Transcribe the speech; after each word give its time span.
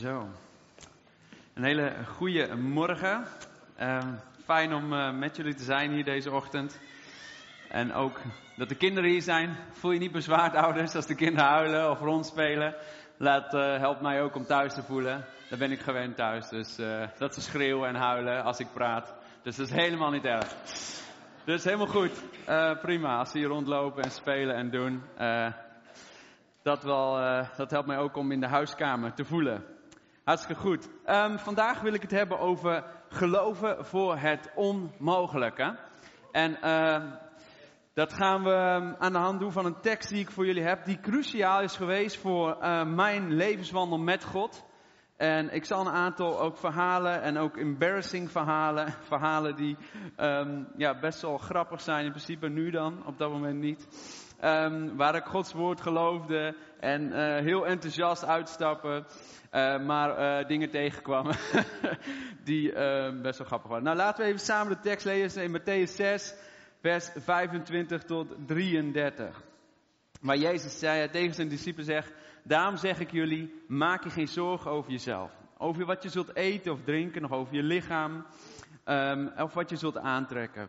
Zo. 0.00 0.28
Een 1.54 1.64
hele 1.64 1.92
goede 2.06 2.56
morgen. 2.56 3.24
Ehm, 3.76 4.14
fijn 4.44 4.74
om 4.74 4.92
eh, 4.92 5.12
met 5.12 5.36
jullie 5.36 5.54
te 5.54 5.62
zijn 5.62 5.92
hier 5.92 6.04
deze 6.04 6.30
ochtend. 6.30 6.80
En 7.68 7.92
ook 7.92 8.20
dat 8.56 8.68
de 8.68 8.74
kinderen 8.74 9.10
hier 9.10 9.22
zijn. 9.22 9.56
Voel 9.70 9.90
je 9.90 9.98
niet 9.98 10.12
bezwaard, 10.12 10.54
ouders, 10.54 10.94
als 10.94 11.06
de 11.06 11.14
kinderen 11.14 11.50
huilen 11.50 11.90
of 11.90 12.00
rondspelen. 12.00 12.74
Laat, 13.16 13.54
eh, 13.54 13.78
helpt 13.78 14.00
mij 14.00 14.22
ook 14.22 14.34
om 14.34 14.44
thuis 14.44 14.74
te 14.74 14.82
voelen. 14.82 15.24
Daar 15.48 15.58
ben 15.58 15.72
ik 15.72 15.80
gewend 15.80 16.16
thuis. 16.16 16.48
Dus 16.48 16.78
eh, 16.78 17.08
dat 17.18 17.34
ze 17.34 17.40
schreeuwen 17.40 17.88
en 17.88 17.94
huilen 17.94 18.44
als 18.44 18.58
ik 18.58 18.72
praat. 18.72 19.14
Dus 19.42 19.56
dat 19.56 19.66
is 19.66 19.72
helemaal 19.72 20.10
niet 20.10 20.24
erg. 20.24 20.54
Dus 21.44 21.64
helemaal 21.64 21.86
goed. 21.86 22.22
Prima. 22.80 23.18
Als 23.18 23.30
ze 23.30 23.38
hier 23.38 23.48
rondlopen 23.48 24.02
en 24.02 24.10
spelen 24.10 24.54
en 24.54 24.70
doen. 24.70 25.02
dat, 26.62 26.82
wel, 26.82 27.12
dat 27.56 27.70
helpt 27.70 27.86
mij 27.86 27.98
ook 27.98 28.16
om 28.16 28.32
in 28.32 28.40
de 28.40 28.48
huiskamer 28.48 29.14
te 29.14 29.24
voelen. 29.24 29.73
Hartstikke 30.24 30.60
goed. 30.60 30.88
Ehm, 31.04 31.36
vandaag 31.36 31.80
wil 31.80 31.94
ik 31.94 32.02
het 32.02 32.10
hebben 32.10 32.38
over 32.38 32.84
geloven 33.08 33.86
voor 33.86 34.16
het 34.16 34.50
onmogelijke. 34.54 35.78
En 36.32 36.60
ehm, 36.60 37.10
dat 37.94 38.12
gaan 38.12 38.42
we 38.42 38.52
ehm, 38.52 38.94
aan 38.98 39.12
de 39.12 39.18
hand 39.18 39.40
doen 39.40 39.52
van 39.52 39.64
een 39.64 39.80
tekst 39.80 40.08
die 40.08 40.20
ik 40.20 40.30
voor 40.30 40.46
jullie 40.46 40.62
heb, 40.62 40.84
die 40.84 41.00
cruciaal 41.00 41.60
is 41.60 41.76
geweest 41.76 42.20
voor 42.20 42.56
mijn 42.86 43.34
levenswandel 43.34 43.98
met 43.98 44.24
God. 44.24 44.64
En 45.16 45.54
ik 45.54 45.64
zal 45.64 45.80
een 45.80 45.92
aantal 45.92 46.40
ook 46.40 46.56
verhalen 46.56 47.22
en 47.22 47.38
ook 47.38 47.56
embarrassing 47.56 48.30
verhalen, 48.30 48.92
verhalen 49.12 49.56
die 49.56 49.76
ja, 50.76 50.98
best 51.00 51.22
wel 51.22 51.38
grappig 51.38 51.80
zijn 51.80 52.04
in 52.04 52.10
principe 52.10 52.48
nu 52.48 52.70
dan, 52.70 53.06
op 53.06 53.18
dat 53.18 53.30
moment 53.30 53.60
niet. 53.60 53.86
Ehm, 54.40 54.96
waar 54.96 55.14
ik 55.14 55.24
Gods 55.24 55.52
woord 55.52 55.80
geloofde 55.80 56.56
en 56.80 57.12
eh, 57.12 57.44
heel 57.44 57.66
enthousiast 57.66 58.24
uitstappen, 58.24 59.06
eh, 59.50 59.78
maar 59.78 60.16
eh, 60.16 60.48
dingen 60.48 60.70
tegenkwamen 60.70 61.36
die 62.44 62.72
eh, 62.72 63.20
best 63.22 63.38
wel 63.38 63.46
grappig 63.46 63.68
waren. 63.68 63.84
Nou, 63.84 63.96
laten 63.96 64.22
we 64.22 64.28
even 64.28 64.44
samen 64.44 64.72
de 64.72 64.82
tekst 64.82 65.04
lezen 65.04 65.42
in 65.42 65.58
Matthäus 65.58 65.94
6, 65.94 66.34
vers 66.80 67.10
25 67.16 68.02
tot 68.02 68.34
33. 68.46 69.42
Waar 70.20 70.36
Jezus 70.36 70.78
zei, 70.78 71.10
tegen 71.10 71.34
zijn 71.34 71.48
discipelen 71.48 71.86
zegt, 71.86 72.12
daarom 72.42 72.76
zeg 72.76 73.00
ik 73.00 73.10
jullie, 73.10 73.62
maak 73.68 74.04
je 74.04 74.10
geen 74.10 74.28
zorgen 74.28 74.70
over 74.70 74.90
jezelf. 74.90 75.32
Over 75.58 75.86
wat 75.86 76.02
je 76.02 76.08
zult 76.08 76.36
eten 76.36 76.72
of 76.72 76.82
drinken, 76.82 77.22
nog 77.22 77.32
over 77.32 77.54
je 77.54 77.62
lichaam, 77.62 78.26
ehm, 78.84 79.28
of 79.36 79.54
wat 79.54 79.70
je 79.70 79.76
zult 79.76 79.98
aantrekken. 79.98 80.68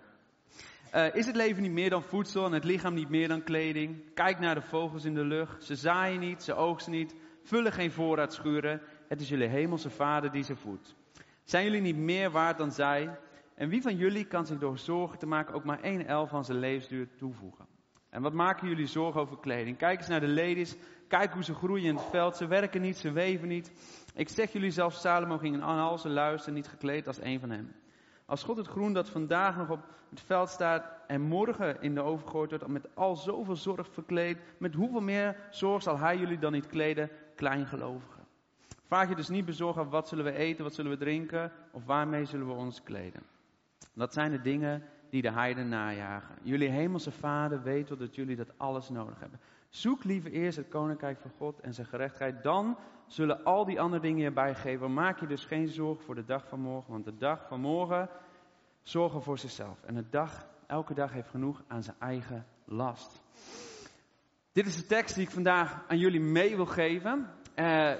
Eh, 0.95 1.15
is 1.15 1.25
het 1.25 1.35
leven 1.35 1.61
niet 1.61 1.71
meer 1.71 1.89
dan 1.89 2.03
voedsel 2.03 2.45
en 2.45 2.51
het 2.51 2.63
lichaam 2.63 2.93
niet 2.93 3.09
meer 3.09 3.27
dan 3.27 3.43
kleding? 3.43 4.13
Kijk 4.13 4.39
naar 4.39 4.55
de 4.55 4.61
vogels 4.61 5.05
in 5.05 5.13
de 5.13 5.23
lucht. 5.23 5.63
Ze 5.63 5.75
zaaien 5.75 6.19
niet, 6.19 6.43
ze 6.43 6.53
oogsten 6.53 6.91
niet, 6.91 7.15
vullen 7.43 7.71
geen 7.71 7.91
voorraadschuren. 7.91 8.81
Het 9.07 9.21
is 9.21 9.29
jullie 9.29 9.47
hemelse 9.47 9.89
vader 9.89 10.31
die 10.31 10.43
ze 10.43 10.55
voedt. 10.55 10.95
Zijn 11.43 11.63
jullie 11.63 11.81
niet 11.81 11.97
meer 11.97 12.31
waard 12.31 12.57
dan 12.57 12.71
zij? 12.71 13.17
En 13.55 13.69
wie 13.69 13.81
van 13.81 13.95
jullie 13.95 14.25
kan 14.25 14.45
zich 14.45 14.57
door 14.57 14.77
zorgen 14.77 15.19
te 15.19 15.25
maken 15.25 15.53
ook 15.53 15.63
maar 15.63 15.81
één 15.81 16.07
elf 16.07 16.29
van 16.29 16.45
zijn 16.45 16.59
levensduur 16.59 17.07
toevoegen? 17.17 17.65
En 18.09 18.21
wat 18.21 18.33
maken 18.33 18.67
jullie 18.67 18.87
zorgen 18.87 19.21
over 19.21 19.39
kleding? 19.39 19.77
Kijk 19.77 19.97
eens 19.99 20.07
naar 20.07 20.19
de 20.19 20.27
ladies. 20.27 20.75
Kijk 21.07 21.33
hoe 21.33 21.43
ze 21.43 21.53
groeien 21.53 21.87
in 21.87 21.95
het 21.95 22.09
veld. 22.09 22.37
Ze 22.37 22.47
werken 22.47 22.81
niet, 22.81 22.97
ze 22.97 23.11
weven 23.11 23.47
niet. 23.47 23.71
Ik 24.13 24.29
zeg 24.29 24.51
jullie 24.51 24.71
zelfs, 24.71 25.01
Salomo 25.01 25.37
ging 25.37 25.55
in 25.55 25.63
al 25.63 25.97
zijn 25.97 26.13
luister 26.13 26.51
niet 26.51 26.67
gekleed 26.67 27.07
als 27.07 27.21
een 27.21 27.39
van 27.39 27.49
hen. 27.49 27.75
Als 28.25 28.43
God 28.43 28.57
het 28.57 28.67
groen 28.67 28.93
dat 28.93 29.09
vandaag 29.09 29.57
nog 29.57 29.69
op 29.69 29.79
het 30.09 30.21
veld 30.21 30.49
staat 30.49 30.85
en 31.07 31.21
morgen 31.21 31.81
in 31.81 31.95
de 31.95 32.01
oven 32.01 32.25
gegooid 32.25 32.49
wordt, 32.49 32.67
met 32.67 32.95
al 32.95 33.15
zoveel 33.15 33.55
zorg 33.55 33.87
verkleed, 33.87 34.37
met 34.57 34.73
hoeveel 34.73 35.01
meer 35.01 35.35
zorg 35.49 35.83
zal 35.83 35.97
hij 35.97 36.17
jullie 36.17 36.39
dan 36.39 36.51
niet 36.51 36.67
kleden, 36.67 37.09
kleingelovigen? 37.35 38.23
Vraag 38.85 39.09
je 39.09 39.15
dus 39.15 39.29
niet 39.29 39.45
bezorgd 39.45 39.77
af 39.77 39.89
wat 39.89 40.07
zullen 40.07 40.25
we 40.25 40.31
eten, 40.31 40.63
wat 40.63 40.73
zullen 40.73 40.91
we 40.91 40.97
drinken 40.97 41.51
of 41.71 41.85
waarmee 41.85 42.25
zullen 42.25 42.47
we 42.47 42.53
ons 42.53 42.83
kleden. 42.83 43.23
Dat 43.93 44.13
zijn 44.13 44.31
de 44.31 44.41
dingen 44.41 44.83
die 45.09 45.21
de 45.21 45.31
heiden 45.31 45.69
najagen. 45.69 46.35
Jullie 46.41 46.69
hemelse 46.69 47.11
vader 47.11 47.63
weet 47.63 47.87
dat 47.87 48.15
jullie 48.15 48.35
dat 48.35 48.57
alles 48.57 48.89
nodig 48.89 49.19
hebben. 49.19 49.39
Zoek 49.69 50.03
liever 50.03 50.31
eerst 50.31 50.57
het 50.57 50.67
koninkrijk 50.67 51.19
van 51.19 51.31
God 51.37 51.59
en 51.59 51.73
zijn 51.73 51.87
gerechtigheid. 51.87 52.43
Dan 52.43 52.77
zullen 53.07 53.43
al 53.43 53.65
die 53.65 53.81
andere 53.81 54.01
dingen 54.01 54.23
je 54.23 54.31
bijgeven. 54.31 54.93
Maak 54.93 55.19
je 55.19 55.27
dus 55.27 55.45
geen 55.45 55.67
zorgen 55.67 56.03
voor 56.03 56.15
de 56.15 56.25
dag 56.25 56.47
van 56.47 56.59
morgen. 56.59 56.91
Want 56.91 57.05
de 57.05 57.17
dag 57.17 57.47
van 57.47 57.59
morgen 57.59 58.09
zorgen 58.81 59.21
voor 59.21 59.37
zichzelf. 59.37 59.83
En 59.83 59.95
de 59.95 60.09
dag, 60.09 60.47
elke 60.67 60.93
dag 60.93 61.11
heeft 61.11 61.29
genoeg 61.29 61.63
aan 61.67 61.83
zijn 61.83 61.95
eigen 61.99 62.45
last. 62.65 63.21
Dit 64.51 64.65
is 64.65 64.75
de 64.75 64.85
tekst 64.85 65.15
die 65.15 65.23
ik 65.23 65.31
vandaag 65.31 65.83
aan 65.87 65.97
jullie 65.97 66.19
mee 66.19 66.55
wil 66.55 66.65
geven. 66.65 67.29
Eh, 67.55 67.93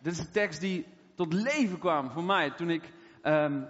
dit 0.00 0.12
is 0.12 0.18
de 0.18 0.30
tekst 0.30 0.60
die 0.60 0.86
tot 1.14 1.32
leven 1.32 1.78
kwam 1.78 2.10
voor 2.10 2.24
mij 2.24 2.50
toen 2.50 2.70
ik 2.70 2.92
ehm, 3.22 3.62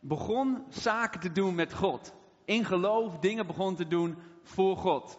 begon 0.00 0.64
zaken 0.68 1.20
te 1.20 1.32
doen 1.32 1.54
met 1.54 1.74
God. 1.74 2.14
In 2.44 2.64
geloof 2.64 3.18
dingen 3.18 3.46
begon 3.46 3.74
te 3.76 3.86
doen 3.86 4.18
voor 4.42 4.76
God. 4.76 5.18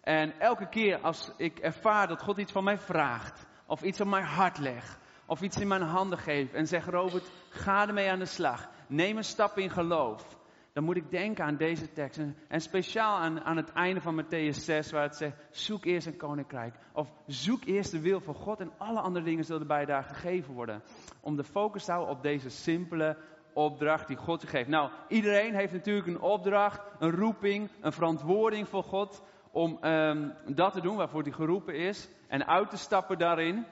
En 0.00 0.40
elke 0.40 0.68
keer 0.68 1.00
als 1.00 1.32
ik 1.36 1.58
ervaar 1.58 2.08
dat 2.08 2.22
God 2.22 2.38
iets 2.38 2.52
van 2.52 2.64
mij 2.64 2.78
vraagt, 2.78 3.46
of 3.68 3.82
iets 3.82 4.00
op 4.00 4.06
mijn 4.06 4.24
hart 4.24 4.58
legt, 4.58 4.98
of 5.26 5.42
iets 5.42 5.56
in 5.56 5.68
mijn 5.68 5.82
handen 5.82 6.18
geeft 6.18 6.54
en 6.54 6.66
zegt 6.66 6.88
Robert, 6.88 7.30
ga 7.48 7.86
ermee 7.86 8.10
aan 8.10 8.18
de 8.18 8.24
slag. 8.24 8.68
Neem 8.86 9.16
een 9.16 9.24
stap 9.24 9.58
in 9.58 9.70
geloof. 9.70 10.36
Dan 10.72 10.84
moet 10.84 10.96
ik 10.96 11.10
denken 11.10 11.44
aan 11.44 11.56
deze 11.56 11.92
tekst. 11.92 12.20
En, 12.48 12.60
speciaal 12.60 13.18
aan, 13.18 13.40
aan 13.40 13.56
het 13.56 13.72
einde 13.72 14.00
van 14.00 14.22
Matthäus 14.22 14.56
6, 14.56 14.90
waar 14.90 15.02
het 15.02 15.16
zegt, 15.16 15.36
zoek 15.50 15.84
eerst 15.84 16.06
een 16.06 16.16
koninkrijk. 16.16 16.74
Of 16.92 17.12
zoek 17.26 17.64
eerst 17.64 17.90
de 17.90 18.00
wil 18.00 18.20
van 18.20 18.34
God 18.34 18.60
en 18.60 18.72
alle 18.78 19.00
andere 19.00 19.24
dingen 19.24 19.44
zullen 19.44 19.60
erbij 19.60 19.84
daar 19.84 20.02
gegeven 20.02 20.54
worden. 20.54 20.82
Om 21.20 21.36
de 21.36 21.44
focus 21.44 21.84
te 21.84 21.90
houden 21.90 22.16
op 22.16 22.22
deze 22.22 22.50
simpele 22.50 23.16
opdracht 23.52 24.06
die 24.06 24.16
God 24.16 24.42
je 24.42 24.46
geeft. 24.46 24.68
Nou, 24.68 24.90
iedereen 25.08 25.54
heeft 25.54 25.72
natuurlijk 25.72 26.06
een 26.06 26.20
opdracht, 26.20 26.80
een 26.98 27.10
roeping, 27.10 27.70
een 27.80 27.92
verantwoording 27.92 28.68
voor 28.68 28.82
God 28.82 29.22
om 29.50 29.84
um, 29.84 30.32
dat 30.46 30.72
te 30.72 30.80
doen 30.80 30.96
waarvoor 30.96 31.22
hij 31.22 31.32
geroepen 31.32 31.74
is 31.74 32.08
en 32.28 32.46
uit 32.46 32.70
te 32.70 32.76
stappen 32.76 33.18
daarin. 33.18 33.66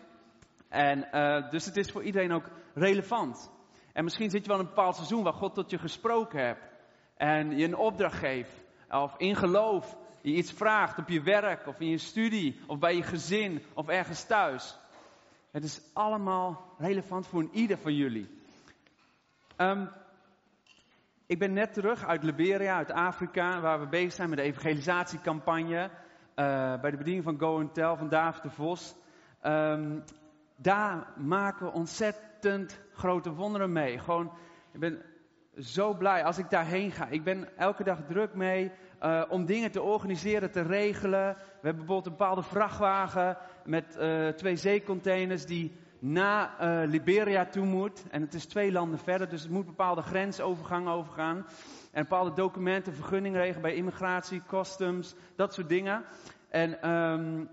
En 0.68 1.08
uh, 1.12 1.50
dus 1.50 1.64
het 1.64 1.76
is 1.76 1.90
voor 1.90 2.02
iedereen 2.02 2.32
ook 2.32 2.50
relevant. 2.74 3.50
En 3.92 4.04
misschien 4.04 4.30
zit 4.30 4.42
je 4.42 4.50
wel 4.50 4.58
een 4.58 4.66
bepaald 4.66 4.94
seizoen 4.94 5.22
waar 5.22 5.32
God 5.32 5.54
tot 5.54 5.70
je 5.70 5.78
gesproken 5.78 6.46
hebt 6.46 6.68
en 7.16 7.56
je 7.56 7.64
een 7.64 7.76
opdracht 7.76 8.18
geeft 8.18 8.64
of 8.90 9.14
in 9.16 9.36
geloof 9.36 9.96
je 10.20 10.32
iets 10.32 10.52
vraagt 10.52 10.98
op 10.98 11.08
je 11.08 11.22
werk 11.22 11.66
of 11.66 11.80
in 11.80 11.88
je 11.88 11.98
studie 11.98 12.60
of 12.66 12.78
bij 12.78 12.96
je 12.96 13.02
gezin 13.02 13.62
of 13.74 13.88
ergens 13.88 14.24
thuis. 14.24 14.78
Het 15.50 15.64
is 15.64 15.80
allemaal 15.92 16.74
relevant 16.78 17.26
voor 17.26 17.48
ieder 17.52 17.78
van 17.78 17.94
jullie. 17.94 18.28
Um, 19.56 19.88
ik 21.26 21.38
ben 21.38 21.52
net 21.52 21.72
terug 21.72 22.04
uit 22.04 22.22
Liberia, 22.22 22.76
uit 22.76 22.90
Afrika, 22.90 23.60
waar 23.60 23.80
we 23.80 23.88
bezig 23.88 24.12
zijn 24.12 24.28
met 24.28 24.38
de 24.38 24.44
evangelisatiecampagne. 24.44 25.90
Uh, 26.36 26.80
bij 26.80 26.90
de 26.90 26.96
bediening 26.96 27.24
van 27.24 27.38
Go 27.38 27.58
and 27.58 27.74
Tell 27.74 27.96
van 27.96 28.08
David 28.08 28.42
de 28.42 28.50
Vos. 28.50 28.96
Um, 29.42 30.04
daar 30.56 31.06
maken 31.16 31.66
we 31.66 31.72
ontzettend 31.72 32.80
grote 32.92 33.32
wonderen 33.32 33.72
mee. 33.72 33.98
Gewoon, 33.98 34.32
ik 34.72 34.80
ben 34.80 35.02
zo 35.58 35.94
blij 35.94 36.24
als 36.24 36.38
ik 36.38 36.50
daarheen 36.50 36.90
ga. 36.90 37.06
Ik 37.08 37.24
ben 37.24 37.56
elke 37.56 37.84
dag 37.84 37.98
druk 38.08 38.34
mee 38.34 38.72
uh, 39.02 39.22
om 39.28 39.46
dingen 39.46 39.70
te 39.70 39.82
organiseren, 39.82 40.50
te 40.50 40.62
regelen. 40.62 41.34
We 41.34 41.68
hebben 41.68 41.86
bijvoorbeeld 41.86 42.06
een 42.06 42.16
bepaalde 42.18 42.42
vrachtwagen 42.42 43.36
met 43.64 43.96
uh, 44.00 44.28
twee 44.28 44.56
zeecontainers 44.56 45.46
die 45.46 45.76
naar 45.98 46.56
uh, 46.60 46.88
Liberia 46.90 47.44
toe 47.44 47.64
moet. 47.64 48.04
En 48.10 48.20
het 48.20 48.34
is 48.34 48.46
twee 48.46 48.72
landen 48.72 48.98
verder, 48.98 49.28
dus 49.28 49.42
het 49.42 49.50
moet 49.50 49.66
bepaalde 49.66 50.02
grensovergangen 50.02 50.92
overgaan. 50.92 51.46
En 51.92 52.02
bepaalde 52.02 52.32
documenten, 52.32 52.94
vergunningen 52.94 53.40
regelen 53.40 53.62
bij 53.62 53.74
immigratie, 53.74 54.42
customs, 54.46 55.14
dat 55.36 55.54
soort 55.54 55.68
dingen. 55.68 56.04
En 56.48 56.90
um, 56.90 57.48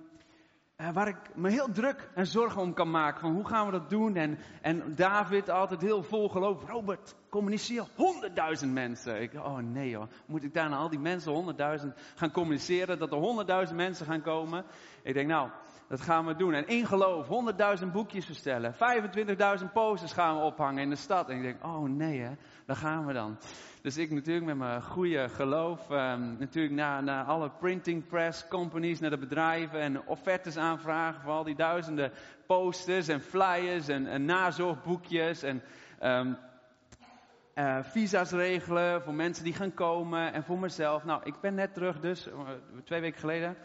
uh, 0.78 0.90
waar 0.94 1.08
ik 1.08 1.36
me 1.36 1.50
heel 1.50 1.72
druk 1.72 2.10
en 2.14 2.28
zorgen 2.28 2.62
om 2.62 2.74
kan 2.74 2.92
maken. 2.92 3.22
Van 3.22 3.34
hoe 3.34 3.48
gaan 3.48 3.66
we 3.66 3.72
dat 3.72 3.90
doen? 3.90 4.16
En, 4.16 4.38
en 4.62 4.96
David 4.96 5.50
altijd 5.50 5.82
heel 5.82 6.04
vol 6.04 6.30
geloof. 6.30 6.64
Robert, 6.68 7.16
communiceer 7.30 7.86
honderdduizend 7.96 8.74
mensen. 8.74 9.22
Ik, 9.22 9.34
oh 9.34 9.58
nee 9.58 9.96
hoor, 9.96 10.08
moet 10.26 10.44
ik 10.44 10.54
daar 10.54 10.70
naar 10.70 10.80
al 10.80 10.90
die 10.90 11.00
mensen 11.00 11.32
honderdduizend 11.32 11.94
gaan 12.16 12.32
communiceren? 12.32 13.00
Dat 13.00 13.12
er 13.12 13.18
honderdduizend 13.18 13.78
mensen 13.78 14.06
gaan 14.06 14.22
komen? 14.22 14.66
Ik 15.04 15.14
denk 15.14 15.28
nou, 15.28 15.50
dat 15.94 16.02
gaan 16.02 16.26
we 16.26 16.36
doen. 16.36 16.54
En 16.54 16.68
in 16.68 16.86
geloof, 16.86 17.28
100.000 17.82 17.88
boekjes 17.92 18.26
verstellen. 18.26 18.74
25.000 19.60 19.72
posters 19.74 20.12
gaan 20.12 20.36
we 20.36 20.42
ophangen 20.42 20.84
in 20.84 20.90
de 20.90 20.96
stad. 20.96 21.30
En 21.30 21.36
ik 21.36 21.42
denk, 21.42 21.64
oh 21.64 21.90
nee 21.90 22.20
hè, 22.20 22.32
daar 22.66 22.76
gaan 22.76 23.06
we 23.06 23.14
dan. 23.14 23.38
Dus 23.82 23.98
ik 23.98 24.12
natuurlijk 24.12 24.46
met 24.46 24.58
mijn 24.58 24.82
goede 24.82 25.30
geloof, 25.30 25.90
um, 25.90 26.36
natuurlijk 26.40 26.74
naar, 26.74 27.04
naar 27.04 27.26
alle 27.26 27.50
printing 27.50 28.08
press 28.08 28.48
companies, 28.48 29.00
naar 29.00 29.10
de 29.10 29.18
bedrijven 29.18 29.80
en 29.80 30.08
offertes 30.08 30.58
aanvragen 30.58 31.22
voor 31.22 31.32
al 31.32 31.44
die 31.44 31.56
duizenden 31.56 32.12
posters 32.46 33.08
en 33.08 33.22
flyers 33.22 33.88
en, 33.88 34.08
en 34.08 34.26
nazorgboekjes 34.26 35.44
en 35.44 35.62
um, 36.04 36.38
uh, 37.56 37.78
visa's 37.82 38.32
regelen 38.32 39.02
voor 39.02 39.14
mensen 39.14 39.44
die 39.44 39.54
gaan 39.54 39.74
komen 39.74 40.34
en 40.34 40.44
voor 40.44 40.60
mezelf. 40.60 41.04
Nou, 41.04 41.22
ik 41.24 41.40
ben 41.42 41.54
net 41.54 41.74
terug 41.74 42.00
dus, 42.00 42.28
uh, 42.28 42.34
twee 42.84 43.02
weken 43.02 43.20
geleden. 43.20 43.56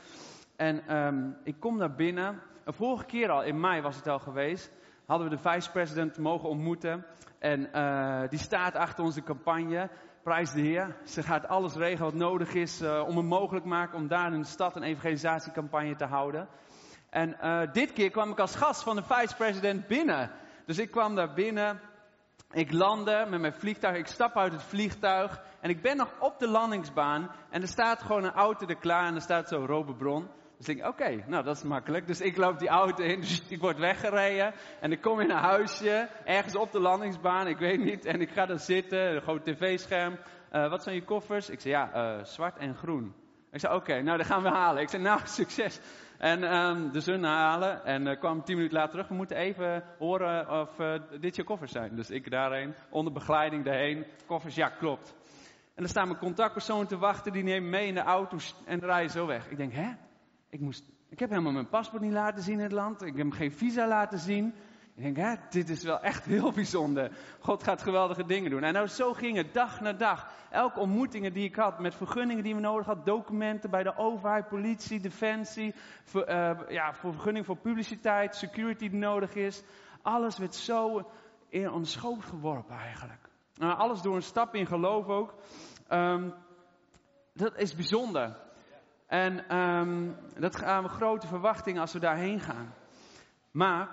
En 0.58 0.96
um, 0.96 1.36
ik 1.44 1.60
kom 1.60 1.78
daar 1.78 1.94
binnen. 1.94 2.42
Een 2.64 2.72
vorige 2.72 3.04
keer 3.04 3.30
al, 3.30 3.42
in 3.42 3.60
mei 3.60 3.80
was 3.80 3.96
het 3.96 4.08
al 4.08 4.18
geweest. 4.18 4.72
hadden 5.06 5.28
we 5.28 5.36
de 5.36 5.50
vice-president 5.50 6.18
mogen 6.18 6.48
ontmoeten. 6.48 7.06
En 7.38 7.68
uh, 7.74 8.28
die 8.28 8.38
staat 8.38 8.74
achter 8.74 9.04
onze 9.04 9.22
campagne. 9.22 9.90
Prijs 10.22 10.52
de 10.52 10.60
Heer. 10.60 10.96
Ze 11.04 11.22
gaat 11.22 11.48
alles 11.48 11.74
regelen 11.74 12.10
wat 12.10 12.20
nodig 12.20 12.54
is 12.54 12.82
uh, 12.82 13.04
om 13.06 13.16
het 13.16 13.26
mogelijk 13.26 13.64
te 13.64 13.70
maken 13.70 13.98
om 13.98 14.08
daar 14.08 14.32
in 14.32 14.40
de 14.40 14.46
stad 14.46 14.76
een 14.76 14.82
evangelisatiecampagne 14.82 15.96
te 15.96 16.04
houden. 16.04 16.48
En 17.10 17.36
uh, 17.42 17.72
dit 17.72 17.92
keer 17.92 18.10
kwam 18.10 18.30
ik 18.30 18.38
als 18.38 18.56
gast 18.56 18.82
van 18.82 18.96
de 18.96 19.02
vice-president 19.02 19.86
binnen. 19.86 20.30
Dus 20.66 20.78
ik 20.78 20.90
kwam 20.90 21.14
daar 21.14 21.32
binnen. 21.32 21.80
Ik 22.52 22.72
landde 22.72 23.26
met 23.28 23.40
mijn 23.40 23.54
vliegtuig. 23.54 23.96
Ik 23.96 24.06
stap 24.06 24.36
uit 24.36 24.52
het 24.52 24.62
vliegtuig. 24.62 25.42
En 25.60 25.70
ik 25.70 25.82
ben 25.82 25.96
nog 25.96 26.14
op 26.20 26.38
de 26.38 26.48
landingsbaan. 26.48 27.30
En 27.50 27.62
er 27.62 27.68
staat 27.68 28.02
gewoon 28.02 28.24
een 28.24 28.32
auto 28.32 28.66
er 28.66 28.76
klaar. 28.76 29.06
En 29.06 29.14
er 29.14 29.20
staat 29.20 29.48
zo 29.48 29.64
Robebron. 29.66 30.28
Dus 30.58 30.68
ik 30.68 30.86
oké, 30.86 31.24
nou 31.26 31.44
dat 31.44 31.56
is 31.56 31.62
makkelijk. 31.62 32.06
Dus 32.06 32.20
ik 32.20 32.36
loop 32.36 32.58
die 32.58 32.68
auto 32.68 33.02
in, 33.02 33.20
dus 33.26 33.42
ik 33.48 33.60
word 33.60 33.78
weggereden. 33.78 34.54
En 34.80 34.92
ik 34.92 35.00
kom 35.00 35.20
in 35.20 35.30
een 35.30 35.36
huisje, 35.36 36.08
ergens 36.24 36.56
op 36.56 36.72
de 36.72 36.80
landingsbaan, 36.80 37.46
ik 37.46 37.58
weet 37.58 37.84
niet. 37.84 38.04
En 38.04 38.20
ik 38.20 38.30
ga 38.30 38.46
daar 38.46 38.58
zitten, 38.58 39.22
groot 39.22 39.44
tv-scherm. 39.44 40.18
Uh, 40.52 40.70
wat 40.70 40.82
zijn 40.82 40.94
je 40.94 41.04
koffers? 41.04 41.50
Ik 41.50 41.60
zei, 41.60 41.74
ja, 41.74 42.16
uh, 42.16 42.24
zwart 42.24 42.56
en 42.56 42.74
groen. 42.74 43.14
Ik 43.52 43.60
zei, 43.60 43.74
oké, 43.74 44.02
nou 44.02 44.18
dat 44.18 44.26
gaan 44.26 44.42
we 44.42 44.48
halen. 44.48 44.82
Ik 44.82 44.88
zei, 44.88 45.02
nou, 45.02 45.20
succes. 45.40 45.80
En 46.18 46.54
um, 46.54 46.92
de 46.92 47.00
zon 47.00 47.24
halen 47.24 47.84
en 47.84 48.06
uh, 48.06 48.18
kwam 48.18 48.44
tien 48.44 48.56
minuten 48.56 48.76
later 48.76 48.92
terug. 48.92 49.08
We 49.08 49.14
moeten 49.14 49.36
even 49.36 49.84
horen 49.98 50.50
of 50.60 50.70
dit 51.20 51.36
je 51.36 51.44
koffers 51.44 51.72
zijn. 51.72 51.96
Dus 51.96 52.10
ik 52.10 52.30
daarheen, 52.30 52.74
onder 52.90 53.12
begeleiding 53.12 53.64
daarheen. 53.64 54.06
Koffers, 54.26 54.54
ja, 54.54 54.68
klopt. 54.68 55.14
En 55.74 55.84
dan 55.84 55.88
staan 55.88 56.06
mijn 56.06 56.18
contactpersoon 56.18 56.86
te 56.86 56.98
wachten, 56.98 57.32
die 57.32 57.42
neemt 57.42 57.66
mee 57.66 57.86
in 57.86 57.94
de 57.94 58.02
auto 58.02 58.36
en 58.64 58.80
rijden 58.80 59.10
zo 59.10 59.26
weg. 59.26 59.50
Ik 59.50 59.56
denk, 59.56 59.72
hè? 59.72 59.90
Ik, 60.50 60.60
moest, 60.60 60.84
ik 61.08 61.18
heb 61.18 61.30
helemaal 61.30 61.52
mijn 61.52 61.68
paspoort 61.68 62.02
niet 62.02 62.12
laten 62.12 62.42
zien 62.42 62.54
in 62.54 62.62
het 62.62 62.72
land. 62.72 63.02
Ik 63.02 63.06
heb 63.06 63.16
hem 63.16 63.32
geen 63.32 63.52
visa 63.52 63.86
laten 63.86 64.18
zien. 64.18 64.54
Ik 64.94 65.04
denk, 65.04 65.16
hè, 65.16 65.34
dit 65.50 65.68
is 65.68 65.82
wel 65.82 66.00
echt 66.00 66.24
heel 66.24 66.52
bijzonder. 66.52 67.10
God 67.38 67.62
gaat 67.62 67.82
geweldige 67.82 68.24
dingen 68.24 68.50
doen. 68.50 68.62
En 68.62 68.72
nou, 68.72 68.86
zo 68.86 69.12
ging 69.12 69.36
het 69.36 69.54
dag 69.54 69.80
na 69.80 69.92
dag. 69.92 70.32
Elke 70.50 70.80
ontmoetingen 70.80 71.32
die 71.32 71.44
ik 71.44 71.56
had 71.56 71.78
met 71.78 71.94
vergunningen 71.94 72.44
die 72.44 72.54
we 72.54 72.60
nodig 72.60 72.86
hadden, 72.86 73.04
documenten 73.04 73.70
bij 73.70 73.82
de 73.82 73.96
overheid, 73.96 74.48
politie, 74.48 75.00
defensie, 75.00 75.74
uh, 76.14 76.50
ja, 76.68 76.94
voor 76.94 77.12
vergunning 77.12 77.46
voor 77.46 77.56
publiciteit, 77.56 78.34
security 78.34 78.88
die 78.88 78.98
nodig 78.98 79.34
is. 79.34 79.62
Alles 80.02 80.38
werd 80.38 80.54
zo 80.54 81.10
in 81.48 81.70
ons 81.70 81.92
schoot 81.92 82.24
geworpen 82.24 82.76
eigenlijk. 82.76 83.28
Nou, 83.54 83.78
alles 83.78 84.02
door 84.02 84.14
een 84.14 84.22
stap 84.22 84.54
in 84.54 84.66
geloof 84.66 85.06
ook. 85.06 85.34
Um, 85.90 86.34
dat 87.32 87.56
is 87.56 87.74
bijzonder. 87.74 88.36
En 89.08 89.56
um, 89.56 90.16
dat 90.38 90.56
gaan 90.56 90.82
we 90.82 90.88
grote 90.88 91.26
verwachtingen 91.26 91.80
als 91.80 91.92
we 91.92 91.98
daarheen 91.98 92.40
gaan. 92.40 92.74
Maar, 93.50 93.88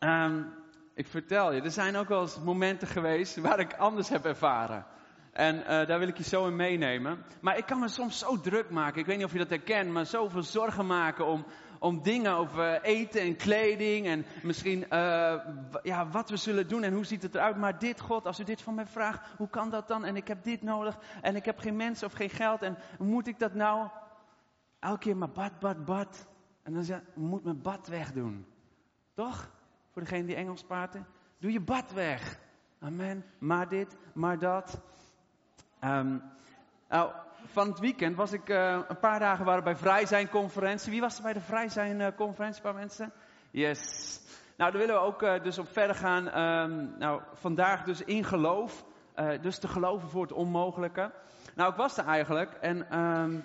um, 0.00 0.54
ik 0.94 1.06
vertel 1.06 1.52
je, 1.52 1.62
er 1.62 1.70
zijn 1.70 1.96
ook 1.96 2.08
wel 2.08 2.20
eens 2.20 2.40
momenten 2.40 2.88
geweest 2.88 3.36
waar 3.36 3.58
ik 3.58 3.74
anders 3.74 4.08
heb 4.08 4.24
ervaren. 4.24 4.86
En 5.32 5.56
uh, 5.56 5.64
daar 5.64 5.98
wil 5.98 6.08
ik 6.08 6.16
je 6.16 6.24
zo 6.24 6.46
in 6.46 6.56
meenemen. 6.56 7.24
Maar 7.40 7.58
ik 7.58 7.66
kan 7.66 7.78
me 7.78 7.88
soms 7.88 8.18
zo 8.18 8.40
druk 8.40 8.70
maken. 8.70 9.00
Ik 9.00 9.06
weet 9.06 9.16
niet 9.16 9.26
of 9.26 9.32
je 9.32 9.38
dat 9.38 9.48
herkent, 9.48 9.90
maar 9.90 10.06
zoveel 10.06 10.42
zorgen 10.42 10.86
maken 10.86 11.26
om, 11.26 11.44
om 11.78 12.02
dingen 12.02 12.32
over 12.32 12.82
eten 12.82 13.20
en 13.20 13.36
kleding. 13.36 14.06
En 14.06 14.26
misschien 14.42 14.78
uh, 14.90 15.34
ja, 15.82 16.08
wat 16.10 16.30
we 16.30 16.36
zullen 16.36 16.68
doen 16.68 16.82
en 16.82 16.92
hoe 16.92 17.06
ziet 17.06 17.22
het 17.22 17.34
eruit. 17.34 17.56
Maar 17.56 17.78
dit, 17.78 18.00
God, 18.00 18.26
als 18.26 18.40
u 18.40 18.44
dit 18.44 18.62
van 18.62 18.74
mij 18.74 18.86
vraagt, 18.86 19.28
hoe 19.36 19.48
kan 19.48 19.70
dat 19.70 19.88
dan? 19.88 20.04
En 20.04 20.16
ik 20.16 20.28
heb 20.28 20.44
dit 20.44 20.62
nodig. 20.62 20.98
En 21.22 21.36
ik 21.36 21.44
heb 21.44 21.58
geen 21.58 21.76
mensen 21.76 22.06
of 22.06 22.12
geen 22.12 22.30
geld. 22.30 22.62
En 22.62 22.78
moet 22.98 23.26
ik 23.26 23.38
dat 23.38 23.54
nou? 23.54 23.88
Elke 24.78 24.98
keer 24.98 25.16
maar 25.16 25.30
bad, 25.30 25.58
bad, 25.58 25.84
bad. 25.84 26.26
En 26.62 26.72
dan 26.72 26.82
zeg 26.82 26.98
je, 26.98 27.20
moet 27.20 27.44
mijn 27.44 27.62
bad 27.62 27.86
wegdoen. 27.86 28.46
Toch? 29.14 29.50
Voor 29.90 30.02
degene 30.02 30.26
die 30.26 30.36
Engels 30.36 30.64
praten. 30.64 31.06
Doe 31.38 31.52
je 31.52 31.60
bad 31.60 31.92
weg. 31.92 32.38
Amen. 32.80 33.24
Maar 33.38 33.68
dit, 33.68 33.96
maar 34.12 34.38
dat. 34.38 34.80
Um, 35.84 36.22
nou, 36.88 37.12
van 37.44 37.68
het 37.68 37.78
weekend 37.78 38.16
was 38.16 38.32
ik 38.32 38.48
uh, 38.48 38.78
een 38.88 38.98
paar 38.98 39.18
dagen 39.18 39.44
waren 39.44 39.64
bij 39.64 39.76
Vrij 39.76 40.06
Zijn 40.06 40.28
conferentie. 40.28 40.90
Wie 40.90 41.00
was 41.00 41.16
er 41.16 41.22
bij 41.22 41.32
de 41.32 41.40
Vrij 41.40 41.68
Zijn 41.68 42.14
conferentie, 42.14 42.62
paar 42.62 42.74
mensen? 42.74 43.12
Yes. 43.50 44.20
Nou, 44.56 44.70
daar 44.70 44.80
willen 44.80 44.94
we 44.94 45.00
ook 45.00 45.22
uh, 45.22 45.42
dus 45.42 45.58
op 45.58 45.68
verder 45.68 45.96
gaan. 45.96 46.40
Um, 46.40 46.94
nou, 46.98 47.22
vandaag 47.32 47.84
dus 47.84 48.04
in 48.04 48.24
geloof. 48.24 48.84
dus 49.40 49.58
te 49.58 49.68
geloven 49.68 50.08
voor 50.08 50.22
het 50.22 50.32
onmogelijke. 50.32 51.10
Nou, 51.54 51.70
ik 51.70 51.76
was 51.76 51.96
er 51.96 52.06
eigenlijk 52.06 52.52
en 52.52 52.98
um, 52.98 53.44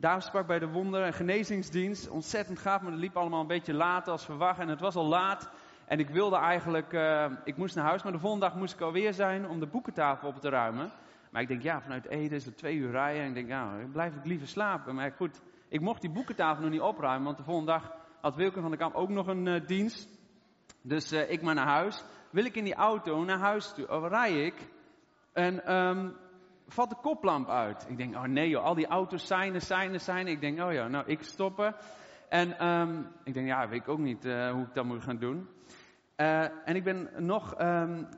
daar 0.00 0.22
sprak 0.22 0.46
bij 0.46 0.58
de 0.58 0.68
wonder- 0.68 1.02
en 1.02 1.12
genezingsdienst. 1.12 2.08
Ontzettend 2.08 2.58
gaaf, 2.58 2.80
maar 2.80 2.90
het 2.90 3.00
liep 3.00 3.16
allemaal 3.16 3.40
een 3.40 3.46
beetje 3.46 3.74
later 3.74 4.12
als 4.12 4.24
verwacht. 4.24 4.58
En 4.58 4.68
het 4.68 4.80
was 4.80 4.94
al 4.94 5.06
laat. 5.06 5.50
En 5.84 5.98
ik 5.98 6.08
wilde 6.08 6.36
eigenlijk, 6.36 6.92
uh, 6.92 7.26
ik 7.44 7.56
moest 7.56 7.74
naar 7.74 7.84
huis, 7.84 8.02
maar 8.02 8.12
de 8.12 8.18
volgende 8.18 8.46
dag 8.46 8.54
moest 8.54 8.74
ik 8.74 8.80
alweer 8.80 9.12
zijn 9.12 9.48
om 9.48 9.60
de 9.60 9.66
boekentafel 9.66 10.28
op 10.28 10.40
te 10.40 10.48
ruimen. 10.48 10.92
Maar 11.30 11.42
ik 11.42 11.48
denk, 11.48 11.62
ja, 11.62 11.80
vanuit 11.80 12.06
Ede 12.06 12.34
is 12.34 12.44
het 12.44 12.56
twee 12.56 12.76
uur 12.76 12.90
rijden. 12.90 13.22
En 13.22 13.28
ik 13.28 13.34
denk, 13.34 13.48
ja, 13.48 13.70
blijf 13.92 14.14
ik 14.14 14.24
liever 14.24 14.48
slapen. 14.48 14.94
Maar 14.94 15.12
goed, 15.12 15.40
ik 15.68 15.80
mocht 15.80 16.00
die 16.00 16.10
boekentafel 16.10 16.62
nog 16.62 16.70
niet 16.70 16.80
opruimen, 16.80 17.24
want 17.24 17.36
de 17.36 17.42
volgende 17.42 17.72
dag 17.72 17.92
had 18.20 18.36
Wilke 18.36 18.60
van 18.60 18.70
der 18.70 18.78
Kamp 18.78 18.94
ook 18.94 19.08
nog 19.08 19.26
een 19.26 19.46
uh, 19.46 19.66
dienst. 19.66 20.08
Dus 20.82 21.12
uh, 21.12 21.30
ik 21.30 21.42
maar 21.42 21.54
naar 21.54 21.66
huis. 21.66 22.04
Wil 22.30 22.44
ik 22.44 22.56
in 22.56 22.64
die 22.64 22.74
auto 22.74 23.24
naar 23.24 23.38
huis 23.38 23.72
toe, 23.72 24.08
rij 24.08 24.44
ik. 24.44 24.54
En 25.32 25.74
um, 25.74 26.16
valt 26.68 26.90
de 26.90 26.96
koplamp 27.02 27.48
uit. 27.48 27.86
Ik 27.88 27.96
denk, 27.96 28.14
oh 28.14 28.22
nee 28.22 28.56
al 28.56 28.74
die 28.74 28.86
auto's 28.86 29.26
zijn 29.26 29.60
zijn 29.60 30.00
zijn. 30.00 30.26
Ik 30.26 30.40
denk, 30.40 30.60
oh 30.60 30.72
ja, 30.72 30.88
nou 30.88 31.06
ik 31.06 31.22
stoppen. 31.22 31.74
En 32.28 32.66
um, 32.66 33.06
ik 33.24 33.34
denk, 33.34 33.46
ja, 33.46 33.68
weet 33.68 33.80
ik 33.80 33.88
ook 33.88 33.98
niet 33.98 34.24
uh, 34.24 34.50
hoe 34.50 34.62
ik 34.62 34.74
dat 34.74 34.84
moet 34.84 35.02
gaan 35.02 35.18
doen. 35.18 35.48
Uh, 36.16 36.68
en 36.68 36.76
ik 36.76 36.84
ben 36.84 37.08
nog 37.16 37.60
um, 37.60 38.08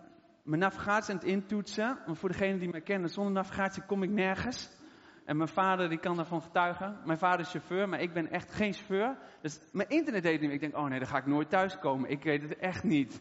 mijn 0.43 0.61
navigatie 0.61 1.14
aan 1.14 1.20
het 1.20 1.29
intoetsen. 1.29 1.99
Want 2.06 2.19
voor 2.19 2.29
degenen 2.29 2.58
die 2.58 2.69
mij 2.69 2.81
kennen, 2.81 3.11
zonder 3.11 3.32
navigatie 3.32 3.82
kom 3.82 4.02
ik 4.02 4.11
nergens. 4.11 4.79
En 5.25 5.37
mijn 5.37 5.49
vader 5.49 5.88
die 5.88 5.99
kan 5.99 6.17
daarvan 6.17 6.43
getuigen. 6.43 6.99
Mijn 7.05 7.19
vader 7.19 7.41
is 7.41 7.50
chauffeur, 7.50 7.88
maar 7.88 8.00
ik 8.00 8.12
ben 8.12 8.31
echt 8.31 8.53
geen 8.53 8.73
chauffeur. 8.73 9.17
Dus 9.41 9.61
mijn 9.73 9.88
internet 9.88 10.23
deed 10.23 10.41
niet. 10.41 10.50
Ik 10.50 10.61
denk, 10.61 10.76
oh 10.76 10.85
nee, 10.85 10.99
dan 10.99 11.08
ga 11.08 11.19
ik 11.19 11.26
nooit 11.26 11.50
thuiskomen. 11.50 12.11
Ik 12.11 12.23
weet 12.23 12.43
het 12.43 12.56
echt 12.56 12.85
niet. 12.85 13.20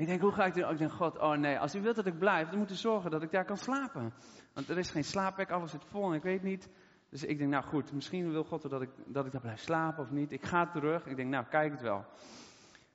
Ik 0.00 0.06
denk, 0.06 0.20
hoe 0.20 0.32
ga 0.32 0.44
ik 0.44 0.54
doen? 0.54 0.70
Ik 0.70 0.78
denk, 0.78 0.92
God, 0.92 1.18
oh 1.18 1.32
nee, 1.32 1.58
als 1.58 1.74
u 1.74 1.80
wilt 1.80 1.96
dat 1.96 2.06
ik 2.06 2.18
blijf, 2.18 2.48
dan 2.48 2.58
moet 2.58 2.70
u 2.70 2.74
zorgen 2.74 3.10
dat 3.10 3.22
ik 3.22 3.30
daar 3.30 3.44
kan 3.44 3.56
slapen. 3.56 4.12
Want 4.52 4.68
er 4.68 4.78
is 4.78 4.90
geen 4.90 5.04
slaapplek, 5.04 5.50
alles 5.50 5.70
zit 5.70 5.84
vol 5.84 6.08
en 6.08 6.14
ik 6.14 6.22
weet 6.22 6.42
niet. 6.42 6.68
Dus 7.10 7.24
ik 7.24 7.38
denk, 7.38 7.50
nou 7.50 7.64
goed, 7.64 7.92
misschien 7.92 8.30
wil 8.30 8.44
God 8.44 8.70
dat 8.70 8.82
ik, 8.82 8.90
dat 9.06 9.26
ik 9.26 9.32
daar 9.32 9.40
blijf 9.40 9.60
slapen 9.60 10.02
of 10.02 10.10
niet. 10.10 10.32
Ik 10.32 10.44
ga 10.44 10.66
terug. 10.66 11.06
Ik 11.06 11.16
denk, 11.16 11.30
nou, 11.30 11.44
kijk 11.44 11.72
het 11.72 11.80
wel. 11.80 12.04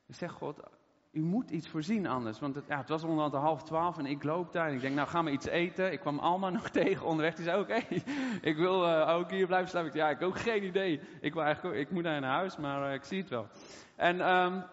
Ik 0.06 0.14
zeg, 0.14 0.32
God, 0.32 0.60
u 1.12 1.20
moet 1.20 1.50
iets 1.50 1.68
voorzien 1.68 2.06
anders. 2.06 2.40
Want 2.40 2.54
het, 2.54 2.64
ja, 2.68 2.78
het 2.78 2.88
was 2.88 3.02
onderhand 3.02 3.34
half 3.34 3.62
twaalf 3.62 3.98
en 3.98 4.06
ik 4.06 4.22
loop 4.22 4.52
daar. 4.52 4.68
En 4.68 4.74
ik 4.74 4.80
denk, 4.80 4.94
nou, 4.94 5.08
ga 5.08 5.22
maar 5.22 5.32
iets 5.32 5.46
eten. 5.46 5.92
Ik 5.92 6.00
kwam 6.00 6.18
Alma 6.18 6.50
nog 6.60 6.68
tegen 6.68 7.06
onderweg. 7.06 7.34
Die 7.34 7.44
zei, 7.44 7.60
oké, 7.60 7.74
ik 8.50 8.56
wil 8.56 8.84
uh, 8.84 9.08
ook 9.08 9.30
hier 9.30 9.46
blijven 9.46 9.68
slapen. 9.68 9.88
Ik 9.88 9.96
ja, 9.96 10.08
ik 10.08 10.22
ook 10.22 10.38
geen 10.38 10.64
idee. 10.64 11.00
Ik, 11.20 11.34
wil 11.34 11.42
eigenlijk, 11.42 11.76
ik 11.76 11.90
moet 11.90 12.02
naar 12.02 12.22
huis, 12.22 12.56
maar 12.56 12.88
uh, 12.88 12.94
ik 12.94 13.04
zie 13.04 13.20
het 13.20 13.28
wel. 13.28 13.46
En... 13.96 14.28
Um, 14.34 14.64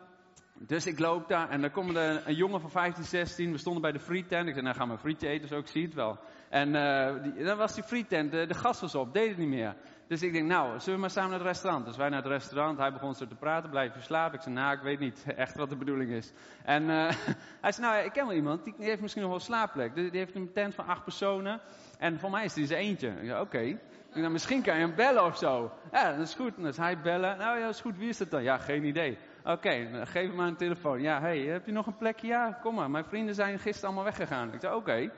dus 0.68 0.86
ik 0.86 1.00
loop 1.00 1.28
daar 1.28 1.50
en 1.50 1.62
dan 1.62 1.72
komt 1.72 1.96
er 1.96 2.28
een 2.28 2.36
jongen 2.36 2.62
van 2.62 2.70
15, 2.70 3.04
16. 3.04 3.52
We 3.52 3.58
stonden 3.58 3.82
bij 3.82 3.92
de 3.92 4.00
frietent. 4.00 4.48
Ik 4.48 4.54
zei, 4.54 4.66
nou 4.66 4.76
gaan 4.76 4.88
we 4.88 4.94
een 4.94 5.00
frietje 5.00 5.28
eten, 5.28 5.48
zo 5.48 5.58
ik 5.58 5.68
zie 5.68 5.84
het 5.84 5.94
wel. 5.94 6.20
En 6.50 6.68
uh, 6.68 7.46
dan 7.46 7.58
was 7.58 7.74
die 7.74 7.84
frietent, 7.84 8.32
de, 8.32 8.46
de 8.46 8.54
gas 8.54 8.82
was 8.82 8.96
op, 8.96 9.14
deed 9.14 9.30
het 9.30 9.38
niet 9.38 9.48
meer. 9.48 9.76
Dus 10.08 10.22
ik 10.22 10.34
denk, 10.34 10.48
nou, 10.48 10.80
zullen 10.80 10.96
we 10.96 11.02
maar 11.02 11.10
samen 11.10 11.30
naar 11.30 11.40
het 11.40 11.48
restaurant? 11.48 11.86
Dus 11.86 11.98
wij 11.98 12.10
naar 12.10 12.24
het 12.24 12.32
restaurant, 12.32 12.78
hij 12.78 12.94
begon 12.94 13.14
zo 13.16 13.28
te 13.28 13.36
praten, 13.36 13.70
blijf 13.70 13.94
je 13.94 14.02
slapen? 14.02 14.36
Ik 14.36 14.42
zei, 14.42 14.56
nou, 14.56 14.76
ik 14.76 14.82
weet 14.82 15.00
niet 15.00 15.24
echt 15.36 15.56
wat 15.56 15.70
de 15.70 15.76
bedoeling 15.76 16.12
is. 16.12 16.32
En 16.64 16.84
uh, 16.84 17.12
hij 17.62 17.72
zei, 17.72 17.88
nou, 17.88 18.06
ik 18.06 18.12
ken 18.12 18.26
wel 18.26 18.36
iemand, 18.36 18.64
die 18.64 18.74
heeft 18.78 19.02
misschien 19.02 19.22
nog 19.22 19.32
wel 19.32 19.40
een 19.40 19.46
slaapplek. 19.46 19.96
Die, 19.96 20.10
heeft 20.12 20.36
een 20.36 20.54
tent 20.54 20.76
van 20.76 20.86
acht 20.86 21.04
personen. 21.04 21.62
En 21.98 22.20
voor 22.20 22.30
mij 22.30 22.46
is 22.46 22.54
die 22.54 22.66
zijn 22.66 22.80
eentje. 22.80 23.08
Ik 23.08 23.28
zei, 23.28 23.32
oké. 23.32 23.42
Okay. 23.42 23.80
Nou, 24.14 24.32
misschien 24.32 24.62
kan 24.62 24.76
je 24.76 24.82
hem 24.82 24.96
bellen 24.96 25.26
of 25.26 25.38
zo. 25.38 25.72
Ja, 25.92 26.12
dat 26.12 26.28
is 26.28 26.34
goed. 26.34 26.52
Dus 26.58 26.78
hij 26.78 27.02
bellen. 27.02 27.38
Nou 27.38 27.58
ja, 27.58 27.66
dat 27.66 27.74
is 27.74 27.82
goed. 27.82 27.98
Wie 27.98 28.10
is 28.10 28.20
het 28.20 28.32
dan? 28.32 28.44
Ja, 28.44 28.58
geen 28.58 28.84
idee. 28.84 29.18
Oké, 29.46 29.90
geef 30.06 30.28
hem 30.28 30.36
maar 30.36 30.48
een 30.48 30.56
telefoon. 30.56 31.02
Ja, 31.02 31.22
hey, 31.22 31.40
heb 31.40 31.66
je 31.66 31.72
nog 31.72 31.88
een 31.88 31.98
plekje? 31.98 32.28
Ja, 32.28 32.60
kom 32.62 32.76
maar. 32.76 32.90
Mijn 32.90 33.06
vrienden 33.06 33.36
zijn 33.36 33.60
gisteren 33.60 33.86
allemaal 33.86 34.04
weggegaan. 34.04 34.54
Ik 34.54 34.60
zei, 34.60 34.76
oké, 34.76 35.12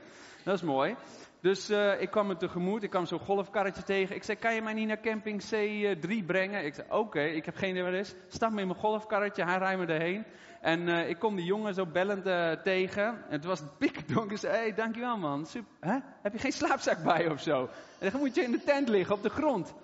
dat 0.44 0.54
is 0.54 0.62
mooi. 0.62 0.96
Dus 1.40 1.70
uh, 1.70 2.00
ik 2.00 2.10
kwam 2.10 2.28
hem 2.28 2.38
tegemoet. 2.38 2.82
Ik 2.82 2.90
kwam 2.90 3.06
zo'n 3.06 3.18
golfkarretje 3.18 3.82
tegen. 3.82 4.16
Ik 4.16 4.22
zei, 4.22 4.38
kan 4.38 4.54
je 4.54 4.62
mij 4.62 4.72
niet 4.72 4.86
naar 4.86 5.00
camping 5.00 5.42
C3 5.42 6.26
brengen? 6.26 6.64
Ik 6.64 6.74
zei, 6.74 6.86
oké, 6.90 7.20
ik 7.20 7.44
heb 7.44 7.56
geen 7.56 7.70
idee 7.70 7.82
waar 7.82 7.92
het 7.92 8.06
is. 8.06 8.14
Stap 8.28 8.52
me 8.52 8.60
in 8.60 8.66
mijn 8.66 8.78
golfkarretje. 8.78 9.44
Hij 9.44 9.58
rijdt 9.58 9.80
me 9.80 9.86
erheen. 9.86 10.24
En 10.60 10.88
uh, 10.88 11.08
ik 11.08 11.18
kom 11.18 11.36
die 11.36 11.44
jongen 11.44 11.74
zo 11.74 11.86
bellend 11.86 12.24
tegen. 12.64 13.04
En 13.04 13.24
het 13.28 13.44
was 13.44 13.62
pikdonker. 13.78 14.32
Ik 14.32 14.38
zei, 14.38 14.56
hey, 14.56 14.74
dankjewel 14.74 15.16
man. 15.16 15.46
Super. 15.46 15.70
Hè? 15.80 15.98
Heb 16.22 16.32
je 16.32 16.38
geen 16.38 16.52
slaapzak 16.52 17.02
bij 17.02 17.30
of 17.30 17.40
zo? 17.40 17.68
En 17.98 18.10
dan 18.10 18.20
moet 18.20 18.34
je 18.34 18.42
in 18.42 18.50
de 18.50 18.64
tent 18.64 18.88
liggen, 18.88 19.14
op 19.14 19.22
de 19.22 19.30
grond. 19.30 19.74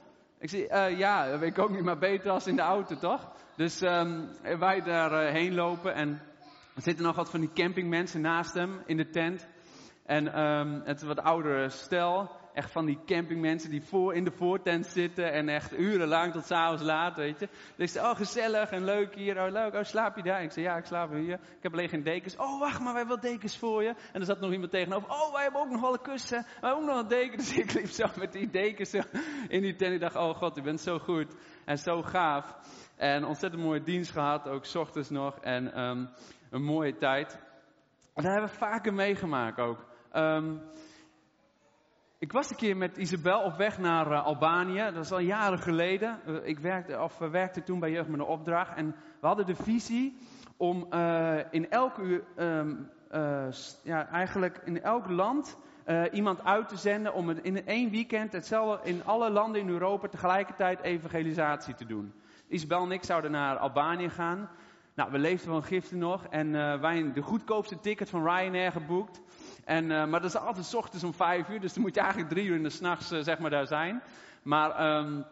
Ik 0.43 0.49
zei, 0.49 0.63
uh, 0.63 0.99
ja, 0.99 1.31
dat 1.31 1.39
weet 1.39 1.51
ik 1.51 1.59
ook 1.59 1.71
niet, 1.71 1.83
maar 1.83 1.99
beter 1.99 2.31
als 2.31 2.47
in 2.47 2.57
de 2.57 2.63
auto, 2.63 2.97
toch? 2.97 3.33
Dus 3.57 3.81
um, 3.81 4.29
wij 4.59 4.81
daar 4.81 5.27
uh, 5.27 5.33
heen 5.33 5.55
lopen 5.55 5.95
en 5.95 6.21
er 6.75 6.83
zitten 6.83 7.05
nog 7.05 7.17
wat 7.17 7.31
van 7.31 7.41
die 7.41 7.53
campingmensen 7.55 8.21
naast 8.21 8.55
hem 8.55 8.83
in 8.87 8.97
de 8.97 9.09
tent. 9.09 9.47
En 10.07 10.41
um, 10.41 10.83
het 10.85 11.03
wat 11.03 11.19
oudere 11.19 11.69
stel. 11.69 12.31
Echt 12.55 12.71
van 12.71 12.87
die 12.87 12.99
campingmensen 13.07 13.71
die 13.71 13.83
voor, 13.83 14.15
in 14.15 14.25
de 14.25 14.31
voortent 14.31 14.87
zitten 14.87 15.33
en 15.33 15.49
echt 15.49 15.79
urenlang 15.79 16.33
tot 16.33 16.45
s'avonds 16.45 16.83
laat, 16.83 17.17
weet 17.17 17.41
je. 17.41 17.49
Dus 17.77 17.99
oh 17.99 18.17
gezellig 18.17 18.71
en 18.71 18.85
leuk 18.85 19.15
hier, 19.15 19.45
oh 19.45 19.51
leuk, 19.51 19.75
oh 19.75 19.83
slaap 19.83 20.17
je 20.17 20.23
daar? 20.23 20.43
Ik 20.43 20.51
zei 20.51 20.67
ja, 20.67 20.77
ik 20.77 20.85
slaap 20.85 21.13
hier. 21.13 21.35
Ik 21.35 21.63
heb 21.63 21.73
alleen 21.73 21.89
geen 21.89 22.03
dekens. 22.03 22.37
Oh 22.37 22.61
wacht 22.61 22.81
maar, 22.81 22.93
wij 22.93 23.03
hebben 23.03 23.21
wel 23.21 23.33
dekens 23.33 23.59
voor 23.59 23.83
je. 23.83 23.95
En 24.13 24.21
er 24.21 24.27
zat 24.27 24.41
nog 24.41 24.53
iemand 24.53 24.71
tegenover. 24.71 25.11
Oh, 25.11 25.33
wij 25.33 25.43
hebben 25.43 25.61
ook 25.61 25.71
nog 25.71 25.81
wel 25.81 25.93
een 25.93 26.03
kussen. 26.03 26.43
Wij 26.61 26.71
hebben 26.71 26.81
ook 26.81 26.87
nog 26.87 27.03
een 27.03 27.09
deken. 27.09 27.39
Dus 27.43 27.57
ik 27.57 27.73
liep 27.73 27.87
zo 27.87 28.07
met 28.19 28.33
die 28.33 28.51
dekens 28.51 28.95
in 29.49 29.63
die 29.63 29.77
tent. 29.77 29.95
Ik 29.95 30.01
dacht, 30.01 30.17
oh 30.17 30.35
god, 30.35 30.59
u 30.59 30.63
bent 30.63 30.81
zo 30.81 30.99
goed 30.99 31.35
en 31.65 31.79
zo 31.79 32.03
gaaf. 32.03 32.57
En 32.97 33.25
ontzettend 33.25 33.63
mooie 33.63 33.83
dienst 33.83 34.11
gehad, 34.11 34.49
ook 34.49 34.65
s 34.65 34.75
ochtends 34.75 35.11
nog. 35.11 35.39
En 35.41 35.81
um, 35.81 36.09
een 36.51 36.63
mooie 36.63 36.97
tijd. 36.97 37.33
En 38.15 38.23
dat 38.23 38.33
hebben 38.33 38.51
we 38.51 38.57
vaker 38.57 38.95
meegemaakt 38.95 39.59
ook. 39.59 39.85
Um, 40.13 40.61
ik 42.23 42.33
was 42.33 42.51
een 42.51 42.57
keer 42.57 42.77
met 42.77 42.97
Isabel 42.97 43.41
op 43.41 43.57
weg 43.57 43.79
naar 43.79 44.07
uh, 44.07 44.25
Albanië. 44.25 44.91
Dat 44.95 45.05
is 45.05 45.13
al 45.13 45.19
jaren 45.19 45.59
geleden. 45.59 46.19
Uh, 46.27 46.37
ik 46.47 46.59
werkte, 46.59 47.01
of, 47.01 47.21
uh, 47.21 47.31
werkte 47.31 47.63
toen 47.63 47.81
bij 47.81 47.91
Jeugd 47.91 48.09
met 48.09 48.21
een 48.21 48.27
opdracht. 48.27 48.77
En 48.77 48.95
we 49.21 49.27
hadden 49.27 49.47
de 49.47 49.55
visie 49.55 50.19
om 50.57 50.87
in 51.51 51.71
elk 51.71 51.99
uur, 51.99 52.25
um, 52.37 52.91
ja, 53.83 54.09
eigenlijk 54.09 54.61
in 54.65 54.83
elk 54.83 55.09
land 55.09 55.59
iemand 56.13 56.45
uit 56.45 56.69
te 56.69 56.77
zenden. 56.77 57.15
Om 57.15 57.31
in 57.31 57.67
één 57.67 57.91
weekend 57.91 58.33
hetzelfde 58.33 58.89
in 58.89 59.05
alle 59.05 59.31
landen 59.31 59.61
in 59.61 59.69
Europa 59.69 60.09
tegelijkertijd 60.09 60.81
evangelisatie 60.81 61.75
te 61.75 61.87
doen. 61.87 62.13
Isabel 62.49 62.83
en 62.83 62.91
ik 62.91 63.05
zouden 63.05 63.31
naar 63.31 63.57
Albanië 63.57 64.09
gaan. 64.09 64.49
Nou, 64.95 65.11
we 65.11 65.19
leefden 65.19 65.51
van 65.51 65.63
giften 65.63 65.99
nog. 65.99 66.27
En 66.27 66.53
wij 66.81 67.13
de 67.13 67.23
goedkoopste 67.23 67.81
ticket 67.81 68.11
van 68.11 68.25
Ryanair 68.25 68.73
geboekt. 68.73 69.21
En, 69.65 69.85
uh, 69.85 70.05
maar 70.07 70.21
dat 70.21 70.35
is 70.35 70.37
altijd 70.37 70.67
s 70.67 70.75
ochtends 70.75 71.05
om 71.05 71.15
vijf 71.15 71.49
uur, 71.49 71.61
dus 71.61 71.73
dan 71.73 71.83
moet 71.83 71.95
je 71.95 72.01
eigenlijk 72.01 72.31
drie 72.31 72.47
uur 72.47 72.57
in 72.57 72.63
de 72.63 72.71
s'nachts 72.71 73.13
uh, 73.13 73.23
zeg 73.23 73.39
maar 73.39 73.51
daar 73.51 73.67
zijn. 73.67 74.03
Maar 74.43 74.97
um, 74.97 75.25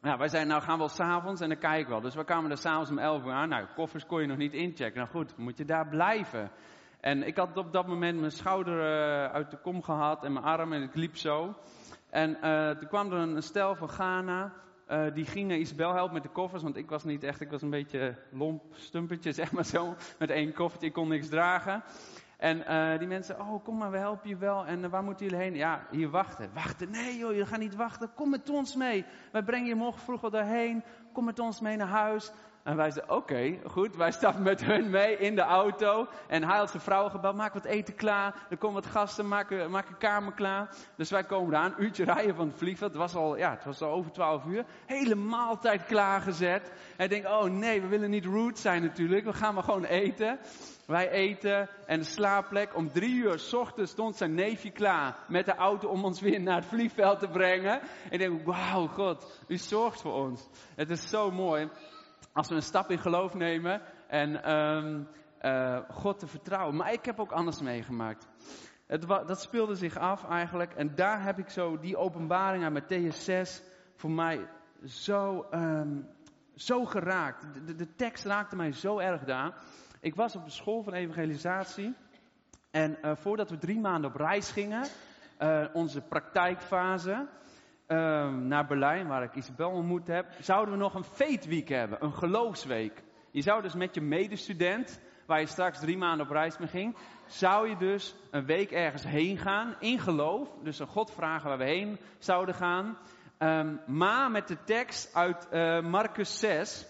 wij 0.00 0.28
zeiden, 0.28 0.52
nou 0.52 0.62
gaan 0.62 0.72
we 0.72 0.78
wel 0.78 0.88
s'avonds 0.88 1.40
en 1.40 1.48
dan 1.48 1.58
kijk 1.58 1.80
ik 1.80 1.88
wel. 1.88 2.00
Dus 2.00 2.14
we 2.14 2.24
kwamen 2.24 2.50
er 2.50 2.58
s'avonds 2.58 2.90
om 2.90 2.98
elf 2.98 3.24
uur 3.24 3.32
aan. 3.32 3.48
Nou, 3.48 3.66
koffers 3.74 4.06
kon 4.06 4.20
je 4.20 4.26
nog 4.26 4.36
niet 4.36 4.52
inchecken. 4.52 4.96
Nou 4.96 5.08
goed, 5.08 5.36
moet 5.36 5.58
je 5.58 5.64
daar 5.64 5.88
blijven. 5.88 6.50
En 7.00 7.26
ik 7.26 7.36
had 7.36 7.56
op 7.56 7.72
dat 7.72 7.86
moment 7.86 8.18
mijn 8.18 8.32
schouder 8.32 8.78
uh, 8.78 9.32
uit 9.32 9.50
de 9.50 9.56
kom 9.56 9.82
gehad 9.82 10.24
en 10.24 10.32
mijn 10.32 10.44
arm 10.44 10.72
en 10.72 10.82
ik 10.82 10.94
liep 10.94 11.16
zo. 11.16 11.54
En 12.10 12.38
toen 12.78 12.88
kwam 12.88 13.12
er 13.12 13.18
een, 13.18 13.42
stel 13.42 13.74
van 13.74 13.88
Ghana. 13.88 14.52
Uh, 14.90 15.14
die 15.14 15.24
gingen 15.24 15.60
Isabel 15.60 15.94
helpen 15.94 16.14
met 16.14 16.22
de 16.22 16.28
koffers, 16.28 16.62
want 16.62 16.76
ik 16.76 16.90
was 16.90 17.04
niet 17.04 17.22
echt, 17.22 17.40
ik 17.40 17.50
was 17.50 17.62
een 17.62 17.70
beetje 17.70 18.16
lomp, 18.30 18.62
stumpertje, 18.74 19.32
zeg 19.42 19.52
maar 19.52 19.64
zo. 19.64 19.94
Met 20.18 20.30
één 20.30 20.52
koffertje, 20.52 20.86
ik 20.86 20.92
kon 20.92 21.08
niks 21.08 21.28
dragen. 21.28 21.82
En 22.44 22.58
uh, 22.58 22.98
die 22.98 23.08
mensen, 23.08 23.40
oh 23.40 23.64
kom 23.64 23.76
maar, 23.76 23.90
we 23.90 23.96
helpen 23.98 24.28
je 24.28 24.36
wel. 24.36 24.66
En 24.66 24.78
uh, 24.78 24.86
waar 24.86 25.02
moeten 25.02 25.26
jullie 25.26 25.40
heen? 25.40 25.54
Ja, 25.54 25.86
hier 25.90 26.10
wachten. 26.10 26.50
Wachten? 26.54 26.90
Nee 26.90 27.16
joh, 27.16 27.34
je 27.34 27.46
gaat 27.46 27.58
niet 27.58 27.74
wachten. 27.74 28.10
Kom 28.14 28.30
met 28.30 28.50
ons 28.50 28.74
mee. 28.74 29.04
Wij 29.32 29.42
brengen 29.42 29.68
je 29.68 29.74
morgen 29.74 30.00
vroeg 30.00 30.20
wel 30.20 30.30
daarheen. 30.30 30.84
Kom 31.12 31.24
met 31.24 31.38
ons 31.38 31.60
mee 31.60 31.76
naar 31.76 31.86
huis. 31.88 32.32
En 32.64 32.76
wij 32.76 32.90
zeiden, 32.90 33.16
oké, 33.16 33.58
goed. 33.66 33.96
Wij 33.96 34.10
stappen 34.10 34.42
met 34.42 34.64
hun 34.64 34.90
mee 34.90 35.16
in 35.16 35.34
de 35.34 35.42
auto. 35.42 36.06
En 36.28 36.44
hij 36.44 36.56
had 36.56 36.70
zijn 36.70 36.82
vrouw 36.82 37.08
gebeld, 37.08 37.36
maak 37.36 37.54
wat 37.54 37.64
eten 37.64 37.94
klaar. 37.94 38.46
Er 38.50 38.56
komen 38.56 38.82
wat 38.82 38.90
gasten, 38.90 39.28
maak, 39.28 39.68
maak 39.68 39.88
een 39.88 39.98
kamer 39.98 40.32
klaar. 40.32 40.74
Dus 40.96 41.10
wij 41.10 41.24
komen 41.24 41.52
daar, 41.52 41.64
een 41.64 41.82
uurtje 41.82 42.04
rijden 42.04 42.34
van 42.34 42.46
het 42.46 42.56
vliegveld. 42.56 42.90
Het 42.90 43.00
was 43.00 43.14
al, 43.14 43.36
ja, 43.36 43.50
het 43.50 43.64
was 43.64 43.80
al 43.80 43.90
over 43.90 44.10
twaalf 44.10 44.44
uur. 44.44 44.64
Hele 44.86 45.14
maaltijd 45.14 45.84
klaargezet. 45.84 46.72
Hij 46.96 47.08
denkt, 47.08 47.26
oh 47.26 47.44
nee, 47.44 47.80
we 47.80 47.86
willen 47.86 48.10
niet 48.10 48.24
rude 48.24 48.58
zijn 48.58 48.82
natuurlijk. 48.82 49.24
We 49.24 49.32
gaan 49.32 49.54
maar 49.54 49.62
gewoon 49.62 49.84
eten. 49.84 50.38
Wij 50.86 51.10
eten 51.10 51.68
en 51.86 51.98
de 51.98 52.04
slaapplek. 52.04 52.76
Om 52.76 52.92
drie 52.92 53.14
uur 53.14 53.38
s 53.38 53.52
ochtends 53.52 53.90
stond 53.90 54.16
zijn 54.16 54.34
neefje 54.34 54.70
klaar 54.70 55.16
met 55.28 55.44
de 55.44 55.54
auto 55.54 55.88
om 55.88 56.04
ons 56.04 56.20
weer 56.20 56.40
naar 56.40 56.56
het 56.56 56.66
vliegveld 56.66 57.18
te 57.18 57.28
brengen. 57.28 57.80
En 57.80 58.10
ik 58.10 58.18
denk, 58.18 58.46
wauw 58.46 58.86
God, 58.86 59.40
u 59.48 59.56
zorgt 59.56 60.00
voor 60.00 60.14
ons. 60.14 60.48
Het 60.74 60.90
is 60.90 61.08
zo 61.08 61.30
mooi 61.30 61.68
als 62.34 62.48
we 62.48 62.54
een 62.54 62.62
stap 62.62 62.90
in 62.90 62.98
geloof 62.98 63.34
nemen 63.34 63.80
en 64.06 64.52
um, 64.52 65.08
uh, 65.42 65.78
God 65.90 66.18
te 66.18 66.26
vertrouwen. 66.26 66.76
Maar 66.76 66.92
ik 66.92 67.04
heb 67.04 67.20
ook 67.20 67.32
anders 67.32 67.60
meegemaakt. 67.60 68.28
Het, 68.86 69.08
dat 69.08 69.40
speelde 69.40 69.74
zich 69.74 69.98
af 69.98 70.28
eigenlijk. 70.28 70.74
En 70.74 70.94
daar 70.94 71.22
heb 71.22 71.38
ik 71.38 71.48
zo 71.48 71.78
die 71.78 71.96
openbaring 71.96 72.64
aan 72.64 72.82
Matthäus 72.82 73.16
6 73.16 73.62
voor 73.96 74.10
mij 74.10 74.48
zo, 74.84 75.46
um, 75.54 76.08
zo 76.54 76.84
geraakt. 76.84 77.44
De, 77.78 77.94
tekst 77.94 78.24
raakte 78.24 78.56
mij 78.56 78.72
zo 78.72 78.98
erg 78.98 79.24
daar. 79.24 79.54
Ik 80.00 80.14
was 80.14 80.36
op 80.36 80.44
de 80.44 80.50
school 80.50 80.82
van 80.82 80.92
evangelisatie. 80.92 81.94
En 82.70 82.98
uh, 83.02 83.12
voordat 83.16 83.50
we 83.50 83.58
drie 83.58 83.80
maanden 83.80 84.10
op 84.10 84.16
reis 84.16 84.50
gingen, 84.50 84.86
uh, 85.42 85.64
onze 85.72 86.00
praktijkfase 86.00 87.26
uh, 87.88 88.32
naar 88.32 88.66
Berlijn, 88.66 89.06
waar 89.06 89.22
ik 89.22 89.34
Isabel 89.34 89.70
ontmoet 89.70 90.06
heb, 90.06 90.26
zouden 90.40 90.74
we 90.74 90.80
nog 90.80 90.94
een 90.94 91.04
feetweek 91.04 91.68
hebben, 91.68 92.04
een 92.04 92.14
geloofsweek. 92.14 93.02
Je 93.30 93.42
zou 93.42 93.62
dus 93.62 93.74
met 93.74 93.94
je 93.94 94.00
medestudent, 94.00 95.00
waar 95.26 95.40
je 95.40 95.46
straks 95.46 95.80
drie 95.80 95.96
maanden 95.96 96.26
op 96.26 96.32
reis 96.32 96.58
mee 96.58 96.68
ging, 96.68 96.96
zou 97.26 97.68
je 97.68 97.76
dus 97.76 98.16
een 98.30 98.46
week 98.46 98.70
ergens 98.70 99.04
heen 99.04 99.38
gaan 99.38 99.74
in 99.78 99.98
geloof. 99.98 100.48
Dus 100.62 100.78
een 100.78 100.86
God 100.86 101.10
vragen 101.10 101.48
waar 101.48 101.58
we 101.58 101.64
heen 101.64 101.98
zouden 102.18 102.54
gaan. 102.54 102.98
Um, 103.38 103.80
maar 103.86 104.30
met 104.30 104.48
de 104.48 104.64
tekst 104.64 105.14
uit 105.14 105.48
uh, 105.52 105.80
Marcus 105.80 106.38
6 106.38 106.86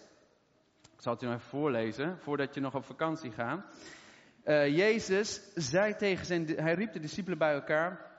zal 1.05 1.13
het 1.13 1.23
u 1.23 1.27
nog 1.27 1.35
even 1.35 1.49
voorlezen, 1.49 2.19
voordat 2.19 2.55
je 2.55 2.61
nog 2.61 2.75
op 2.75 2.85
vakantie 2.85 3.31
gaat. 3.31 3.65
Uh, 4.45 4.77
Jezus 4.77 5.53
zei 5.55 5.97
tegen 5.97 6.27
zijn, 6.27 6.47
hij 6.47 6.75
riep 6.75 6.93
de 6.93 7.01
discipelen 7.01 7.39
bij 7.39 7.53
elkaar 7.53 8.13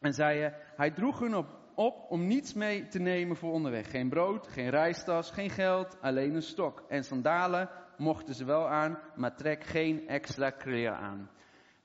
en 0.00 0.12
zei, 0.12 0.52
hij 0.76 0.90
droeg 0.90 1.18
hun 1.18 1.36
op, 1.36 1.46
op 1.74 2.06
om 2.08 2.26
niets 2.26 2.54
mee 2.54 2.88
te 2.88 2.98
nemen 2.98 3.36
voor 3.36 3.52
onderweg. 3.52 3.90
Geen 3.90 4.08
brood, 4.08 4.48
geen 4.48 4.70
reistas, 4.70 5.30
geen 5.30 5.50
geld, 5.50 5.96
alleen 6.00 6.34
een 6.34 6.42
stok. 6.42 6.84
En 6.88 7.04
sandalen 7.04 7.68
mochten 7.96 8.34
ze 8.34 8.44
wel 8.44 8.68
aan, 8.68 8.98
maar 9.14 9.36
trek 9.36 9.64
geen 9.64 10.08
extra 10.08 10.50
kleren 10.50 10.96
aan. 10.96 11.30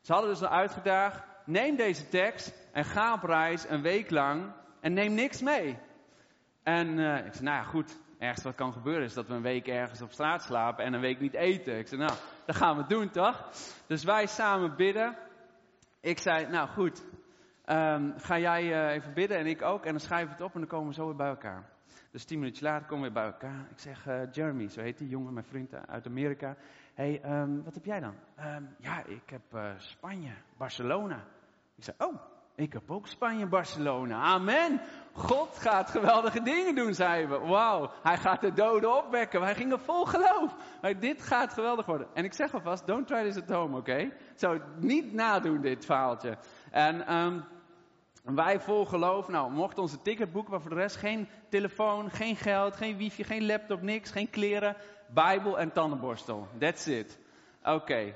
Ze 0.02 0.14
hadden 0.14 0.32
dus 0.32 0.42
al 0.42 0.50
uitgedaagd, 0.50 1.24
neem 1.46 1.76
deze 1.76 2.08
tekst 2.08 2.68
en 2.72 2.86
ga 2.86 3.14
op 3.14 3.24
reis 3.24 3.70
een 3.70 3.82
week 3.82 4.10
lang 4.10 4.52
en 4.80 4.94
neem 4.94 5.14
niks 5.14 5.42
mee. 5.42 5.78
En 6.64 6.98
uh, 6.98 7.26
ik 7.26 7.34
zei, 7.34 7.44
nou 7.44 7.58
ja, 7.58 7.64
goed, 7.64 8.00
ergste 8.20 8.48
wat 8.48 8.56
kan 8.56 8.74
gebeuren 8.74 9.04
is 9.04 9.14
dat 9.14 9.28
we 9.28 9.34
een 9.34 9.42
week 9.42 9.68
ergens 9.68 10.02
op 10.02 10.12
straat 10.12 10.44
slapen 10.44 10.86
en 10.86 10.94
een 10.94 11.02
week 11.02 11.20
niet 11.20 11.34
eten. 11.34 11.78
Ik 11.78 11.88
zei, 11.88 12.02
nou, 12.02 12.14
dat 12.46 12.56
gaan 12.56 12.78
we 12.78 12.86
doen 12.88 13.10
toch? 13.10 13.50
Dus 13.88 14.04
wij 14.04 14.26
samen 14.26 14.76
bidden. 14.76 15.18
Ik 16.02 16.20
zei, 16.20 16.48
nou 16.48 16.68
goed, 16.70 17.04
um, 17.70 18.14
ga 18.18 18.40
jij 18.40 18.64
uh, 18.64 18.94
even 18.94 19.14
bidden 19.14 19.38
en 19.38 19.46
ik 19.46 19.62
ook. 19.62 19.86
En 19.86 19.92
dan 19.92 20.00
schrijven 20.00 20.28
we 20.28 20.34
het 20.34 20.44
op 20.44 20.54
en 20.54 20.60
dan 20.60 20.70
komen 20.70 20.88
we 20.88 20.94
zo 20.94 21.06
weer 21.06 21.16
bij 21.16 21.28
elkaar. 21.28 21.70
Dus 22.12 22.26
tien 22.26 22.40
minuutjes 22.40 22.64
later 22.64 22.88
komen 22.88 23.08
we 23.08 23.14
weer 23.14 23.24
bij 23.24 23.32
elkaar. 23.32 23.68
Ik 23.70 23.80
zeg, 23.80 24.08
uh, 24.08 24.32
Jeremy, 24.32 24.70
zo 24.70 24.82
heet 24.82 24.98
die 24.98 25.10
jongen, 25.10 25.34
mijn 25.34 25.46
vriend 25.46 25.88
uit 25.88 26.08
Amerika. 26.08 26.56
Hé, 26.94 27.20
hey, 27.22 27.42
um, 27.42 27.64
wat 27.64 27.74
heb 27.74 27.86
jij 27.86 28.00
dan? 28.00 28.16
Um, 28.40 28.76
ja, 28.78 29.04
ik 29.06 29.30
heb 29.30 29.76
Spanje, 29.78 30.32
Barcelona. 30.58 31.24
Ik 31.76 31.84
zei, 31.84 31.96
oh, 32.00 32.16
ik 32.56 32.74
heb 32.74 32.92
ook 32.92 33.08
Spanje, 33.08 33.48
Barcelona. 33.48 34.22
Amen. 34.22 34.82
God 35.14 35.58
gaat 35.58 35.90
geweldige 35.90 36.42
dingen 36.42 36.76
doen, 36.76 36.94
zeiden 36.94 37.30
we. 37.30 37.48
Wauw, 37.48 37.92
hij 38.04 38.18
gaat 38.18 38.42
de 38.42 38.54
doden 38.54 38.98
opwekken. 38.98 39.40
Wij 39.40 39.56
gingen 39.56 39.80
vol 39.80 40.06
geloof. 40.06 40.56
Maar 40.82 41.00
dit 41.00 41.22
gaat 41.22 41.54
geweldig 41.54 41.86
worden. 41.86 42.08
En 42.14 42.24
ik 42.24 42.34
zeg 42.34 42.54
alvast, 42.54 42.88
don't 42.88 43.08
try 43.08 43.24
this 43.24 43.42
at 43.42 43.50
home, 43.50 43.78
oké? 43.78 43.92
Okay? 43.92 44.14
Zo, 44.36 44.60
niet 44.80 45.14
nadoen 45.14 45.62
dit 45.62 45.86
verhaaltje. 45.86 46.38
En 46.72 47.08
wij 48.34 48.60
vol 48.60 48.86
geloof, 48.86 49.28
nou, 49.28 49.52
mochten 49.52 49.82
onze 49.82 50.02
ticket 50.02 50.32
boeken, 50.32 50.52
maar 50.52 50.62
voor 50.62 50.70
de 50.70 50.76
rest 50.76 50.96
geen 50.96 51.28
telefoon, 51.50 52.12
geen 52.12 52.36
geld, 52.36 52.76
geen 52.76 52.98
wifi, 52.98 53.24
geen 53.24 53.46
laptop, 53.46 53.82
niks, 53.82 54.12
geen 54.12 54.30
kleren, 54.30 54.76
bijbel 55.14 55.60
en 55.60 55.72
tandenborstel. 55.72 56.48
That's 56.60 56.88
it. 56.88 57.20
Oké. 57.64 58.16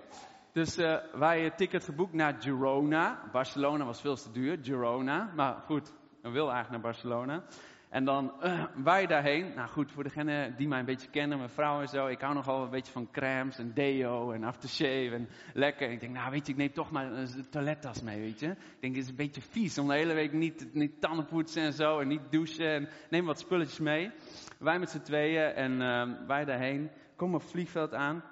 Dus 0.51 0.77
uh, 0.77 0.97
wij 1.13 1.45
een 1.45 1.55
ticket 1.55 1.83
geboekt 1.83 2.13
naar 2.13 2.35
Girona. 2.39 3.19
Barcelona 3.31 3.85
was 3.85 4.01
veel 4.01 4.15
te 4.15 4.31
duur, 4.31 4.57
Girona. 4.61 5.31
Maar 5.35 5.55
goed, 5.65 5.93
we 6.21 6.29
wilden 6.29 6.53
eigenlijk 6.53 6.83
naar 6.83 6.91
Barcelona. 6.91 7.43
En 7.89 8.05
dan 8.05 8.34
uh, 8.43 8.63
wij 8.84 9.05
daarheen. 9.05 9.53
Nou 9.55 9.69
goed, 9.69 9.91
voor 9.91 10.03
degenen 10.03 10.55
die 10.58 10.67
mij 10.67 10.79
een 10.79 10.86
beetje 10.86 11.10
kennen, 11.10 11.38
mijn 11.38 11.50
vrouw 11.50 11.81
en 11.81 11.88
zo. 11.88 12.08
Ik 12.08 12.22
hou 12.22 12.34
nogal 12.34 12.63
een 12.63 12.69
beetje 12.69 12.91
van 12.91 13.12
crèmes 13.12 13.58
en 13.58 13.74
deo 13.74 14.31
en 14.31 14.43
aftershave 14.43 15.10
en 15.12 15.29
lekker. 15.53 15.88
En 15.88 15.93
ik 15.93 16.00
denk, 16.00 16.13
nou 16.13 16.31
weet 16.31 16.46
je, 16.46 16.51
ik 16.51 16.58
neem 16.58 16.74
toch 16.74 16.91
maar 16.91 17.12
een 17.12 17.50
toilettas 17.50 18.01
mee, 18.01 18.19
weet 18.19 18.39
je. 18.39 18.48
Ik 18.48 18.77
denk, 18.79 18.96
het 18.96 19.03
is 19.03 19.10
een 19.10 19.15
beetje 19.15 19.41
vies 19.41 19.77
om 19.77 19.88
de 19.88 19.93
hele 19.93 20.13
week 20.13 20.34
niet, 20.34 20.74
niet 20.74 21.27
poetsen 21.29 21.63
en 21.63 21.74
zo 21.74 22.00
en 22.00 22.08
niet 22.08 22.31
douchen. 22.31 22.69
En 22.69 22.89
neem 23.10 23.25
wat 23.25 23.39
spulletjes 23.39 23.79
mee. 23.79 24.12
Wij 24.60 24.79
met 24.79 24.89
z'n 24.89 25.01
tweeën 25.01 25.53
en 25.53 25.72
uh, 25.72 26.27
wij 26.27 26.46
daarheen. 26.46 26.89
Komen 27.15 27.36
op 27.36 27.48
vliegveld 27.48 27.93
aan. 27.93 28.24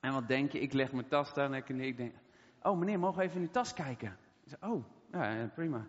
En 0.00 0.12
wat 0.12 0.28
denk 0.28 0.52
je? 0.52 0.60
Ik 0.60 0.72
leg 0.72 0.92
mijn 0.92 1.08
tas 1.08 1.34
daar 1.34 1.52
en 1.52 1.80
ik 1.80 1.96
denk, 1.96 2.14
oh 2.62 2.78
meneer, 2.78 2.98
mogen 2.98 3.18
we 3.18 3.24
even 3.24 3.36
in 3.36 3.42
uw 3.42 3.50
tas 3.50 3.74
kijken? 3.74 4.16
Oh, 4.60 4.84
ja, 5.12 5.50
prima. 5.54 5.86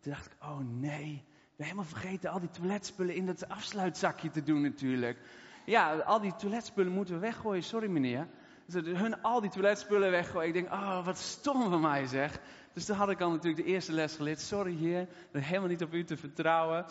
Toen 0.00 0.12
dacht 0.12 0.26
ik, 0.26 0.32
oh 0.42 0.58
nee, 0.58 1.24
helemaal 1.64 1.84
vergeten 1.84 2.30
al 2.30 2.40
die 2.40 2.50
toiletspullen 2.50 3.14
in 3.14 3.26
dat 3.26 3.48
afsluitzakje 3.48 4.30
te 4.30 4.42
doen 4.42 4.62
natuurlijk. 4.62 5.18
Ja, 5.64 5.96
al 5.96 6.20
die 6.20 6.34
toiletspullen 6.34 6.92
moeten 6.92 7.14
we 7.14 7.20
weggooien, 7.20 7.62
sorry 7.62 7.88
meneer. 7.88 8.26
Ze 8.68 8.80
hun 8.80 9.22
al 9.22 9.40
die 9.40 9.50
toiletspullen 9.50 10.10
weggooien. 10.10 10.48
Ik 10.48 10.54
denk, 10.54 10.72
oh, 10.72 11.04
wat 11.04 11.18
stom 11.18 11.70
van 11.70 11.80
mij 11.80 12.06
zeg. 12.06 12.40
Dus 12.72 12.84
toen 12.84 12.96
had 12.96 13.10
ik 13.10 13.20
al 13.20 13.30
natuurlijk 13.30 13.64
de 13.64 13.72
eerste 13.72 13.92
les 13.92 14.16
geleerd. 14.16 14.40
Sorry 14.40 14.76
heer, 14.76 15.06
ben 15.30 15.42
helemaal 15.42 15.68
niet 15.68 15.82
op 15.82 15.92
u 15.92 16.04
te 16.04 16.16
vertrouwen. 16.16 16.84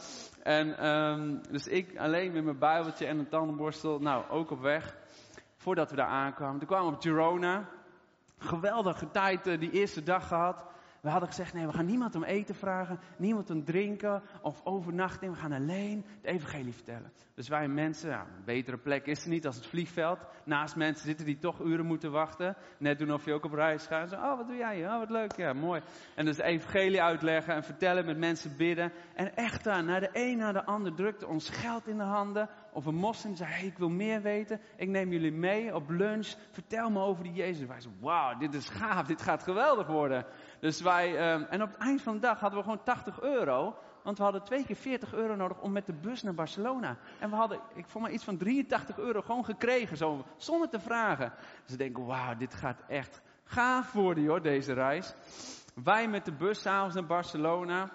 En 0.43 0.87
um, 0.87 1.41
dus 1.51 1.67
ik 1.67 1.97
alleen 1.97 2.31
met 2.31 2.43
mijn 2.43 2.59
bijbeltje 2.59 3.05
en 3.05 3.19
een 3.19 3.29
tandenborstel, 3.29 3.99
nou 3.99 4.29
ook 4.29 4.51
op 4.51 4.61
weg. 4.61 4.97
Voordat 5.57 5.89
we 5.89 5.95
daar 5.95 6.07
aankwamen. 6.07 6.59
Toen 6.59 6.67
kwamen 6.67 6.87
we 6.87 6.95
op 6.95 7.01
Girona. 7.01 7.69
Geweldige 8.37 9.11
tijd 9.11 9.47
uh, 9.47 9.59
die 9.59 9.71
eerste 9.71 10.03
dag 10.03 10.27
gehad. 10.27 10.65
We 11.01 11.09
hadden 11.09 11.29
gezegd, 11.29 11.53
nee, 11.53 11.65
we 11.65 11.73
gaan 11.73 11.85
niemand 11.85 12.15
om 12.15 12.23
eten 12.23 12.55
vragen, 12.55 12.99
niemand 13.17 13.49
om 13.49 13.63
drinken 13.63 14.21
of 14.41 14.61
overnachting. 14.63 15.33
We 15.33 15.39
gaan 15.39 15.51
alleen 15.51 16.05
het 16.21 16.25
evangelie 16.25 16.73
vertellen. 16.73 17.11
Dus 17.33 17.47
wij 17.47 17.67
mensen, 17.67 18.11
een 18.11 18.43
betere 18.45 18.77
plek 18.77 19.05
is 19.05 19.23
er 19.23 19.29
niet 19.29 19.45
als 19.45 19.55
het 19.55 19.65
vliegveld. 19.65 20.19
Naast 20.43 20.75
mensen 20.75 21.05
zitten 21.05 21.25
die 21.25 21.37
toch 21.37 21.61
uren 21.61 21.85
moeten 21.85 22.11
wachten. 22.11 22.55
Net 22.77 22.99
doen 22.99 23.13
of 23.13 23.25
je 23.25 23.33
ook 23.33 23.45
op 23.45 23.53
reis 23.53 23.87
gaat. 23.87 24.09
Zo, 24.09 24.15
oh, 24.15 24.37
wat 24.37 24.47
doe 24.47 24.57
jij 24.57 24.75
hier? 24.75 24.87
Oh, 24.87 24.99
wat 24.99 25.09
leuk. 25.09 25.35
Ja, 25.35 25.53
mooi. 25.53 25.81
En 26.15 26.25
dus 26.25 26.37
evangelie 26.37 27.01
uitleggen 27.01 27.53
en 27.53 27.63
vertellen, 27.63 28.05
met 28.05 28.17
mensen 28.17 28.57
bidden. 28.57 28.91
En 29.15 29.35
echt 29.35 29.63
daar, 29.63 29.83
naar 29.83 29.99
de 29.99 30.09
een 30.13 30.37
naar 30.37 30.53
de 30.53 30.65
ander 30.65 30.95
drukte 30.95 31.27
ons 31.27 31.49
geld 31.49 31.87
in 31.87 31.97
de 31.97 32.03
handen. 32.03 32.49
Of 32.79 32.85
een 32.85 32.95
moslim 32.95 33.35
zei, 33.35 33.65
ik 33.65 33.77
wil 33.77 33.89
meer 33.89 34.21
weten. 34.21 34.61
Ik 34.75 34.87
neem 34.87 35.11
jullie 35.11 35.31
mee 35.31 35.75
op 35.75 35.89
lunch. 35.89 36.35
Vertel 36.51 36.89
me 36.89 36.99
over 37.01 37.23
die 37.23 37.33
Jezus. 37.33 37.67
Wij 37.67 37.81
zeiden, 37.81 38.01
wauw, 38.01 38.37
dit 38.37 38.53
is 38.53 38.69
gaaf. 38.69 39.07
Dit 39.07 39.21
gaat 39.21 39.43
geweldig 39.43 39.87
worden. 39.87 40.25
Dus 40.59 40.81
wij, 40.81 41.33
um, 41.33 41.43
en 41.49 41.61
op 41.61 41.71
het 41.71 41.77
eind 41.77 42.01
van 42.01 42.13
de 42.13 42.19
dag 42.19 42.39
hadden 42.39 42.59
we 42.59 42.63
gewoon 42.63 42.83
80 42.83 43.21
euro. 43.21 43.75
Want 44.03 44.17
we 44.17 44.23
hadden 44.23 44.43
twee 44.43 44.65
keer 44.65 44.75
40 44.75 45.13
euro 45.13 45.35
nodig 45.35 45.61
om 45.61 45.71
met 45.71 45.85
de 45.85 45.93
bus 45.93 46.23
naar 46.23 46.33
Barcelona. 46.33 46.97
En 47.19 47.29
we 47.29 47.35
hadden, 47.35 47.59
ik 47.73 47.87
vond 47.87 48.03
maar 48.03 48.13
iets 48.13 48.23
van 48.23 48.37
83 48.37 48.97
euro 48.97 49.21
gewoon 49.21 49.45
gekregen, 49.45 49.97
zo, 49.97 50.25
zonder 50.37 50.69
te 50.69 50.79
vragen. 50.79 51.33
Dus 51.63 51.73
ik 51.73 51.77
denk, 51.77 51.97
wauw, 51.97 52.35
dit 52.35 52.53
gaat 52.53 52.83
echt 52.87 53.21
gaaf 53.43 53.91
worden 53.91 54.27
hoor, 54.27 54.41
deze 54.41 54.73
reis. 54.73 55.13
Wij 55.83 56.07
met 56.07 56.25
de 56.25 56.33
bus 56.33 56.61
s'avonds 56.61 56.95
naar 56.95 57.05
Barcelona 57.05 57.89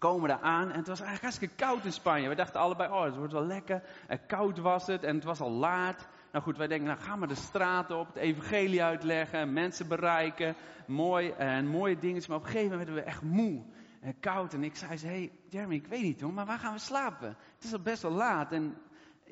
komen 0.00 0.28
daar 0.28 0.40
aan 0.40 0.70
en 0.70 0.78
het 0.78 0.88
was 0.88 1.00
eigenlijk 1.00 1.22
hartstikke 1.22 1.54
koud 1.54 1.84
in 1.84 1.92
Spanje. 1.92 2.28
We 2.28 2.34
dachten 2.34 2.60
allebei, 2.60 2.92
oh, 2.92 3.02
het 3.02 3.16
wordt 3.16 3.32
wel 3.32 3.46
lekker. 3.46 3.82
En 4.06 4.26
koud 4.26 4.58
was 4.58 4.86
het 4.86 5.04
en 5.04 5.14
het 5.14 5.24
was 5.24 5.40
al 5.40 5.50
laat. 5.50 6.08
Nou 6.32 6.44
goed, 6.44 6.56
wij 6.56 6.66
denken, 6.66 6.86
nou 6.86 7.00
gaan 7.00 7.20
we 7.20 7.26
de 7.26 7.34
straten 7.34 7.98
op, 7.98 8.06
het 8.06 8.16
evangelie 8.16 8.82
uitleggen, 8.82 9.52
mensen 9.52 9.88
bereiken, 9.88 10.54
mooi 10.86 11.30
en 11.30 11.66
mooie 11.66 11.98
dingen. 11.98 12.22
Maar 12.28 12.36
op 12.36 12.42
een 12.42 12.50
gegeven 12.50 12.70
moment 12.70 12.88
werden 12.88 13.04
we 13.04 13.10
echt 13.10 13.22
moe 13.22 13.62
en 14.00 14.20
koud. 14.20 14.54
En 14.54 14.64
ik 14.64 14.76
zei 14.76 14.96
ze, 14.96 15.06
hey 15.06 15.32
Jeremy, 15.48 15.74
ik 15.74 15.86
weet 15.86 16.02
niet 16.02 16.20
hoor, 16.20 16.32
maar 16.32 16.46
waar 16.46 16.58
gaan 16.58 16.72
we 16.72 16.78
slapen? 16.78 17.28
Het 17.28 17.64
is 17.64 17.72
al 17.72 17.80
best 17.80 18.02
wel 18.02 18.12
laat 18.12 18.52
en 18.52 18.76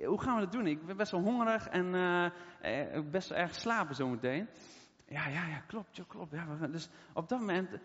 hoe 0.04 0.20
gaan 0.20 0.34
we 0.34 0.40
dat 0.40 0.52
doen? 0.52 0.66
Ik 0.66 0.87
ben 0.87 0.96
best 0.96 1.10
wel 1.10 1.20
hongerig 1.20 1.68
en 1.68 1.94
uh, 1.94 3.10
best 3.10 3.28
wel 3.28 3.38
erg 3.38 3.54
slapen 3.54 3.94
zometeen. 3.94 4.48
Ja, 5.08 5.26
ja, 5.26 5.46
ja, 5.46 5.60
klopt, 5.66 6.02
klopt. 6.06 6.32
Ja, 6.32 6.66
dus 6.66 6.88
op 7.12 7.28
dat 7.28 7.38
moment 7.38 7.78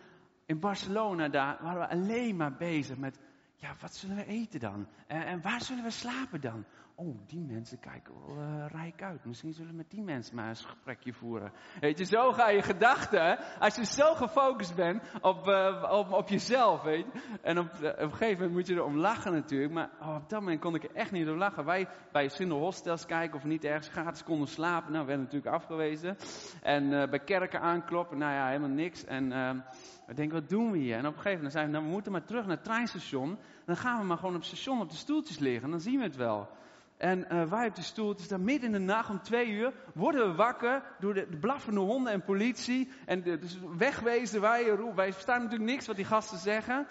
in 0.54 0.60
Barcelona 0.60 1.30
daar 1.30 1.58
waren 1.62 1.80
we 1.80 1.90
alleen 1.90 2.36
maar 2.36 2.56
bezig 2.56 2.98
met, 2.98 3.20
ja, 3.56 3.76
wat 3.80 3.96
zullen 3.96 4.16
we 4.16 4.26
eten 4.26 4.60
dan? 4.60 4.88
En, 5.08 5.26
en 5.26 5.42
waar 5.42 5.62
zullen 5.62 5.84
we 5.84 5.90
slapen 5.90 6.42
dan? 6.42 6.66
Oh, 6.96 7.18
die 7.28 7.40
mensen 7.40 7.80
kijken 7.80 8.14
wel 8.14 8.38
uh, 8.38 8.66
rijk 8.68 9.02
uit. 9.02 9.26
Misschien 9.26 9.54
zullen 9.54 9.72
we 9.72 9.78
met 9.78 9.90
die 9.90 10.02
mensen 10.02 10.36
maar 10.36 10.50
een 10.50 10.56
gesprekje 10.56 11.14
voeren. 11.14 11.52
Weet 11.80 11.98
je, 11.98 12.06
zo 12.06 12.32
ga 12.32 12.50
je 12.50 12.62
gedachten. 12.62 13.38
Als 13.60 13.76
je 13.76 13.86
zo 13.86 14.14
gefocust 14.14 14.76
bent 14.76 15.04
op, 15.22 15.48
uh, 15.48 15.90
op, 15.92 16.12
op 16.12 16.30
jezelf, 16.30 16.82
weet 16.82 17.06
je. 17.14 17.38
En 17.42 17.60
op, 17.60 17.70
uh, 17.82 17.90
op 17.90 17.98
een 17.98 18.12
gegeven 18.12 18.38
moment 18.38 18.52
moet 18.52 18.68
je 18.68 18.76
er 18.76 18.84
om 18.84 18.98
lachen 18.98 19.32
natuurlijk. 19.32 19.74
Maar 19.74 19.90
oh, 20.02 20.16
op 20.16 20.30
dat 20.30 20.40
moment 20.40 20.60
kon 20.60 20.76
ik 20.76 20.84
er 20.84 20.96
echt 20.96 21.12
niet 21.12 21.28
om 21.28 21.38
lachen. 21.38 21.66
Wij 21.66 21.88
bij 22.12 22.24
verschillende 22.24 22.60
hostels 22.60 23.06
kijken 23.06 23.38
of 23.38 23.44
niet 23.44 23.64
ergens 23.64 23.88
gratis 23.88 24.24
konden 24.24 24.48
slapen. 24.48 24.92
Nou, 24.92 25.06
we 25.06 25.08
werden 25.08 25.26
natuurlijk 25.26 25.56
afgewezen. 25.56 26.18
En 26.62 26.90
bij 26.90 27.20
kerken 27.20 27.62
aankloppen. 27.62 28.18
Nou 28.18 28.34
ja, 28.34 28.48
helemaal 28.48 28.70
niks. 28.70 29.06
En 29.06 29.32
ehm, 29.32 29.60
we 30.08 30.14
denken, 30.14 30.40
wat 30.40 30.50
doen 30.50 30.72
we 30.72 30.78
hier? 30.78 30.98
En 30.98 31.06
op 31.06 31.06
een 31.06 31.14
gegeven 31.14 31.36
moment 31.36 31.52
zeiden 31.52 31.74
we, 31.74 31.80
nou, 31.80 31.90
we 31.90 31.96
moeten 31.96 32.12
maar 32.12 32.24
terug 32.24 32.46
naar 32.46 32.56
het 32.56 32.66
treinstation. 32.66 33.38
Dan 33.66 33.78
gaan 33.78 34.00
we 34.00 34.06
maar 34.06 34.18
gewoon 34.18 34.36
op 34.36 34.40
het 34.40 34.50
station 34.50 34.82
op 34.82 34.90
de 34.90 34.96
stoeltjes 34.96 35.40
liggen. 35.40 35.70
Dan 35.70 35.80
zien 35.80 35.98
we 35.98 36.04
het 36.04 36.16
wel. 36.16 36.50
En 36.98 37.26
uh, 37.32 37.44
wij 37.44 37.68
op 37.68 37.76
de 37.76 37.82
stoel, 37.82 38.10
het 38.10 38.20
is 38.20 38.28
daar 38.28 38.40
midden 38.40 38.66
in 38.66 38.72
de 38.72 38.94
nacht 38.94 39.10
om 39.10 39.22
twee 39.22 39.50
uur, 39.50 39.74
worden 39.94 40.30
we 40.30 40.36
wakker 40.36 40.84
door 41.00 41.14
de, 41.14 41.28
de 41.30 41.38
blaffende 41.38 41.80
honden 41.80 42.14
en 42.14 42.24
politie. 42.24 42.90
En 43.06 43.22
dus 43.22 43.60
wegwezen, 43.78 44.42
wij, 44.42 44.78
wij 44.96 45.14
verstaan 45.14 45.42
natuurlijk 45.44 45.72
niks 45.72 45.88
wat 45.88 45.96
die 45.96 46.06
gasten 46.06 46.38
zeggen. 46.38 46.88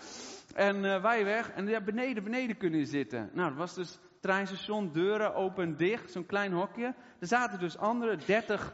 En 0.54 0.84
uh, 0.84 1.02
wij 1.02 1.24
weg. 1.24 1.50
En 1.50 1.66
ja, 1.66 1.80
beneden, 1.80 2.24
beneden 2.24 2.56
kunnen 2.56 2.86
zitten. 2.86 3.30
Nou, 3.32 3.48
dat 3.48 3.58
was 3.58 3.74
dus 3.74 3.98
treinstation, 4.20 4.92
deuren 4.92 5.34
open 5.34 5.64
en 5.64 5.76
dicht, 5.76 6.12
zo'n 6.12 6.26
klein 6.26 6.52
hokje. 6.52 6.94
Er 7.18 7.26
zaten 7.26 7.58
dus 7.58 7.78
andere 7.78 8.16
30 8.16 8.72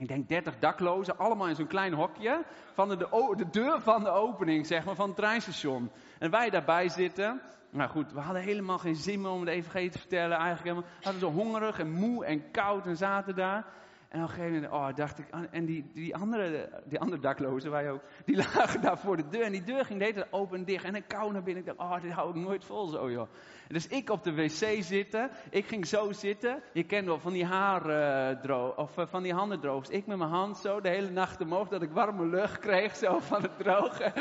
ik 0.00 0.08
denk 0.08 0.28
30 0.28 0.58
daklozen, 0.58 1.18
allemaal 1.18 1.48
in 1.48 1.54
zo'n 1.54 1.66
klein 1.66 1.92
hokje. 1.92 2.44
Van 2.72 2.88
de, 2.88 2.96
de, 2.96 3.34
de, 3.36 3.50
deur 3.50 3.80
van 3.80 4.02
de 4.02 4.10
opening, 4.10 4.66
zeg 4.66 4.84
maar, 4.84 4.94
van 4.94 5.06
het 5.06 5.16
treinstation. 5.16 5.90
En 6.18 6.30
wij 6.30 6.50
daarbij 6.50 6.88
zitten. 6.88 7.40
Nou 7.70 7.90
goed, 7.90 8.12
we 8.12 8.20
hadden 8.20 8.42
helemaal 8.42 8.78
geen 8.78 8.96
zin 8.96 9.20
meer 9.20 9.30
om 9.30 9.44
de 9.44 9.50
evangelie 9.50 9.90
te 9.90 9.98
vertellen. 9.98 10.36
Eigenlijk 10.36 10.68
helemaal, 10.68 10.90
hadden 11.00 11.20
zo 11.20 11.30
hongerig 11.30 11.78
en 11.78 11.90
moe 11.90 12.24
en 12.24 12.50
koud 12.50 12.86
en 12.86 12.96
zaten 12.96 13.34
daar. 13.34 13.64
En 14.10 14.22
op 14.22 14.28
een 14.28 14.34
gegeven 14.34 14.54
moment, 14.54 14.72
oh, 14.72 14.94
dacht 14.94 15.18
ik, 15.18 15.26
en 15.50 15.64
die, 15.64 15.90
die, 15.94 16.16
andere, 16.16 16.68
die 16.84 17.00
andere 17.00 17.20
daklozen, 17.20 17.70
wij 17.70 17.90
ook, 17.90 18.00
die 18.24 18.36
lagen 18.54 18.80
daar 18.80 18.98
voor 18.98 19.16
de 19.16 19.28
deur. 19.28 19.42
En 19.42 19.52
die 19.52 19.62
deur 19.62 19.84
ging 19.84 19.98
de 19.98 20.04
hele 20.04 20.26
open 20.30 20.58
en 20.58 20.64
dicht. 20.64 20.84
En 20.84 20.94
een 20.94 21.06
kou 21.06 21.32
naar 21.32 21.42
binnen. 21.42 21.66
Ik 21.66 21.76
dacht, 21.76 21.90
oh, 21.90 22.02
dit 22.02 22.12
hou 22.12 22.28
ik 22.28 22.34
nooit 22.34 22.64
vol 22.64 22.86
zo, 22.86 23.10
joh. 23.10 23.28
Dus 23.68 23.86
ik 23.86 24.10
op 24.10 24.22
de 24.22 24.34
wc 24.34 24.82
zitten. 24.82 25.30
Ik 25.50 25.66
ging 25.66 25.86
zo 25.86 26.12
zitten. 26.12 26.62
Je 26.72 26.84
kent 26.84 27.06
wel 27.06 27.18
van 27.18 27.32
die 27.32 27.44
haardroog, 27.44 28.76
of 28.76 28.98
uh, 28.98 29.06
van 29.06 29.22
die 29.22 29.32
handendroogers. 29.32 29.88
Ik 29.88 30.06
met 30.06 30.18
mijn 30.18 30.30
hand 30.30 30.56
zo 30.56 30.80
de 30.80 30.88
hele 30.88 31.10
nacht 31.10 31.40
omhoog, 31.40 31.68
dat 31.68 31.82
ik 31.82 31.90
warme 31.90 32.26
lucht 32.26 32.58
kreeg, 32.58 32.96
zo 32.96 33.18
van 33.18 33.42
het 33.42 33.58
drogen. 33.58 34.12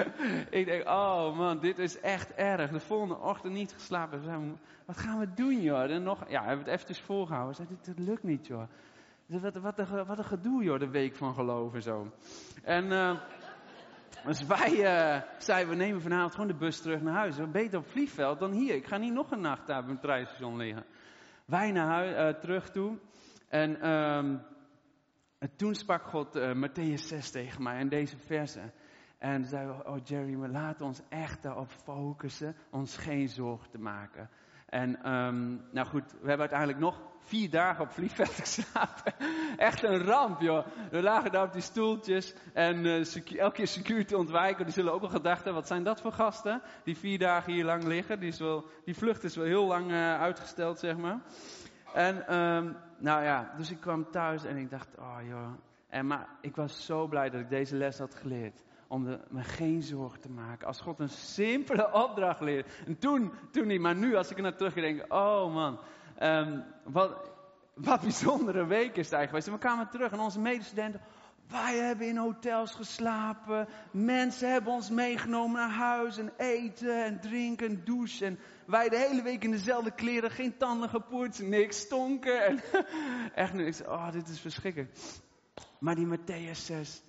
ik 0.60 0.64
denk, 0.64 0.88
oh 0.88 1.36
man, 1.36 1.58
dit 1.58 1.78
is 1.78 2.00
echt 2.00 2.34
erg. 2.34 2.70
De 2.70 2.80
volgende 2.80 3.18
ochtend 3.18 3.52
niet 3.52 3.72
geslapen. 3.72 4.58
Wat 4.84 4.98
gaan 4.98 5.18
we 5.18 5.34
doen, 5.34 5.60
joh? 5.60 5.82
En 5.82 6.02
nog, 6.02 6.24
ja, 6.28 6.40
hebben 6.44 6.64
het 6.64 6.74
eventjes 6.74 7.00
volgehouden. 7.00 7.54
Zei, 7.54 7.68
dit, 7.68 7.84
dit 7.84 8.06
lukt 8.06 8.22
niet, 8.22 8.46
joh. 8.46 8.62
Wat, 9.30 9.54
wat, 9.54 9.78
een, 9.78 10.06
wat 10.06 10.18
een 10.18 10.24
gedoe 10.24 10.62
joh, 10.62 10.78
de 10.78 10.90
week 10.90 11.16
van 11.16 11.34
geloof 11.34 11.74
en 11.74 11.82
zo. 11.82 12.12
En 12.62 12.84
uh, 12.84 13.20
dus 14.24 14.46
wij 14.46 14.72
uh, 14.72 15.22
zeiden, 15.38 15.68
we 15.68 15.76
nemen 15.76 16.00
vanavond 16.00 16.32
gewoon 16.32 16.48
de 16.48 16.54
bus 16.56 16.80
terug 16.80 17.00
naar 17.00 17.14
huis. 17.14 17.50
Beter 17.50 17.78
op 17.78 17.86
vliegveld 17.86 18.38
dan 18.38 18.52
hier. 18.52 18.74
Ik 18.74 18.86
ga 18.86 18.96
niet 18.96 19.12
nog 19.12 19.30
een 19.30 19.40
nacht 19.40 19.66
daar 19.66 19.82
op 19.82 19.88
een 19.88 20.00
treinstation 20.00 20.56
liggen. 20.56 20.84
Wij 21.44 21.72
naar 21.72 21.86
huis, 21.86 22.34
uh, 22.34 22.40
terug 22.40 22.70
toe. 22.70 22.98
En 23.48 23.90
um, 23.90 24.42
toen 25.56 25.74
sprak 25.74 26.02
God 26.02 26.38
Matthäus 26.38 27.06
6 27.06 27.30
tegen 27.30 27.62
mij 27.62 27.80
in 27.80 27.88
deze 27.88 28.16
verse. 28.18 28.72
En 29.18 29.42
we, 29.42 29.82
oh 29.84 29.98
Jerry, 30.04 30.38
we 30.38 30.48
laten 30.48 30.86
ons 30.86 31.02
echt 31.08 31.42
daarop 31.42 31.70
focussen, 31.70 32.56
ons 32.70 32.96
geen 32.96 33.28
zorgen 33.28 33.70
te 33.70 33.78
maken. 33.78 34.30
En 34.66 35.12
um, 35.12 35.62
nou 35.72 35.86
goed, 35.86 36.10
we 36.10 36.28
hebben 36.28 36.38
uiteindelijk 36.38 36.78
nog 36.78 37.09
vier 37.30 37.50
dagen 37.50 37.84
op 37.84 37.90
vliegveld 37.90 38.34
geslapen. 38.44 39.14
Echt 39.56 39.82
een 39.82 40.02
ramp, 40.02 40.40
joh. 40.40 40.66
We 40.90 41.02
lagen 41.02 41.32
daar 41.32 41.46
op 41.46 41.52
die 41.52 41.62
stoeltjes 41.62 42.34
en 42.52 42.84
uh, 42.84 43.38
elke 43.38 43.56
keer 43.56 43.66
security 43.66 44.14
ontwijken. 44.14 44.64
Die 44.64 44.74
zullen 44.74 44.92
ook 44.92 45.00
wel 45.00 45.10
gedacht 45.10 45.36
hebben, 45.36 45.54
wat 45.54 45.66
zijn 45.66 45.84
dat 45.84 46.00
voor 46.00 46.12
gasten? 46.12 46.62
Die 46.84 46.96
vier 46.96 47.18
dagen 47.18 47.52
hier 47.52 47.64
lang 47.64 47.84
liggen. 47.84 48.20
Die, 48.20 48.28
is 48.28 48.38
wel, 48.38 48.64
die 48.84 48.96
vlucht 48.96 49.24
is 49.24 49.36
wel 49.36 49.44
heel 49.44 49.66
lang 49.66 49.90
uh, 49.90 50.20
uitgesteld, 50.20 50.78
zeg 50.78 50.96
maar. 50.96 51.20
En 51.94 52.36
um, 52.36 52.76
nou 52.98 53.24
ja, 53.24 53.52
dus 53.56 53.70
ik 53.70 53.80
kwam 53.80 54.10
thuis 54.10 54.44
en 54.44 54.56
ik 54.56 54.70
dacht, 54.70 54.88
oh 54.98 55.18
joh. 55.28 55.52
En, 55.88 56.06
maar 56.06 56.28
ik 56.40 56.56
was 56.56 56.84
zo 56.84 57.06
blij 57.06 57.30
dat 57.30 57.40
ik 57.40 57.48
deze 57.48 57.76
les 57.76 57.98
had 57.98 58.14
geleerd 58.14 58.62
om 58.88 59.18
me 59.28 59.42
geen 59.42 59.82
zorgen 59.82 60.20
te 60.20 60.30
maken. 60.30 60.66
Als 60.66 60.80
God 60.80 61.00
een 61.00 61.08
simpele 61.08 61.92
opdracht 61.92 62.40
leert. 62.40 62.82
En 62.86 62.98
toen, 62.98 63.32
toen 63.50 63.66
niet, 63.66 63.80
maar 63.80 63.96
nu 63.96 64.14
als 64.14 64.30
ik 64.30 64.36
er 64.36 64.42
naar 64.42 64.56
terug 64.56 64.74
denk, 64.74 65.12
oh 65.12 65.54
man, 65.54 65.78
um, 66.22 66.64
wat, 66.84 67.30
wat 67.74 68.00
bijzondere 68.00 68.66
week 68.66 68.96
is 68.96 69.04
het 69.04 69.14
eigenlijk 69.14 69.28
geweest. 69.28 69.46
En 69.46 69.52
we 69.52 69.58
kwamen 69.58 69.88
terug 69.88 70.12
en 70.12 70.20
onze 70.20 70.40
medestudenten, 70.40 71.00
wij 71.50 71.76
hebben 71.76 72.06
in 72.06 72.16
hotels 72.16 72.74
geslapen. 72.74 73.68
Mensen 73.90 74.50
hebben 74.52 74.72
ons 74.72 74.90
meegenomen 74.90 75.60
naar 75.60 75.70
huis 75.70 76.18
en 76.18 76.32
eten 76.36 77.04
en 77.04 77.20
drinken 77.20 77.66
en 77.66 77.84
douchen. 77.84 78.26
En 78.26 78.38
wij 78.66 78.88
de 78.88 78.96
hele 78.96 79.22
week 79.22 79.44
in 79.44 79.50
dezelfde 79.50 79.90
kleren, 79.90 80.30
geen 80.30 80.56
tanden 80.56 80.88
gepoetst, 80.88 81.42
niks 81.42 81.78
stonken. 81.78 82.46
En 82.46 82.60
echt 83.34 83.76
zei, 83.76 83.88
oh 83.88 84.12
dit 84.12 84.28
is 84.28 84.40
verschrikkelijk. 84.40 84.92
Maar 85.78 85.94
die 85.94 86.18
Matthäus 86.18 86.64
6, 86.64 87.02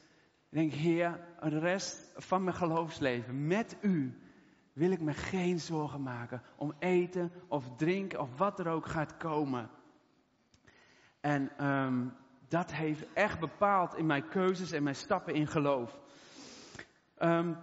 ik 0.50 0.58
denk, 0.58 0.74
Heer, 0.74 1.20
de 1.42 1.60
rest 1.60 2.12
van 2.16 2.44
mijn 2.44 2.56
geloofsleven 2.56 3.48
met 3.48 3.76
u 3.82 4.18
wil 4.74 4.92
ik 4.92 5.02
me 5.02 5.14
geen 5.14 5.60
zorgen 5.60 6.04
maken 6.04 6.42
om 6.56 6.74
eten 6.80 7.32
of 7.48 7.76
drinken 7.78 8.20
of 8.20 8.38
wat 8.38 8.60
er 8.60 8.68
ook 8.68 8.86
gaat 8.86 9.18
komen. 9.18 9.70
En 11.20 11.68
um, 11.68 12.14
dat 12.48 12.72
heeft 12.72 13.14
echt 13.14 13.40
bepaald 13.40 13.96
in 13.96 14.06
mijn 14.06 14.28
keuzes 14.28 14.72
en 14.72 14.84
mijn 14.84 14.96
stappen 14.96 15.34
in 15.34 15.48
geloof. 15.48 16.00
Um, 17.20 17.58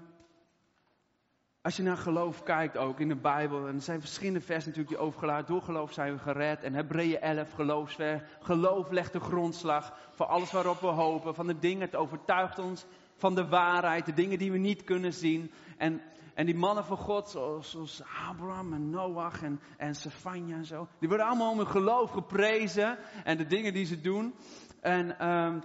als 1.63 1.77
je 1.77 1.83
naar 1.83 1.97
geloof 1.97 2.43
kijkt 2.43 2.77
ook 2.77 3.01
in 3.01 3.09
de 3.09 3.17
Bijbel, 3.17 3.67
en 3.67 3.75
er 3.75 3.83
zijn 3.83 4.01
verschillende 4.01 4.41
versen 4.41 4.71
natuurlijk 4.71 4.97
die 4.97 5.07
overgelaten, 5.07 5.47
door 5.47 5.63
geloof 5.63 5.93
zijn 5.93 6.13
we 6.13 6.19
gered. 6.19 6.63
En 6.63 6.75
Hebreeën 6.75 7.21
11, 7.21 7.53
geloofsver, 7.53 8.29
geloof 8.41 8.91
legt 8.91 9.13
de 9.13 9.21
grondslag 9.21 9.93
voor 10.11 10.27
alles 10.27 10.53
waarop 10.53 10.81
we 10.81 10.87
hopen, 10.87 11.35
van 11.35 11.47
de 11.47 11.59
dingen, 11.59 11.81
het 11.81 11.97
overtuigt 11.97 12.59
ons 12.59 12.87
van 13.17 13.35
de 13.35 13.49
waarheid, 13.49 14.07
de 14.07 14.15
dingen 14.15 14.39
die 14.39 14.53
we 14.53 14.59
niet 14.59 14.85
kunnen 14.85 15.13
zien. 15.13 15.53
En, 15.77 16.01
en 16.39 16.47
die 16.47 16.57
mannen 16.57 16.85
van 16.85 16.97
God, 16.97 17.29
zoals, 17.29 18.03
Abraham 18.29 18.73
en 18.73 18.91
Noach 18.91 19.43
en, 19.43 19.61
en 19.77 19.95
en 20.31 20.65
zo, 20.65 20.89
die 20.99 21.09
worden 21.09 21.27
allemaal 21.27 21.51
om 21.51 21.59
hun 21.59 21.67
geloof 21.67 22.11
geprezen 22.11 22.99
en 23.25 23.37
de 23.37 23.47
dingen 23.47 23.73
die 23.73 23.85
ze 23.85 24.01
doen. 24.01 24.35
En, 24.81 25.29
um, 25.29 25.63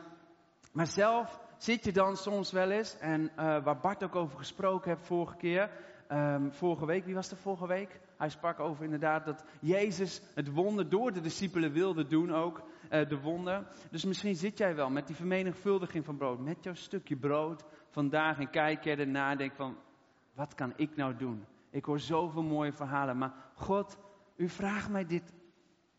maar 0.72 0.88
zelf 0.88 1.40
zit 1.58 1.86
je 1.86 1.92
dan 1.92 2.18
soms 2.18 2.52
wel 2.52 2.70
eens, 2.70 2.98
en 2.98 3.22
uh, 3.22 3.64
waar 3.64 3.80
Bart 3.80 4.04
ook 4.04 4.16
over 4.16 4.38
gesproken 4.38 4.90
heeft 4.90 5.06
vorige 5.06 5.36
keer, 5.36 5.70
um, 6.12 6.54
vorige 6.54 6.86
week, 6.86 7.06
wie 7.06 7.16
was 7.16 7.32
er 7.32 7.38
vorige 7.38 7.68
week? 7.68 8.00
Hij 8.18 8.30
sprak 8.30 8.60
over 8.60 8.84
inderdaad 8.84 9.26
dat 9.26 9.44
Jezus 9.62 10.22
het 10.36 10.54
wonder 10.54 10.90
door 10.90 11.14
de 11.14 11.22
discipelen 11.22 11.72
wilde 11.72 12.08
doen 12.08 12.34
ook, 12.34 12.62
uh, 12.92 13.10
de 13.10 13.20
wonder. 13.20 13.68
Dus 13.92 14.06
misschien 14.06 14.36
zit 14.36 14.58
jij 14.58 14.76
wel 14.76 14.90
met 14.90 15.08
die 15.08 15.16
vermenigvuldiging 15.16 16.06
van 16.06 16.18
brood, 16.18 16.40
met 16.40 16.64
jouw 16.64 16.74
stukje 16.74 17.16
brood 17.16 17.64
vandaag 17.90 18.40
en 18.40 18.50
kijk 18.50 18.84
je 18.84 18.96
ernaar 18.96 19.32
en 19.32 19.38
denk 19.38 19.56
van, 19.56 19.78
wat 20.34 20.56
kan 20.56 20.74
ik 20.76 20.96
nou 20.96 21.16
doen? 21.16 21.46
Ik 21.70 21.86
hoor 21.86 22.00
zoveel 22.00 22.44
mooie 22.44 22.74
verhalen, 22.74 23.18
maar 23.18 23.34
God, 23.56 23.98
u 24.36 24.50
vraagt 24.50 24.90
mij 24.90 25.06
dit 25.06 25.34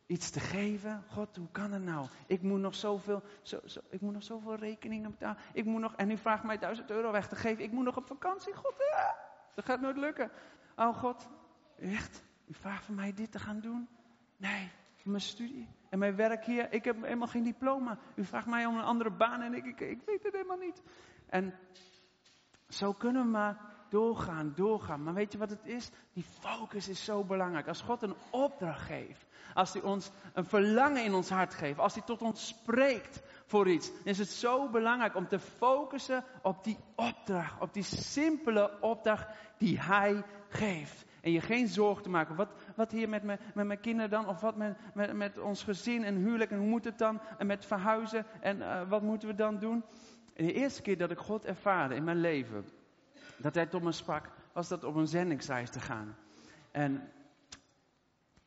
iets 0.07 0.31
te 0.31 0.41
geven. 0.41 1.05
God, 1.09 1.37
hoe 1.37 1.51
kan 1.51 1.73
het 1.73 1.83
nou? 1.83 2.07
Ik 2.27 2.43
moet 2.43 2.61
nog 2.61 2.75
zoveel, 2.75 3.23
zo, 3.43 3.61
zo, 3.65 3.81
ik 3.91 4.01
moet 4.01 4.13
nog 4.13 4.23
zoveel 4.23 4.55
rekeningen 4.55 5.11
betalen. 5.11 5.43
Ik 5.53 5.65
moet 5.65 5.81
nog, 5.81 5.95
en 5.95 6.11
u 6.11 6.17
vraagt 6.17 6.45
mij 6.45 6.59
duizend 6.59 6.91
euro 6.91 7.11
weg 7.11 7.29
te 7.29 7.37
geven. 7.37 7.65
Ik 7.65 7.73
moet 7.73 7.85
nog 7.85 7.97
op 7.97 8.07
vakantie. 8.07 8.55
God, 8.55 8.75
dat 9.55 9.65
gaat 9.65 9.81
nooit 9.81 9.97
lukken. 9.97 10.31
Oh 10.77 10.97
God, 10.97 11.29
echt? 11.79 12.25
U 12.47 12.55
vraagt 12.55 12.85
van 12.85 12.95
mij 12.95 13.15
dit 13.15 13.33
te 13.33 13.39
gaan 13.39 13.61
doen? 13.61 13.89
Nee, 14.37 14.71
mijn 15.03 15.21
studie 15.21 15.69
en 15.89 15.99
mijn 15.99 16.17
werk 16.17 16.45
hier. 16.45 16.73
Ik 16.73 16.85
heb 16.85 17.03
helemaal 17.03 17.29
geen 17.29 17.45
diploma. 17.45 17.99
U 18.15 18.25
vraagt 18.25 18.47
mij 18.47 18.67
om 18.67 18.77
een 18.77 18.85
andere 18.85 19.11
baan 19.11 19.41
en 19.41 19.55
ik, 19.55 19.65
ik, 19.65 19.81
ik 19.81 20.03
weet 20.07 20.23
het 20.23 20.33
helemaal 20.33 20.57
niet. 20.57 20.83
En 21.27 21.55
zo 22.69 22.93
kunnen 22.93 23.23
we 23.23 23.29
maar 23.29 23.74
doorgaan, 23.95 24.53
doorgaan. 24.55 25.03
Maar 25.03 25.15
weet 25.15 25.33
je 25.33 25.39
wat 25.39 25.51
het 25.51 25.67
is? 25.67 25.91
Die 26.13 26.25
focus 26.41 26.89
is 26.89 27.05
zo 27.05 27.25
belangrijk. 27.25 27.69
Als 27.69 27.81
God 27.81 28.03
een 28.03 28.15
opdracht 28.31 28.81
geeft, 28.81 29.27
als 29.55 29.73
hij 29.73 29.83
ons 29.83 30.11
een 30.33 30.45
verlangen 30.45 31.05
in 31.05 31.15
ons 31.15 31.31
hart 31.31 31.55
geeft, 31.55 31.79
als 31.79 31.95
hij 31.95 32.03
tot 32.03 32.23
ons 32.23 32.47
spreekt 32.47 33.23
voor 33.47 33.69
iets, 33.69 33.93
dan 33.93 34.05
is 34.05 34.19
het 34.19 34.29
zo 34.29 34.69
belangrijk 34.69 35.17
om 35.17 35.29
te 35.29 35.39
focussen 35.39 36.25
op 36.43 36.65
die 36.65 36.79
opdracht, 36.95 37.61
op 37.61 37.73
die 37.73 37.83
simpele 37.83 38.81
opdracht 38.81 39.27
die 39.59 39.81
hij 39.81 40.23
geeft. 40.49 41.05
En 41.21 41.33
je 41.33 41.41
geen 41.41 41.69
zorgen 41.69 42.03
te 42.03 42.11
maken. 42.11 42.37
Wat, 42.37 42.49
wat 42.77 42.93
hier 42.93 43.09
met, 43.09 43.23
me, 43.23 43.39
met 43.55 43.67
mijn 43.67 43.81
kinderen 43.81 44.11
dan? 44.11 44.29
Of 44.29 44.41
wat 44.41 44.57
met, 44.57 44.77
met, 44.95 45.13
met 45.13 45.39
ons 45.39 45.63
gezin 45.63 46.05
en 46.05 46.15
huwelijk? 46.15 46.51
En 46.51 46.59
hoe 46.59 46.69
moet 46.69 46.85
het 46.85 46.99
dan? 46.99 47.21
En 47.39 47.47
met 47.47 47.67
verhuizen? 47.67 48.27
En 48.41 48.59
uh, 48.59 48.89
wat 48.89 49.03
moeten 49.03 49.29
we 49.29 49.35
dan 49.35 49.59
doen? 49.59 49.85
En 50.35 50.47
de 50.47 50.53
eerste 50.53 50.83
keer 50.83 50.99
dat 50.99 51.11
ik 51.11 51.19
God 51.19 51.45
ervaarde 51.45 51.95
in 51.95 52.05
mijn 52.05 52.21
leven, 52.21 52.65
dat 53.37 53.55
hij 53.55 53.67
tot 53.67 53.83
me 53.83 53.93
sprak, 53.93 54.31
was 54.53 54.69
dat 54.69 54.85
op 54.85 54.95
een 54.95 55.09
zendingsreis 55.09 55.71
te 55.71 55.81
gaan. 55.81 56.17
En 56.71 57.13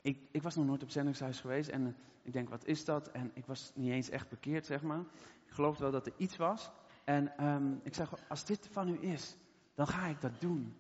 ik, 0.01 0.27
ik 0.31 0.41
was 0.41 0.55
nog 0.55 0.65
nooit 0.65 0.83
op 0.83 0.89
zendingsreis 0.89 1.39
geweest 1.39 1.69
en 1.69 1.95
ik 2.21 2.33
denk, 2.33 2.49
wat 2.49 2.65
is 2.65 2.85
dat? 2.85 3.11
En 3.11 3.31
ik 3.33 3.45
was 3.45 3.71
niet 3.75 3.91
eens 3.91 4.09
echt 4.09 4.29
bekeerd, 4.29 4.65
zeg 4.65 4.81
maar. 4.81 4.99
Ik 5.45 5.53
geloofde 5.53 5.83
wel 5.83 5.91
dat 5.91 6.05
er 6.05 6.13
iets 6.17 6.37
was. 6.37 6.71
En 7.03 7.45
um, 7.45 7.79
ik 7.83 7.93
zeg, 7.93 8.13
als 8.27 8.45
dit 8.45 8.67
van 8.71 8.87
u 8.87 9.01
is, 9.01 9.37
dan 9.75 9.87
ga 9.87 10.07
ik 10.07 10.21
dat 10.21 10.41
doen. 10.41 10.75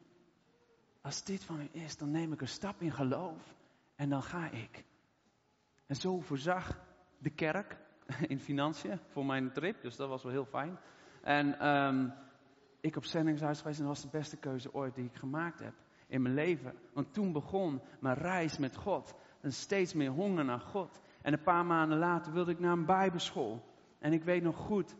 Als 1.01 1.23
dit 1.23 1.43
van 1.43 1.61
u 1.61 1.69
is, 1.71 1.97
dan 1.97 2.11
neem 2.11 2.33
ik 2.33 2.41
een 2.41 2.47
stap 2.47 2.81
in 2.81 2.91
geloof 2.91 3.55
en 3.95 4.09
dan 4.09 4.23
ga 4.23 4.49
ik. 4.49 4.85
En 5.85 5.95
zo 5.95 6.19
voorzag 6.19 6.79
de 7.17 7.29
kerk 7.29 7.77
in 8.27 8.39
financiën 8.39 8.99
voor 9.07 9.25
mijn 9.25 9.51
trip, 9.51 9.81
dus 9.81 9.95
dat 9.95 10.09
was 10.09 10.23
wel 10.23 10.31
heel 10.31 10.45
fijn. 10.45 10.77
En 11.21 11.67
um, 11.67 12.13
ik 12.79 12.95
op 12.95 13.05
zendingshuis 13.05 13.57
geweest 13.57 13.79
en 13.79 13.85
dat 13.85 13.93
was 13.93 14.11
de 14.11 14.17
beste 14.17 14.37
keuze 14.37 14.73
ooit 14.73 14.95
die 14.95 15.05
ik 15.05 15.15
gemaakt 15.15 15.59
heb 15.59 15.73
in 16.07 16.21
mijn 16.21 16.35
leven. 16.35 16.73
Want 16.93 17.13
toen 17.13 17.31
begon 17.31 17.81
mijn 17.99 18.17
reis 18.17 18.57
met 18.57 18.75
God. 18.75 19.15
En 19.41 19.53
steeds 19.53 19.93
meer 19.93 20.09
honger 20.09 20.45
naar 20.45 20.59
God. 20.59 21.01
En 21.21 21.33
een 21.33 21.43
paar 21.43 21.65
maanden 21.65 21.97
later 21.97 22.33
wilde 22.33 22.51
ik 22.51 22.59
naar 22.59 22.71
een 22.71 22.85
bijbelschool. 22.85 23.63
En 23.99 24.13
ik 24.13 24.23
weet 24.23 24.43
nog 24.43 24.55
goed 24.55 24.95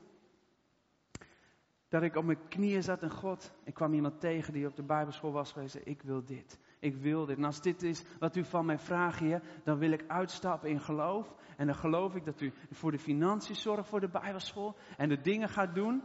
dat 1.89 2.03
ik 2.03 2.15
op 2.15 2.23
mijn 2.23 2.47
knieën 2.47 2.83
zat 2.83 3.01
en 3.01 3.11
God. 3.11 3.53
Ik 3.63 3.73
kwam 3.73 3.93
iemand 3.93 4.19
tegen 4.19 4.53
die 4.53 4.67
op 4.67 4.75
de 4.75 4.83
bijbelschool 4.83 5.31
was 5.31 5.51
geweest. 5.51 5.79
Ik 5.83 6.01
wil 6.01 6.23
dit. 6.23 6.59
Ik 6.79 6.95
wil 6.95 7.25
dit. 7.25 7.37
En 7.37 7.43
als 7.43 7.61
dit 7.61 7.83
is 7.83 8.03
wat 8.19 8.35
u 8.35 8.43
van 8.43 8.65
mij 8.65 8.79
vraagt, 8.79 9.19
Heer, 9.19 9.41
dan 9.63 9.77
wil 9.77 9.91
ik 9.91 10.03
uitstappen 10.07 10.69
in 10.69 10.79
geloof. 10.79 11.35
En 11.57 11.65
dan 11.65 11.75
geloof 11.75 12.15
ik 12.15 12.25
dat 12.25 12.41
u 12.41 12.53
voor 12.71 12.91
de 12.91 12.99
financiën 12.99 13.55
zorgt 13.55 13.89
voor 13.89 13.99
de 13.99 14.09
bijbelschool. 14.09 14.75
En 14.97 15.09
de 15.09 15.21
dingen 15.21 15.49
gaat 15.49 15.75
doen 15.75 16.03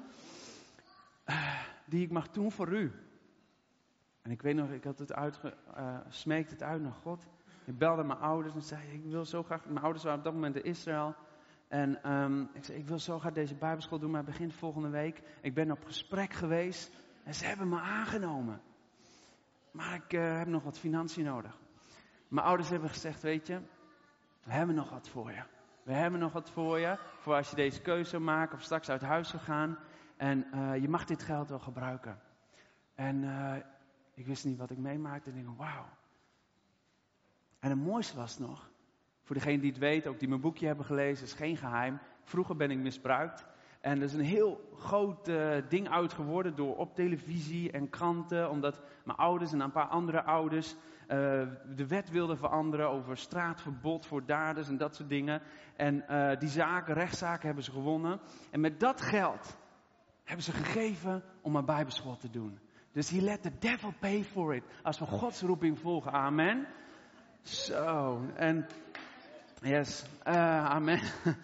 die 1.93 2.03
ik 2.03 2.11
mag 2.11 2.29
doen 2.29 2.53
voor 2.53 2.69
u. 2.69 2.93
En 4.23 4.31
ik 4.31 4.43
weet 4.43 4.55
nog, 4.55 4.71
ik 4.71 4.85
had 4.85 4.99
het 4.99 5.13
uitge, 5.13 5.55
uh, 5.77 5.97
smeekt 6.09 6.51
het 6.51 6.63
uit 6.63 6.83
naar 6.83 6.93
God. 6.93 7.27
Ik 7.65 7.79
belde 7.79 8.05
mijn 8.05 8.19
ouders 8.19 8.55
en 8.55 8.63
zei, 8.63 8.93
ik 8.93 9.05
wil 9.05 9.25
zo 9.25 9.43
graag, 9.43 9.65
mijn 9.65 9.85
ouders 9.85 10.05
waren 10.05 10.19
op 10.19 10.25
dat 10.25 10.33
moment 10.33 10.57
in 10.57 10.65
Israël. 10.65 11.15
En 11.69 12.13
um, 12.13 12.49
ik 12.53 12.65
zei, 12.65 12.79
ik 12.79 12.89
wil 12.89 12.99
zo 12.99 13.19
graag 13.19 13.33
deze 13.33 13.55
bijbelschool 13.55 13.99
doen, 13.99 14.11
maar 14.11 14.25
begin 14.25 14.53
volgende 14.53 14.89
week. 14.89 15.23
Ik 15.41 15.55
ben 15.55 15.71
op 15.71 15.85
gesprek 15.85 16.33
geweest 16.33 16.93
en 17.25 17.35
ze 17.35 17.45
hebben 17.45 17.69
me 17.69 17.81
aangenomen. 17.81 18.61
Maar 19.71 19.95
ik 19.95 20.13
uh, 20.13 20.39
heb 20.39 20.47
nog 20.47 20.63
wat 20.63 20.79
financiën 20.79 21.25
nodig. 21.25 21.59
Mijn 22.29 22.47
ouders 22.47 22.69
hebben 22.69 22.91
gezegd, 22.91 23.23
weet 23.23 23.47
je, 23.47 23.61
we 24.43 24.53
hebben 24.53 24.75
nog 24.75 24.91
wat 24.91 25.09
voor 25.09 25.31
je. 25.31 25.43
We 25.83 25.93
hebben 25.93 26.21
nog 26.21 26.33
wat 26.33 26.51
voor 26.51 26.79
je, 26.79 26.99
voor 27.19 27.35
als 27.35 27.51
je 27.51 27.57
deze 27.57 27.81
keuze 27.81 28.19
maken 28.19 28.57
of 28.57 28.63
straks 28.63 28.91
uit 28.91 29.03
huis 29.03 29.29
zou 29.29 29.43
gaan. 29.43 29.79
En 30.23 30.47
uh, 30.55 30.77
je 30.77 30.89
mag 30.89 31.05
dit 31.05 31.23
geld 31.23 31.49
wel 31.49 31.59
gebruiken. 31.59 32.19
En 32.95 33.23
uh, 33.23 33.55
ik 34.15 34.27
wist 34.27 34.45
niet 34.45 34.59
wat 34.59 34.71
ik 34.71 34.79
meemaakte. 34.79 35.31
En 35.31 35.37
ik 35.37 35.45
dacht, 35.45 35.57
wauw. 35.57 35.89
En 37.59 37.71
het 37.71 37.79
mooiste 37.79 38.17
was 38.17 38.39
nog, 38.39 38.71
voor 39.23 39.37
degene 39.37 39.61
die 39.61 39.71
het 39.71 39.79
weet, 39.79 40.07
ook 40.07 40.19
die 40.19 40.29
mijn 40.29 40.41
boekje 40.41 40.67
hebben 40.67 40.85
gelezen, 40.85 41.25
is 41.25 41.33
geen 41.33 41.57
geheim. 41.57 41.99
Vroeger 42.23 42.57
ben 42.57 42.71
ik 42.71 42.79
misbruikt. 42.79 43.47
En 43.81 43.97
er 43.97 44.03
is 44.03 44.13
een 44.13 44.21
heel 44.21 44.71
groot 44.77 45.29
uh, 45.29 45.57
ding 45.69 45.89
uit 45.89 46.13
geworden 46.13 46.57
door 46.57 46.77
op 46.77 46.95
televisie 46.95 47.71
en 47.71 47.91
kranten, 47.91 48.51
omdat 48.51 48.81
mijn 49.05 49.19
ouders 49.19 49.53
en 49.53 49.61
een 49.61 49.73
paar 49.73 49.89
andere 49.89 50.23
ouders 50.23 50.77
de 51.77 51.87
wet 51.89 52.11
wilden 52.11 52.39
veranderen 52.39 52.89
over 52.89 53.17
straatverbod 53.17 54.07
voor 54.07 54.27
daders 54.27 54.69
en 54.69 54.77
dat 54.77 54.95
soort 54.95 55.09
dingen. 55.09 55.43
En 55.77 56.05
die 56.39 56.49
zaken, 56.49 56.95
rechtszaken 56.95 57.47
hebben 57.47 57.65
ze 57.65 57.71
gewonnen. 57.71 58.21
En 58.51 58.61
met 58.61 58.81
dat 58.81 59.01
geld 59.01 59.61
hebben 60.33 60.55
ze 60.55 60.65
gegeven 60.65 61.23
om 61.41 61.57
een 61.57 61.65
bijbelschool 61.65 62.17
te 62.17 62.31
doen. 62.31 62.59
Dus 62.93 63.11
he 63.11 63.21
let 63.21 63.43
the 63.43 63.59
devil 63.59 63.93
pay 64.01 64.25
for 64.25 64.55
it. 64.55 64.65
Als 64.83 64.99
we 64.99 65.07
Gods 65.07 65.41
roeping 65.41 65.79
volgen. 65.79 66.13
Amen. 66.13 66.67
Zo. 67.43 68.21
En, 68.35 68.67
yes. 69.63 70.05
Uh, 70.27 70.67
amen. 70.67 71.01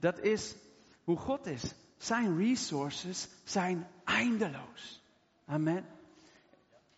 Dat 0.00 0.18
is 0.18 0.56
hoe 1.04 1.16
God 1.16 1.46
is. 1.46 1.74
Zijn 1.96 2.36
resources 2.36 3.28
zijn 3.44 3.86
eindeloos. 4.04 5.02
Amen. 5.46 5.84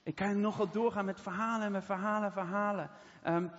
Ik 0.02 0.14
kan 0.14 0.40
nogal 0.40 0.70
doorgaan 0.70 1.04
met 1.04 1.20
verhalen, 1.20 1.72
met 1.72 1.84
verhalen, 1.84 2.32
verhalen. 2.32 2.90
Um, 3.26 3.50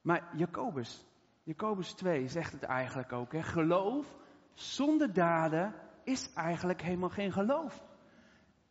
maar 0.00 0.28
Jacobus, 0.36 1.04
Jacobus 1.42 1.92
2 1.92 2.28
zegt 2.28 2.52
het 2.52 2.62
eigenlijk 2.62 3.12
ook. 3.12 3.32
Hè? 3.32 3.42
Geloof 3.42 4.06
zonder 4.56 5.12
daden 5.12 5.74
is 6.04 6.32
eigenlijk 6.34 6.82
helemaal 6.82 7.08
geen 7.08 7.32
geloof. 7.32 7.84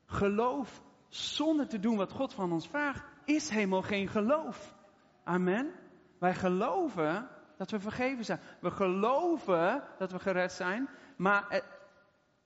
Geloof 0.05 0.81
zonder 1.07 1.67
te 1.67 1.79
doen 1.79 1.97
wat 1.97 2.11
God 2.11 2.33
van 2.33 2.51
ons 2.51 2.67
vraagt 2.67 3.03
is 3.25 3.49
helemaal 3.49 3.81
geen 3.81 4.07
geloof. 4.07 4.75
Amen. 5.23 5.71
Wij 6.19 6.33
geloven 6.33 7.27
dat 7.57 7.71
we 7.71 7.79
vergeven 7.79 8.25
zijn. 8.25 8.39
We 8.61 8.71
geloven 8.71 9.83
dat 9.97 10.11
we 10.11 10.19
gered 10.19 10.51
zijn. 10.51 10.89
Maar 11.17 11.63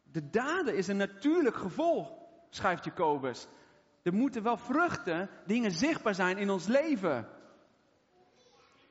de 0.04 0.30
daden 0.30 0.76
is 0.76 0.88
een 0.88 0.98
natuurlijk 0.98 1.56
gevolg, 1.56 2.12
schrijft 2.50 2.84
Jacobus. 2.84 3.48
Er 4.04 4.14
moeten 4.14 4.44
wel 4.44 4.58
vruchten, 4.58 5.30
dingen 5.46 5.72
zichtbaar 5.72 6.16
zijn 6.16 6.38
in 6.38 6.50
ons 6.50 6.68
leven. 6.68 7.28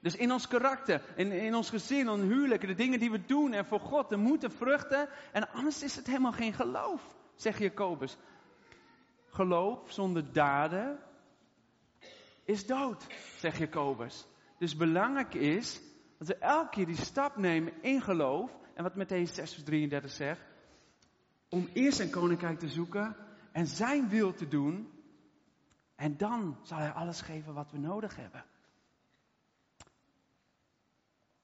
Dus 0.08 0.16
in 0.16 0.32
ons 0.32 0.48
karakter, 0.48 1.02
in, 1.16 1.32
in 1.32 1.54
ons 1.54 1.70
gezin, 1.70 2.08
in 2.08 2.20
huwelijk, 2.20 2.66
de 2.66 2.74
dingen 2.74 2.98
die 2.98 3.10
we 3.10 3.24
doen 3.26 3.52
en 3.52 3.66
voor 3.66 3.80
God, 3.80 4.12
er 4.12 4.18
moeten 4.18 4.50
vruchten. 4.50 5.08
En 5.32 5.50
anders 5.50 5.82
is 5.82 5.96
het 5.96 6.06
helemaal 6.06 6.32
geen 6.32 6.52
geloof, 6.52 7.16
zegt 7.34 7.58
Jacobus. 7.58 8.16
Geloof 9.26 9.92
zonder 9.92 10.32
daden 10.32 10.98
is 12.44 12.66
dood, 12.66 13.06
zegt 13.38 13.58
Jacobus. 13.58 14.26
Dus 14.58 14.76
belangrijk 14.76 15.34
is 15.34 15.80
dat 16.18 16.28
we 16.28 16.36
elke 16.36 16.70
keer 16.70 16.86
die 16.86 16.96
stap 16.96 17.36
nemen 17.36 17.82
in 17.82 18.00
geloof. 18.00 18.50
En 18.74 18.82
wat 18.82 18.94
Matthäus 18.94 19.32
6 19.32 19.34
vers 19.34 19.64
33 19.64 20.10
zegt. 20.10 20.40
Om 21.48 21.68
eerst 21.72 21.96
zijn 21.96 22.10
koninkrijk 22.10 22.58
te 22.58 22.68
zoeken 22.68 23.16
en 23.52 23.66
zijn 23.66 24.08
wil 24.08 24.32
te 24.32 24.48
doen. 24.48 24.92
En 25.94 26.16
dan 26.16 26.58
zal 26.62 26.78
hij 26.78 26.92
alles 26.92 27.20
geven 27.20 27.54
wat 27.54 27.70
we 27.70 27.78
nodig 27.78 28.16
hebben. 28.16 28.44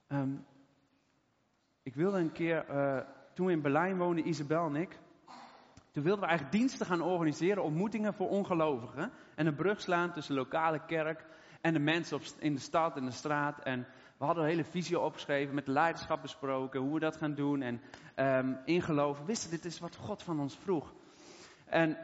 Ehm, 0.07 0.37
ik 1.83 1.95
wilde 1.95 2.19
een 2.19 2.33
keer, 2.33 2.65
uh, 2.71 2.99
toen 3.35 3.47
we 3.47 3.53
in 3.53 3.63
Berlijn 3.63 3.99
woonden, 3.99 4.29
Isabel 4.29 4.67
en 4.67 4.77
ik, 4.77 4.99
toen 5.91 6.03
wilden 6.03 6.23
we 6.23 6.29
eigenlijk 6.29 6.59
diensten 6.59 6.87
gaan 6.87 7.03
organiseren, 7.03 7.63
ontmoetingen 7.63 8.15
voor 8.15 8.29
ongelovigen. 8.29 9.11
En 9.35 9.47
een 9.47 9.55
brug 9.55 9.81
slaan 9.81 10.13
tussen 10.13 10.35
de 10.35 10.41
lokale 10.41 10.85
kerk 10.87 11.27
en 11.61 11.73
de 11.73 11.79
mensen 11.79 12.17
op, 12.17 12.23
in 12.39 12.55
de 12.55 12.61
stad 12.61 12.97
en 12.97 13.05
de 13.05 13.11
straat. 13.11 13.59
En 13.59 13.87
we 14.19 14.25
hadden 14.25 14.45
een 14.45 14.51
hele 14.51 14.65
visie 14.65 15.01
opgeschreven, 15.01 15.55
met 15.55 15.67
de 15.67 15.73
leiderschap 15.73 16.23
besproken, 16.23 16.81
hoe 16.81 16.95
we 16.95 17.01
dat 17.01 17.17
gaan 17.17 17.35
doen. 17.35 17.63
En 17.63 17.81
um, 18.17 18.59
ingeloven, 18.65 19.25
wisten 19.25 19.51
dit 19.51 19.65
is 19.65 19.81
wat 19.81 19.97
God 19.97 20.23
van 20.23 20.41
ons 20.41 20.59
vroeg. 20.59 20.95
En 21.65 21.91
uh, 21.91 21.97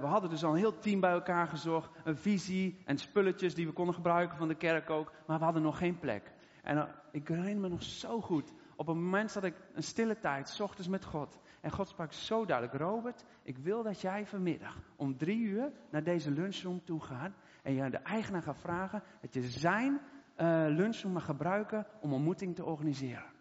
we 0.00 0.06
hadden 0.06 0.30
dus 0.30 0.44
al 0.44 0.50
een 0.50 0.58
heel 0.58 0.78
team 0.78 1.00
bij 1.00 1.10
elkaar 1.10 1.48
gezocht, 1.48 1.90
een 2.04 2.16
visie 2.16 2.82
en 2.84 2.98
spulletjes 2.98 3.54
die 3.54 3.66
we 3.66 3.72
konden 3.72 3.94
gebruiken 3.94 4.36
van 4.36 4.48
de 4.48 4.54
kerk 4.54 4.90
ook. 4.90 5.12
Maar 5.26 5.38
we 5.38 5.44
hadden 5.44 5.62
nog 5.62 5.78
geen 5.78 5.98
plek. 5.98 6.32
En 6.68 6.76
uh, 6.76 6.84
ik 7.10 7.28
herinner 7.28 7.60
me 7.60 7.68
nog 7.68 7.82
zo 7.82 8.20
goed, 8.20 8.52
op 8.76 8.88
een 8.88 9.02
moment 9.02 9.30
zat 9.30 9.44
ik 9.44 9.54
een 9.72 9.82
stille 9.82 10.18
tijd, 10.18 10.48
s 10.48 10.60
ochtends 10.60 10.88
met 10.88 11.04
God. 11.04 11.38
En 11.60 11.70
God 11.70 11.88
sprak 11.88 12.12
zo 12.12 12.44
duidelijk, 12.44 12.78
Robert, 12.78 13.24
ik 13.42 13.58
wil 13.58 13.82
dat 13.82 14.00
jij 14.00 14.26
vanmiddag 14.26 14.76
om 14.96 15.16
drie 15.16 15.40
uur 15.40 15.72
naar 15.90 16.02
deze 16.02 16.30
lunchroom 16.30 16.84
toe 16.84 17.00
gaat. 17.00 17.32
En 17.62 17.74
je 17.74 17.90
de 17.90 17.96
eigenaar 17.96 18.42
gaat 18.42 18.60
vragen 18.60 19.02
dat 19.20 19.34
je 19.34 19.42
zijn 19.42 19.92
uh, 19.92 20.64
lunchroom 20.68 21.12
mag 21.12 21.24
gebruiken 21.24 21.86
om 22.00 22.12
ontmoeting 22.12 22.54
te 22.54 22.64
organiseren. 22.64 23.32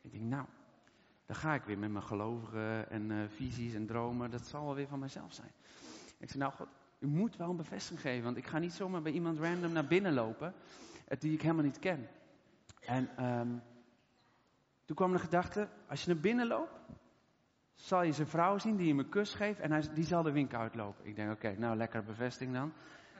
Ik 0.00 0.12
denk, 0.12 0.24
nou, 0.24 0.46
dan 1.26 1.36
ga 1.36 1.54
ik 1.54 1.64
weer 1.64 1.78
met 1.78 1.90
mijn 1.90 2.04
gelovigen 2.04 2.90
en 2.90 3.10
uh, 3.10 3.28
visies 3.28 3.74
en 3.74 3.86
dromen. 3.86 4.30
Dat 4.30 4.46
zal 4.46 4.64
wel 4.64 4.74
weer 4.74 4.88
van 4.88 4.98
mezelf 4.98 5.32
zijn. 5.32 5.52
Ik 6.18 6.28
zei, 6.28 6.38
nou 6.38 6.52
God, 6.52 6.68
u 6.98 7.06
moet 7.06 7.36
wel 7.36 7.50
een 7.50 7.56
bevestiging 7.56 8.00
geven. 8.00 8.24
Want 8.24 8.36
ik 8.36 8.46
ga 8.46 8.58
niet 8.58 8.72
zomaar 8.72 9.02
bij 9.02 9.12
iemand 9.12 9.38
random 9.38 9.72
naar 9.72 9.86
binnen 9.86 10.12
lopen. 10.12 10.54
Eh, 11.08 11.20
die 11.20 11.32
ik 11.32 11.42
helemaal 11.42 11.64
niet 11.64 11.78
ken. 11.78 12.08
En 12.86 13.24
um, 13.24 13.62
toen 14.84 14.96
kwam 14.96 15.12
de 15.12 15.18
gedachte, 15.18 15.68
als 15.88 16.04
je 16.04 16.12
naar 16.12 16.22
binnen 16.22 16.46
loopt, 16.46 16.80
zal 17.74 18.02
je 18.02 18.12
zijn 18.12 18.26
vrouw 18.26 18.58
zien 18.58 18.76
die 18.76 18.88
hem 18.88 18.98
een 18.98 19.08
kus 19.08 19.34
geeft 19.34 19.60
en 19.60 19.70
hij, 19.70 19.82
die 19.94 20.04
zal 20.04 20.22
de 20.22 20.32
winkel 20.32 20.58
uitlopen. 20.58 21.06
Ik 21.06 21.16
denk, 21.16 21.32
oké, 21.32 21.54
nou 21.58 21.76
lekker 21.76 22.04
bevestiging 22.04 22.56
dan. 22.56 22.72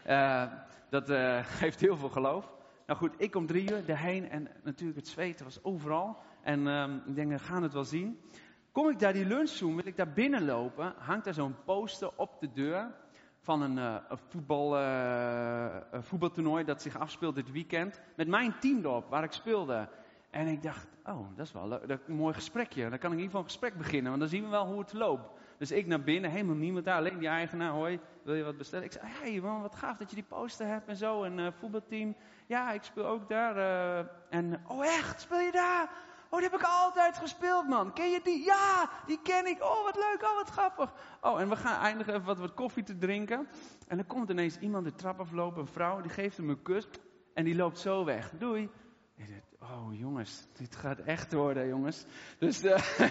Uh, 0.07 0.53
dat 0.90 1.11
uh, 1.11 1.44
geeft 1.61 1.81
heel 1.81 1.96
veel 1.96 2.09
geloof. 2.09 2.53
Nou 2.87 2.98
goed, 2.98 3.14
ik 3.16 3.31
kom 3.31 3.46
drie 3.46 3.70
uur 3.70 3.88
erheen 3.88 4.29
en 4.29 4.48
natuurlijk 4.62 4.98
het 4.98 5.09
zweten 5.09 5.44
was 5.44 5.64
overal. 5.64 6.16
En 6.42 6.66
um, 6.66 7.03
ik 7.07 7.14
denk, 7.14 7.31
we 7.31 7.38
gaan 7.38 7.62
het 7.62 7.72
wel 7.72 7.85
zien. 7.85 8.20
Kom 8.72 8.88
ik 8.88 8.98
daar 8.98 9.12
die 9.12 9.27
lunchroom, 9.27 9.77
wil 9.77 9.87
ik 9.87 9.96
daar 9.96 10.12
binnenlopen, 10.12 10.94
hangt 10.98 11.27
er 11.27 11.35
zo'n 11.35 11.57
poster 11.64 12.16
op 12.16 12.40
de 12.40 12.53
deur 12.53 12.94
van 13.42 13.62
een, 13.62 13.76
een, 13.76 14.18
voetbal, 14.28 14.78
een 14.78 16.02
voetbaltoernooi 16.02 16.64
dat 16.64 16.83
zich 16.83 16.98
afspeelt 16.98 17.35
dit 17.35 17.52
weekend. 17.52 18.00
Met 18.16 18.28
mijn 18.28 18.59
team 18.59 18.78
erop, 18.78 19.11
waar 19.11 19.24
ik 19.24 19.33
speelde. 19.33 19.88
En 20.31 20.46
ik 20.46 20.62
dacht, 20.62 20.87
oh, 21.05 21.26
dat 21.37 21.46
is 21.46 21.52
wel 21.52 21.68
leuk, 21.68 22.00
een 22.07 22.14
mooi 22.14 22.35
gesprekje. 22.35 22.88
Dan 22.90 22.98
kan 22.98 23.12
ik 23.12 23.18
in 23.18 23.22
ieder 23.22 23.24
geval 23.24 23.40
een 23.40 23.46
gesprek 23.46 23.76
beginnen, 23.76 24.09
want 24.09 24.20
dan 24.20 24.31
zien 24.31 24.44
we 24.44 24.50
wel 24.50 24.66
hoe 24.66 24.78
het 24.78 24.92
loopt. 24.92 25.40
Dus 25.59 25.70
ik 25.70 25.87
naar 25.87 26.02
binnen, 26.02 26.31
helemaal 26.31 26.55
niemand 26.55 26.85
daar, 26.85 26.96
alleen 26.96 27.18
die 27.18 27.28
eigenaar, 27.28 27.70
hoi, 27.70 28.00
wil 28.22 28.35
je 28.35 28.42
wat 28.42 28.57
bestellen? 28.57 28.85
Ik 28.85 28.92
zei, 28.92 29.07
hey 29.07 29.40
man, 29.40 29.62
wat 29.62 29.74
gaaf 29.74 29.96
dat 29.96 30.09
je 30.11 30.14
die 30.14 30.24
poster 30.24 30.66
hebt 30.66 30.88
en 30.88 30.96
zo, 30.96 31.22
een 31.22 31.38
uh, 31.38 31.46
voetbalteam. 31.59 32.16
Ja, 32.46 32.72
ik 32.72 32.83
speel 32.83 33.07
ook 33.07 33.28
daar. 33.28 33.57
En, 34.28 34.61
oh 34.66 34.85
echt, 34.85 35.20
speel 35.20 35.40
je 35.40 35.52
daar? 35.52 35.90
Oh, 36.33 36.38
die 36.38 36.49
heb 36.51 36.61
ik 36.61 36.66
altijd 36.66 37.18
gespeeld, 37.18 37.68
man. 37.68 37.92
Ken 37.92 38.11
je 38.11 38.21
die? 38.23 38.45
Ja, 38.45 38.90
die 39.07 39.21
ken 39.23 39.47
ik. 39.47 39.62
Oh, 39.62 39.85
wat 39.85 39.97
leuk. 39.97 40.23
Oh, 40.23 40.35
wat 40.35 40.49
grappig. 40.49 40.92
Oh, 41.21 41.40
en 41.40 41.49
we 41.49 41.57
gaan 41.57 41.81
eindigen 41.81 42.14
even 42.14 42.27
wat, 42.27 42.38
wat 42.38 42.55
koffie 42.55 42.83
te 42.83 42.99
drinken. 42.99 43.49
En 43.88 43.97
dan 43.97 44.07
komt 44.07 44.31
ineens 44.31 44.59
iemand 44.59 44.85
de 44.85 44.95
trap 44.95 45.21
aflopen, 45.21 45.61
een 45.61 45.66
vrouw, 45.66 46.01
die 46.01 46.11
geeft 46.11 46.37
hem 46.37 46.49
een 46.49 46.62
kus. 46.62 46.88
En 47.35 47.45
die 47.45 47.55
loopt 47.55 47.79
zo 47.79 48.05
weg. 48.05 48.31
Doei. 48.38 48.71
Oh 49.61 49.99
jongens, 49.99 50.47
dit 50.53 50.77
gaat 50.77 50.99
echt 50.99 51.33
worden, 51.33 51.68
jongens. 51.68 52.05
Dus 52.38 52.64
uh, 52.64 52.79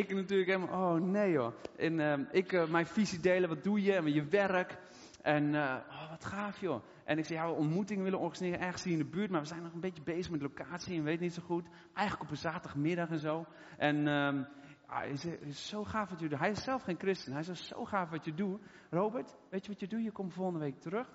ik 0.00 0.14
natuurlijk 0.14 0.50
helemaal, 0.50 0.94
oh 0.94 1.00
nee 1.00 1.30
joh. 1.30 1.52
En 1.76 1.98
uh, 1.98 2.14
ik, 2.30 2.52
uh, 2.52 2.68
mijn 2.68 2.86
visie 2.86 3.20
delen, 3.20 3.48
wat 3.48 3.64
doe 3.64 3.82
je 3.82 3.94
en 3.94 4.12
je 4.12 4.24
werk. 4.24 4.78
En 5.26 5.54
oh, 5.54 6.10
wat 6.10 6.24
gaaf 6.24 6.60
joh. 6.60 6.82
En 7.04 7.18
ik 7.18 7.24
zei, 7.24 7.38
ja, 7.38 7.46
we 7.46 7.52
ontmoetingen 7.52 8.04
willen 8.04 8.18
organiseren 8.18 8.60
ergens 8.60 8.84
hier 8.84 8.92
in 8.92 8.98
de 8.98 9.04
buurt, 9.04 9.30
maar 9.30 9.40
we 9.40 9.46
zijn 9.46 9.62
nog 9.62 9.72
een 9.72 9.80
beetje 9.80 10.02
bezig 10.02 10.30
met 10.30 10.42
locatie 10.42 10.96
en 10.98 11.04
weet 11.04 11.20
niet 11.20 11.34
zo 11.34 11.42
goed. 11.42 11.66
Eigenlijk 11.94 12.26
op 12.26 12.30
een 12.30 12.42
zaterdagmiddag 12.42 13.08
en 13.08 13.18
zo. 13.18 13.46
En 13.76 14.06
um, 14.06 14.46
ah, 14.86 14.98
hij 14.98 15.08
het 15.08 15.40
is 15.40 15.68
zo 15.68 15.84
gaaf 15.84 16.10
wat 16.10 16.20
je 16.20 16.28
doet. 16.28 16.38
Hij 16.38 16.50
is 16.50 16.62
zelf 16.62 16.82
geen 16.82 16.98
christen. 16.98 17.32
Hij 17.32 17.42
zei, 17.42 17.56
zo 17.56 17.84
gaaf 17.84 18.10
wat 18.10 18.24
je 18.24 18.34
doet. 18.34 18.60
Robert, 18.90 19.36
weet 19.50 19.64
je 19.64 19.70
wat 19.70 19.80
je 19.80 19.86
doet? 19.86 20.04
Je 20.04 20.12
komt 20.12 20.32
volgende 20.32 20.60
week 20.60 20.80
terug. 20.80 21.08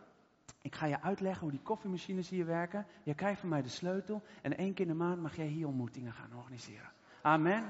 Ik 0.62 0.76
ga 0.76 0.86
je 0.86 1.02
uitleggen 1.02 1.41
hoe 1.41 1.52
die 1.52 1.62
koffiemachines 1.63 2.30
hier 2.30 2.45
werken. 2.45 2.86
Je 3.04 3.15
krijgt 3.15 3.39
van 3.39 3.50
mij 3.50 3.62
de 3.62 3.69
sleutel. 3.69 4.24
En 4.41 4.58
één 4.58 4.74
keer 4.74 4.86
in 4.86 4.91
de 4.91 4.97
maand 4.97 5.21
mag 5.21 5.36
jij 5.36 5.47
hier 5.47 5.67
ontmoetingen 5.67 6.13
gaan 6.13 6.36
organiseren. 6.36 6.91
Amen. 7.21 7.63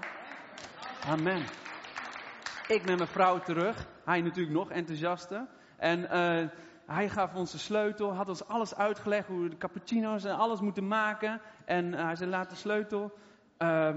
Amen. 1.06 1.42
Ik 2.68 2.86
met 2.86 2.98
mijn 2.98 3.08
vrouw 3.08 3.40
terug. 3.40 3.88
Hij 4.06 4.22
natuurlijk 4.22 4.56
nog 4.56 4.72
enthousiaster. 4.72 5.48
En 5.82 6.00
uh, 6.00 6.48
hij 6.86 7.10
gaf 7.10 7.36
ons 7.36 7.52
de 7.52 7.58
sleutel, 7.58 8.14
had 8.14 8.30
ons 8.30 8.48
alles 8.48 8.76
uitgelegd 8.76 9.28
hoe 9.28 9.42
we 9.42 9.50
de 9.50 9.58
cappuccino's 9.58 10.24
en 10.24 10.36
alles 10.36 10.62
moeten 10.62 10.88
maken. 10.88 11.42
En 11.66 11.86
uh, 11.86 12.04
hij 12.04 12.16
zei, 12.16 12.30
laat 12.30 12.50
de 12.50 12.56
sleutel. 12.56 13.12
Uh, 13.58 13.96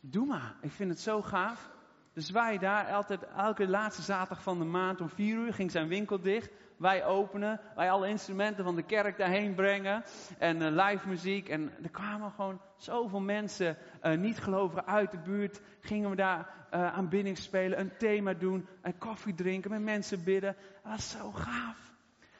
doe 0.00 0.26
maar, 0.26 0.54
ik 0.60 0.70
vind 0.70 0.90
het 0.90 1.00
zo 1.00 1.22
gaaf. 1.22 1.70
Dus 2.12 2.30
wij 2.30 2.58
daar, 2.58 2.92
altijd, 2.92 3.26
elke 3.36 3.68
laatste 3.68 4.02
zaterdag 4.02 4.42
van 4.42 4.58
de 4.58 4.64
maand 4.64 5.00
om 5.00 5.08
vier 5.08 5.36
uur 5.36 5.52
ging 5.52 5.70
zijn 5.70 5.88
winkel 5.88 6.20
dicht. 6.20 6.50
Wij 6.76 7.04
openen, 7.04 7.60
wij 7.74 7.90
alle 7.90 8.08
instrumenten 8.08 8.64
van 8.64 8.76
de 8.76 8.82
kerk 8.82 9.18
daarheen 9.18 9.54
brengen. 9.54 10.04
En 10.38 10.60
uh, 10.60 10.86
live 10.86 11.08
muziek. 11.08 11.48
En 11.48 11.72
er 11.82 11.90
kwamen 11.90 12.30
gewoon 12.30 12.60
zoveel 12.76 13.20
mensen, 13.20 13.76
niet 14.16 14.38
gelovigen 14.38 14.86
uit 14.86 15.10
de 15.10 15.18
buurt. 15.18 15.60
Gingen 15.80 16.10
we 16.10 16.16
daar 16.16 16.57
uh, 16.74 16.94
aanbidding 16.94 17.38
spelen, 17.38 17.80
een 17.80 17.96
thema 17.96 18.34
doen, 18.34 18.66
en 18.80 18.98
koffie 18.98 19.34
drinken, 19.34 19.70
met 19.70 19.82
mensen 19.82 20.24
bidden. 20.24 20.56
Dat 20.82 20.92
was 20.92 21.10
zo 21.10 21.30
gaaf. 21.30 21.88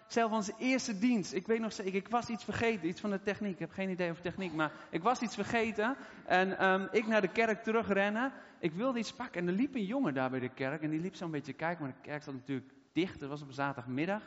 Zelf 0.06 0.32
onze 0.32 0.52
eerste 0.58 0.98
dienst. 0.98 1.32
Ik 1.32 1.46
weet 1.46 1.60
nog 1.60 1.72
zeker, 1.72 1.94
ik 1.94 2.08
was 2.08 2.28
iets 2.28 2.44
vergeten, 2.44 2.88
iets 2.88 3.00
van 3.00 3.10
de 3.10 3.22
techniek. 3.22 3.52
Ik 3.52 3.58
heb 3.58 3.70
geen 3.70 3.90
idee 3.90 4.10
over 4.10 4.22
techniek, 4.22 4.52
maar 4.52 4.72
ik 4.90 5.02
was 5.02 5.20
iets 5.20 5.34
vergeten. 5.34 5.96
En 6.26 6.66
um, 6.66 6.88
ik 6.90 7.06
naar 7.06 7.20
de 7.20 7.28
kerk 7.28 7.62
terugrennen. 7.62 8.32
Ik 8.58 8.72
wilde 8.72 8.98
iets 8.98 9.12
pakken 9.12 9.40
en 9.40 9.48
er 9.48 9.54
liep 9.54 9.74
een 9.74 9.84
jongen 9.84 10.14
daar 10.14 10.30
bij 10.30 10.40
de 10.40 10.48
kerk. 10.48 10.82
En 10.82 10.90
die 10.90 11.00
liep 11.00 11.14
zo'n 11.14 11.30
beetje 11.30 11.52
kijken, 11.52 11.84
maar 11.84 11.94
de 12.02 12.08
kerk 12.08 12.22
zat 12.22 12.34
natuurlijk 12.34 12.72
dicht. 12.92 13.20
Het 13.20 13.28
was 13.28 13.42
op 13.42 13.48
een 13.48 13.54
zaterdagmiddag. 13.54 14.22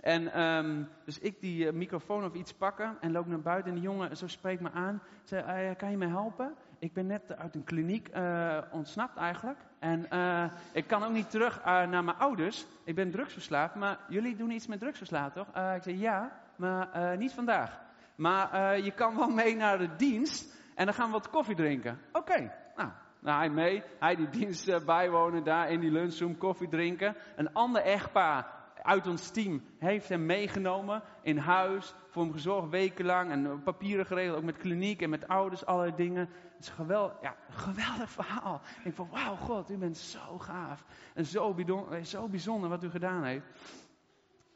En 0.00 0.40
um, 0.40 0.88
dus 1.04 1.18
ik 1.18 1.40
die 1.40 1.64
uh, 1.64 1.72
microfoon 1.72 2.24
of 2.24 2.34
iets 2.34 2.52
pakken 2.52 2.96
en 3.00 3.12
loop 3.12 3.26
naar 3.26 3.40
buiten. 3.40 3.72
En 3.72 3.78
die 3.78 3.88
jongen 3.88 4.16
zo 4.16 4.26
spreekt 4.26 4.60
me 4.60 4.70
aan. 4.70 5.02
Zei, 5.24 5.70
uh, 5.70 5.76
kan 5.76 5.90
je 5.90 5.96
me 5.96 6.06
helpen? 6.06 6.54
Ik 6.80 6.92
ben 6.92 7.06
net 7.06 7.36
uit 7.36 7.54
een 7.54 7.64
kliniek 7.64 8.08
uh, 8.14 8.58
ontsnapt 8.70 9.16
eigenlijk. 9.16 9.58
En 9.78 10.06
uh, 10.12 10.44
ik 10.72 10.86
kan 10.86 11.02
ook 11.02 11.12
niet 11.12 11.30
terug 11.30 11.58
uh, 11.58 11.64
naar 11.64 12.04
mijn 12.04 12.16
ouders. 12.16 12.66
Ik 12.84 12.94
ben 12.94 13.10
drugsverslaafd. 13.10 13.74
Maar 13.74 13.98
jullie 14.08 14.36
doen 14.36 14.50
iets 14.50 14.66
met 14.66 14.78
drugsverslaafd, 14.78 15.34
toch? 15.34 15.46
Ik 15.46 15.82
zei 15.82 15.98
ja, 15.98 16.32
maar 16.56 17.16
niet 17.18 17.32
vandaag. 17.32 17.80
Maar 18.14 18.78
je 18.78 18.90
kan 18.90 19.16
wel 19.16 19.28
mee 19.28 19.56
naar 19.56 19.78
de 19.78 19.96
dienst. 19.96 20.56
En 20.74 20.84
dan 20.84 20.94
gaan 20.94 21.06
we 21.06 21.12
wat 21.12 21.30
koffie 21.30 21.54
drinken. 21.54 21.98
Oké, 22.12 22.52
nou, 22.76 22.90
nou, 23.18 23.38
hij 23.38 23.50
mee. 23.50 23.82
Hij 23.98 24.16
die 24.16 24.28
dienst 24.28 24.84
bijwonen 24.84 25.44
daar 25.44 25.70
in 25.70 25.80
die 25.80 25.90
lunchroom, 25.90 26.38
koffie 26.38 26.68
drinken. 26.68 27.16
Een 27.36 27.52
ander 27.52 27.82
echtpaar 27.82 28.46
uit 28.82 29.06
ons 29.06 29.30
team 29.30 29.62
heeft 29.78 30.08
hem 30.08 30.26
meegenomen 30.26 31.02
in 31.22 31.38
huis, 31.38 31.94
voor 32.10 32.22
hem 32.22 32.32
gezorgd 32.32 32.68
wekenlang 32.68 33.30
en 33.30 33.62
papieren 33.62 34.06
geregeld, 34.06 34.36
ook 34.36 34.44
met 34.44 34.56
kliniek 34.56 35.02
en 35.02 35.10
met 35.10 35.28
ouders, 35.28 35.66
allerlei 35.66 35.96
dingen. 35.96 36.28
Het 36.52 36.60
is 36.60 36.68
een 36.68 36.74
geweldig, 36.74 37.16
ja, 37.22 37.36
geweldig 37.50 38.10
verhaal. 38.10 38.60
Ik 38.84 38.94
van, 38.94 39.08
wauw 39.10 39.36
God, 39.36 39.70
u 39.70 39.76
bent 39.76 39.96
zo 39.96 40.38
gaaf 40.38 40.84
en 41.14 41.26
zo 41.26 41.54
bijzonder, 41.54 42.04
zo 42.04 42.28
bijzonder 42.28 42.68
wat 42.68 42.84
u 42.84 42.90
gedaan 42.90 43.24
heeft. 43.24 43.46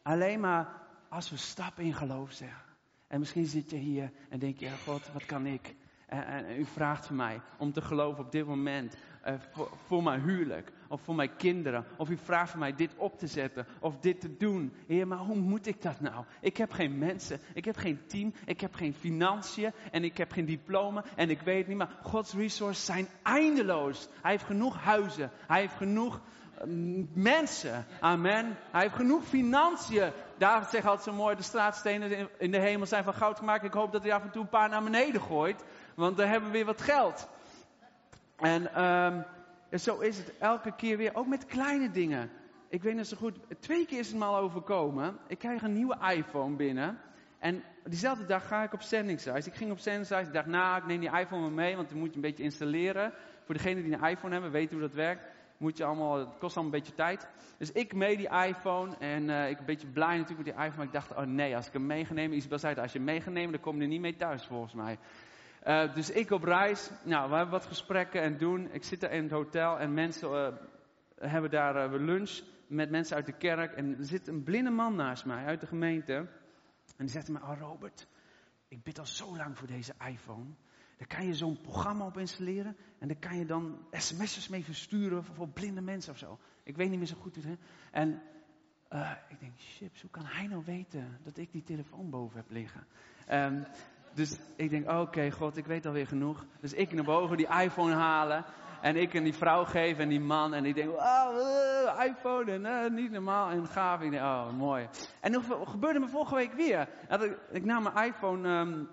Alleen 0.02 0.40
maar 0.40 0.82
als 1.08 1.30
we 1.30 1.36
stappen 1.36 1.84
in 1.84 1.94
geloof 1.94 2.32
zeggen. 2.32 2.72
En 3.06 3.18
misschien 3.18 3.46
zit 3.46 3.70
je 3.70 3.76
hier 3.76 4.12
en 4.28 4.38
denk 4.38 4.58
je, 4.58 4.70
God, 4.84 5.12
wat 5.12 5.24
kan 5.24 5.46
ik? 5.46 5.74
En, 6.06 6.26
en, 6.26 6.58
u 6.58 6.64
vraagt 6.64 7.06
van 7.06 7.16
mij 7.16 7.40
om 7.58 7.72
te 7.72 7.80
geloven 7.80 8.24
op 8.24 8.32
dit 8.32 8.46
moment 8.46 8.96
voor, 9.52 9.70
voor, 9.86 10.02
mijn 10.02 10.20
huwelijk 10.20 10.72
of 10.88 11.00
voor 11.00 11.14
mijn 11.14 11.36
kinderen. 11.36 11.84
Of 11.96 12.10
u 12.10 12.16
vraagt 12.16 12.50
van 12.50 12.58
mij 12.58 12.74
dit 12.74 12.94
op 12.96 13.18
te 13.18 13.26
zetten 13.26 13.66
of 13.80 13.98
dit 13.98 14.20
te 14.20 14.36
doen. 14.36 14.72
Heer, 14.86 15.06
maar 15.06 15.18
hoe 15.18 15.36
moet 15.36 15.66
ik 15.66 15.82
dat 15.82 16.00
nou? 16.00 16.24
Ik 16.40 16.56
heb 16.56 16.72
geen 16.72 16.98
mensen, 16.98 17.40
ik 17.54 17.64
heb 17.64 17.76
geen 17.76 18.06
team, 18.06 18.32
ik 18.44 18.60
heb 18.60 18.74
geen 18.74 18.94
financiën 18.94 19.72
en 19.90 20.04
ik 20.04 20.16
heb 20.16 20.32
geen 20.32 20.44
diploma 20.44 21.04
en 21.16 21.30
ik 21.30 21.40
weet 21.40 21.66
niet. 21.66 21.76
Maar 21.76 21.98
Gods 22.02 22.34
resources 22.34 22.84
zijn 22.84 23.06
eindeloos. 23.22 24.08
Hij 24.22 24.30
heeft 24.30 24.44
genoeg 24.44 24.76
huizen, 24.80 25.30
hij 25.46 25.60
heeft 25.60 25.76
genoeg 25.76 26.20
mensen. 27.12 27.86
Amen. 28.00 28.56
Hij 28.70 28.82
heeft 28.82 28.94
genoeg 28.94 29.24
financiën. 29.24 30.10
David 30.38 30.68
zegt 30.68 30.86
altijd 30.86 31.04
zo 31.04 31.12
mooi, 31.12 31.36
de 31.36 31.42
straatstenen 31.42 32.28
in 32.38 32.50
de 32.50 32.60
hemel 32.60 32.86
zijn 32.86 33.04
van 33.04 33.14
goud 33.14 33.38
gemaakt. 33.38 33.64
Ik 33.64 33.72
hoop 33.72 33.92
dat 33.92 34.02
hij 34.02 34.12
af 34.12 34.22
en 34.22 34.30
toe 34.30 34.42
een 34.42 34.48
paar 34.48 34.68
naar 34.68 34.82
beneden 34.82 35.20
gooit. 35.20 35.64
Want 35.94 36.16
dan 36.16 36.28
hebben 36.28 36.50
we 36.50 36.56
weer 36.56 36.64
wat 36.64 36.80
geld. 36.80 37.28
En 38.36 38.84
um, 38.84 39.24
zo 39.78 39.98
is 39.98 40.18
het 40.18 40.38
elke 40.38 40.74
keer 40.76 40.96
weer, 40.96 41.14
ook 41.14 41.26
met 41.26 41.46
kleine 41.46 41.90
dingen. 41.90 42.30
ik 42.68 42.82
weet 42.82 42.94
nog 42.94 43.06
zo 43.06 43.16
goed, 43.16 43.38
twee 43.60 43.86
keer 43.86 43.98
is 43.98 44.08
het 44.08 44.16
me 44.16 44.24
al 44.24 44.36
overkomen. 44.36 45.18
Ik 45.26 45.38
krijg 45.38 45.62
een 45.62 45.72
nieuwe 45.72 45.96
iPhone 46.14 46.56
binnen. 46.56 46.98
En 47.38 47.62
diezelfde 47.84 48.26
dag 48.26 48.46
ga 48.46 48.62
ik 48.62 48.72
op 48.72 48.82
zendingsreis. 48.82 49.46
Ik 49.46 49.54
ging 49.54 49.70
op 49.70 49.78
zendingsreis. 49.78 50.26
Ik 50.26 50.32
dacht, 50.32 50.46
nou, 50.46 50.78
ik 50.78 50.86
neem 50.86 51.00
die 51.00 51.18
iPhone 51.18 51.50
mee, 51.50 51.76
want 51.76 51.88
dan 51.88 51.98
moet 51.98 52.08
je 52.08 52.14
een 52.14 52.20
beetje 52.20 52.42
installeren. 52.42 53.12
Voor 53.44 53.54
degenen 53.54 53.84
die 53.84 53.92
een 53.92 54.08
iPhone 54.08 54.32
hebben, 54.32 54.50
weten 54.50 54.72
hoe 54.72 54.86
dat 54.86 54.94
werkt. 54.94 55.22
Moet 55.56 55.76
je 55.76 55.84
allemaal, 55.84 56.18
het 56.18 56.28
kost 56.38 56.56
allemaal 56.56 56.74
een 56.74 56.80
beetje 56.80 56.94
tijd. 56.94 57.28
Dus 57.58 57.72
ik 57.72 57.94
mee 57.94 58.16
die 58.16 58.28
iPhone. 58.28 58.96
En 58.98 59.28
uh, 59.28 59.48
ik 59.48 59.58
een 59.58 59.64
beetje 59.64 59.86
blij 59.86 60.16
natuurlijk 60.16 60.46
met 60.46 60.56
die 60.56 60.64
iPhone. 60.64 60.76
Maar 60.76 60.86
ik 60.86 60.92
dacht, 60.92 61.14
oh 61.14 61.24
nee, 61.24 61.56
als 61.56 61.66
ik 61.66 61.72
hem 61.72 61.86
meegenomen. 61.86 62.36
Isabel 62.36 62.58
zei, 62.58 62.74
als 62.74 62.92
je 62.92 63.02
hem 63.04 63.50
dan 63.50 63.60
kom 63.60 63.76
je 63.76 63.82
er 63.82 63.88
niet 63.88 64.00
mee 64.00 64.16
thuis 64.16 64.44
volgens 64.44 64.74
mij. 64.74 64.98
Uh, 65.66 65.94
dus 65.94 66.10
ik 66.10 66.30
op 66.30 66.42
reis. 66.42 66.90
Nou, 67.04 67.30
we 67.30 67.36
hebben 67.36 67.52
wat 67.52 67.66
gesprekken 67.66 68.22
en 68.22 68.38
doen. 68.38 68.72
Ik 68.72 68.84
zit 68.84 69.02
er 69.02 69.10
in 69.10 69.22
het 69.22 69.32
hotel 69.32 69.78
en 69.78 69.94
mensen 69.94 70.30
uh, 70.30 70.48
hebben 71.30 71.50
daar 71.50 71.90
lunch 71.90 72.40
met 72.66 72.90
mensen 72.90 73.16
uit 73.16 73.26
de 73.26 73.36
kerk. 73.36 73.72
En 73.72 73.98
er 73.98 74.04
zit 74.04 74.28
een 74.28 74.42
blinde 74.42 74.70
man 74.70 74.94
naast 74.94 75.24
mij 75.24 75.44
uit 75.44 75.60
de 75.60 75.66
gemeente. 75.66 76.14
En 76.96 77.06
die 77.06 77.08
zegt 77.08 77.28
me, 77.28 77.38
oh 77.38 77.58
Robert, 77.58 78.06
ik 78.68 78.82
bid 78.82 78.98
al 78.98 79.06
zo 79.06 79.36
lang 79.36 79.58
voor 79.58 79.66
deze 79.66 79.94
iPhone. 80.08 80.50
Daar 80.96 81.06
kan 81.06 81.26
je 81.26 81.34
zo'n 81.34 81.60
programma 81.60 82.06
op 82.06 82.18
installeren. 82.18 82.76
En 82.98 83.08
daar 83.08 83.16
kan 83.16 83.38
je 83.38 83.46
dan 83.46 83.86
sms'jes 83.90 84.48
mee 84.48 84.64
versturen 84.64 85.24
voor, 85.24 85.48
blinde 85.48 85.80
mensen 85.80 86.12
of 86.12 86.18
zo. 86.18 86.38
Ik 86.62 86.76
weet 86.76 86.90
niet 86.90 86.98
meer 86.98 87.06
zo 87.06 87.16
goed 87.16 87.36
het 87.36 87.58
En 87.90 88.22
ik 89.28 89.40
denk, 89.40 89.52
chips, 89.56 90.00
hoe 90.00 90.10
kan 90.10 90.24
hij 90.24 90.46
nou 90.46 90.62
weten 90.64 91.18
dat 91.22 91.36
ik 91.36 91.52
die 91.52 91.62
telefoon 91.62 92.10
boven 92.10 92.36
heb 92.36 92.50
liggen? 92.50 92.86
Um, 93.30 93.64
dus 94.14 94.38
ik 94.56 94.70
denk, 94.70 94.90
oké, 94.90 95.00
okay, 95.00 95.30
God, 95.30 95.56
ik 95.56 95.66
weet 95.66 95.86
alweer 95.86 96.06
genoeg. 96.06 96.44
Dus 96.60 96.72
ik 96.72 96.92
naar 96.92 97.04
boven 97.04 97.36
die 97.36 97.48
iPhone 97.62 97.94
halen. 97.94 98.44
En 98.80 98.96
ik 98.96 99.14
en 99.14 99.24
die 99.24 99.34
vrouw 99.34 99.64
geven 99.64 100.02
en 100.02 100.08
die 100.08 100.20
man. 100.20 100.54
En 100.54 100.64
ik 100.64 100.74
denk, 100.74 100.90
oh, 100.90 101.30
uh, 101.36 102.04
iPhone 102.06 102.52
en 102.52 102.64
uh, 102.64 102.98
niet 102.98 103.10
normaal 103.10 103.50
en 103.50 103.66
gaaf. 103.66 104.00
Ik 104.00 104.10
denk, 104.10 104.22
oh, 104.22 104.50
mooi. 104.50 104.88
En 105.20 105.32
dat 105.32 105.42
gebeurde 105.64 105.98
me 105.98 106.08
vorige 106.08 106.34
week 106.34 106.52
weer. 106.52 106.88
Ik, 107.08 107.38
ik 107.50 107.64
nam 107.64 107.82
mijn 107.82 108.06
iPhone, 108.06 108.48
um, 108.48 108.88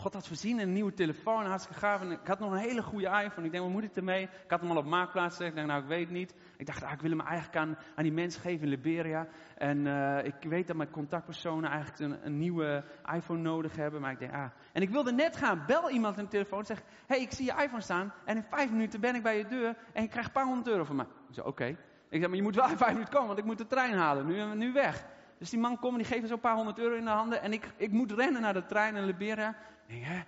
God 0.00 0.14
had 0.14 0.26
voorzien 0.26 0.58
een 0.58 0.72
nieuwe 0.72 0.94
telefoon, 0.94 1.44
hartstikke 1.44 1.80
gaaf. 1.80 2.00
En 2.00 2.10
ik 2.10 2.18
had 2.24 2.38
nog 2.38 2.52
een 2.52 2.58
hele 2.58 2.82
goede 2.82 3.06
iPhone. 3.06 3.46
Ik 3.46 3.52
denk, 3.52 3.64
wat 3.64 3.72
moet 3.72 3.84
ik 3.84 3.96
ermee? 3.96 4.22
Ik 4.22 4.50
had 4.50 4.60
hem 4.60 4.70
al 4.70 4.76
op 4.76 4.84
marktplaats. 4.84 5.40
Ik 5.40 5.54
dacht, 5.54 5.66
nou, 5.66 5.82
ik 5.82 5.88
weet 5.88 6.10
niet. 6.10 6.34
Ik 6.56 6.66
dacht, 6.66 6.82
ah, 6.82 6.92
ik 6.92 7.00
wil 7.00 7.10
hem 7.10 7.20
eigenlijk 7.20 7.56
aan, 7.56 7.78
aan 7.94 8.02
die 8.02 8.12
mensen 8.12 8.40
geven 8.40 8.62
in 8.62 8.68
Liberia. 8.68 9.26
En 9.56 9.86
uh, 9.86 10.24
ik 10.24 10.34
weet 10.40 10.66
dat 10.66 10.76
mijn 10.76 10.90
contactpersonen 10.90 11.70
eigenlijk 11.70 12.00
een, 12.00 12.26
een, 12.26 12.38
nieuwe 12.38 12.84
iPhone 13.14 13.40
nodig 13.40 13.76
hebben. 13.76 14.00
Maar 14.00 14.12
ik 14.12 14.18
denk, 14.18 14.32
ah. 14.32 14.50
En 14.72 14.82
ik 14.82 14.90
wilde 14.90 15.12
net 15.12 15.36
gaan, 15.36 15.64
bel 15.66 15.90
iemand 15.90 16.18
aan 16.18 16.24
de 16.24 16.30
telefoon 16.30 16.58
en 16.58 16.66
zeg, 16.66 16.82
hey, 17.06 17.20
ik 17.20 17.32
zie 17.32 17.44
je 17.44 17.62
iPhone 17.62 17.82
staan. 17.82 18.12
En 18.24 18.36
in 18.36 18.44
vijf 18.50 18.70
minuten 18.70 19.00
ben 19.00 19.14
ik 19.14 19.22
bij 19.22 19.36
je 19.36 19.46
deur 19.46 19.76
en 19.92 20.02
je 20.02 20.08
krijgt 20.08 20.28
een 20.28 20.34
paar 20.34 20.46
honderd 20.46 20.68
euro 20.68 20.84
van 20.84 20.96
mij. 20.96 21.06
Ik 21.28 21.34
zei, 21.34 21.46
oké. 21.46 21.66
Ik 22.08 22.18
zei, 22.18 22.26
maar 22.26 22.36
je 22.36 22.42
moet 22.42 22.54
wel 22.54 22.70
in 22.70 22.76
vijf 22.76 22.92
minuten 22.92 23.12
komen, 23.12 23.26
want 23.26 23.38
ik 23.38 23.44
moet 23.44 23.58
de 23.58 23.66
trein 23.66 23.94
halen. 23.94 24.26
Nu, 24.26 24.54
nu 24.54 24.72
weg. 24.72 25.04
Dus 25.40 25.50
die 25.50 25.58
man 25.58 25.78
komt 25.78 25.92
en 25.92 25.98
die 25.98 26.06
geeft 26.06 26.28
zo'n 26.28 26.40
paar 26.40 26.54
honderd 26.54 26.78
euro 26.78 26.94
in 26.94 27.04
de 27.04 27.10
handen. 27.10 27.42
En 27.42 27.52
ik, 27.52 27.72
ik 27.76 27.90
moet 27.90 28.12
rennen 28.12 28.42
naar 28.42 28.52
de 28.52 28.66
trein 28.66 28.96
in 28.96 29.04
Liberia. 29.04 29.56
Denk, 29.86 30.04
hè? 30.04 30.20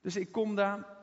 Dus 0.00 0.16
ik 0.16 0.32
kom 0.32 0.54
daar. 0.54 0.95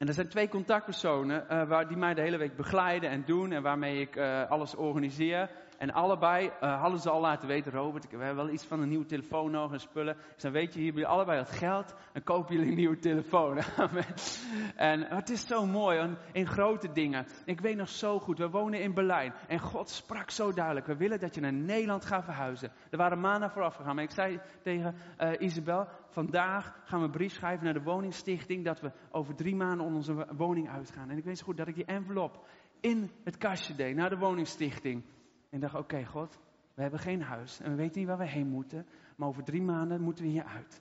En 0.00 0.08
er 0.08 0.14
zijn 0.14 0.28
twee 0.28 0.48
contactpersonen 0.48 1.44
uh, 1.50 1.68
waar, 1.68 1.88
die 1.88 1.96
mij 1.96 2.14
de 2.14 2.20
hele 2.20 2.36
week 2.36 2.56
begeleiden 2.56 3.10
en 3.10 3.24
doen. 3.26 3.52
En 3.52 3.62
waarmee 3.62 4.00
ik 4.00 4.16
uh, 4.16 4.50
alles 4.50 4.74
organiseer. 4.74 5.50
En 5.78 5.92
allebei 5.92 6.46
uh, 6.46 6.80
hadden 6.80 7.00
ze 7.00 7.10
al 7.10 7.20
laten 7.20 7.48
weten, 7.48 7.72
Robert, 7.72 8.10
we 8.10 8.24
hebben 8.24 8.44
wel 8.44 8.54
iets 8.54 8.64
van 8.64 8.80
een 8.80 8.88
nieuwe 8.88 9.06
telefoon 9.06 9.50
nodig 9.50 9.72
en 9.72 9.80
spullen. 9.80 10.16
Dus 10.34 10.42
dan 10.42 10.52
weet 10.52 10.72
je, 10.72 10.78
hier 10.78 10.84
hebben 10.84 11.02
jullie 11.02 11.16
allebei 11.16 11.38
wat 11.38 11.50
geld, 11.50 11.94
dan 12.12 12.22
kopen 12.22 12.54
jullie 12.54 12.70
een 12.70 12.76
nieuwe 12.76 12.98
telefoon. 12.98 13.58
en 14.76 15.02
het 15.02 15.30
is 15.30 15.46
zo 15.46 15.66
mooi, 15.66 16.16
in 16.32 16.46
grote 16.46 16.92
dingen. 16.92 17.26
Ik 17.44 17.60
weet 17.60 17.76
nog 17.76 17.88
zo 17.88 18.18
goed, 18.18 18.38
we 18.38 18.50
wonen 18.50 18.80
in 18.80 18.94
Berlijn. 18.94 19.32
En 19.48 19.58
God 19.58 19.88
sprak 19.88 20.30
zo 20.30 20.52
duidelijk, 20.52 20.86
we 20.86 20.96
willen 20.96 21.20
dat 21.20 21.34
je 21.34 21.40
naar 21.40 21.52
Nederland 21.52 22.04
gaat 22.04 22.24
verhuizen. 22.24 22.72
Er 22.90 22.98
waren 22.98 23.20
maanden 23.20 23.50
vooraf 23.50 23.74
gegaan, 23.74 23.94
maar 23.94 24.04
ik 24.04 24.10
zei 24.10 24.40
tegen 24.62 24.94
Isabel, 25.38 25.86
vandaag 26.10 26.80
gaan 26.84 26.98
we 26.98 27.04
een 27.04 27.10
brief 27.10 27.32
schrijven 27.32 27.64
naar 27.64 27.74
de 27.74 27.82
woningstichting, 27.82 28.64
dat 28.64 28.80
we 28.80 28.92
over 29.10 29.34
drie 29.34 29.56
maanden 29.56 29.86
onze 29.86 30.26
woning 30.36 30.68
uitgaan. 30.68 31.10
En 31.10 31.18
ik 31.18 31.24
weet 31.24 31.40
goed 31.40 31.56
dat 31.56 31.68
ik 31.68 31.74
die 31.74 31.84
envelop 31.84 32.46
in 32.80 33.10
het 33.24 33.36
kastje 33.36 33.74
deed, 33.74 33.96
naar 33.96 34.10
de 34.10 34.18
woningstichting. 34.18 35.04
En 35.50 35.60
dacht, 35.60 35.74
oké 35.74 36.04
God, 36.04 36.38
we 36.74 36.82
hebben 36.82 37.00
geen 37.00 37.22
huis 37.22 37.60
en 37.60 37.70
we 37.70 37.76
weten 37.76 37.98
niet 37.98 38.08
waar 38.08 38.18
we 38.18 38.26
heen 38.26 38.48
moeten. 38.48 38.86
Maar 39.16 39.28
over 39.28 39.44
drie 39.44 39.62
maanden 39.62 40.00
moeten 40.00 40.24
we 40.24 40.30
hier 40.30 40.44
uit. 40.44 40.80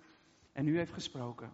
En 0.52 0.68
u 0.68 0.78
heeft 0.78 0.94
gesproken. 0.94 1.54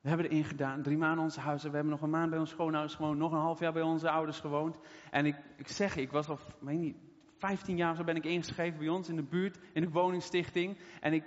We 0.00 0.08
hebben 0.08 0.28
erin 0.28 0.44
gedaan, 0.44 0.82
drie 0.82 0.96
maanden 0.96 1.24
onze 1.24 1.40
huis. 1.40 1.62
We 1.62 1.70
hebben 1.70 1.90
nog 1.90 2.02
een 2.02 2.10
maand 2.10 2.30
bij 2.30 2.38
ons 2.38 2.50
schoonouders 2.50 2.94
gewoond, 2.94 3.18
nog 3.18 3.32
een 3.32 3.38
half 3.38 3.60
jaar 3.60 3.72
bij 3.72 3.82
onze 3.82 4.10
ouders 4.10 4.40
gewoond. 4.40 4.78
En 5.10 5.26
ik, 5.26 5.36
ik 5.56 5.68
zeg, 5.68 5.96
ik 5.96 6.10
was 6.10 6.28
al, 6.28 6.38
weet 6.60 6.78
niet, 6.78 6.96
15 7.38 7.76
jaar 7.76 7.96
zo 7.96 8.04
ben 8.04 8.16
ik 8.16 8.24
ingeschreven 8.24 8.78
bij 8.78 8.88
ons 8.88 9.08
in 9.08 9.16
de 9.16 9.22
buurt, 9.22 9.58
in 9.72 9.82
de 9.82 9.90
woningstichting. 9.90 10.78
En 11.00 11.12
ik, 11.12 11.24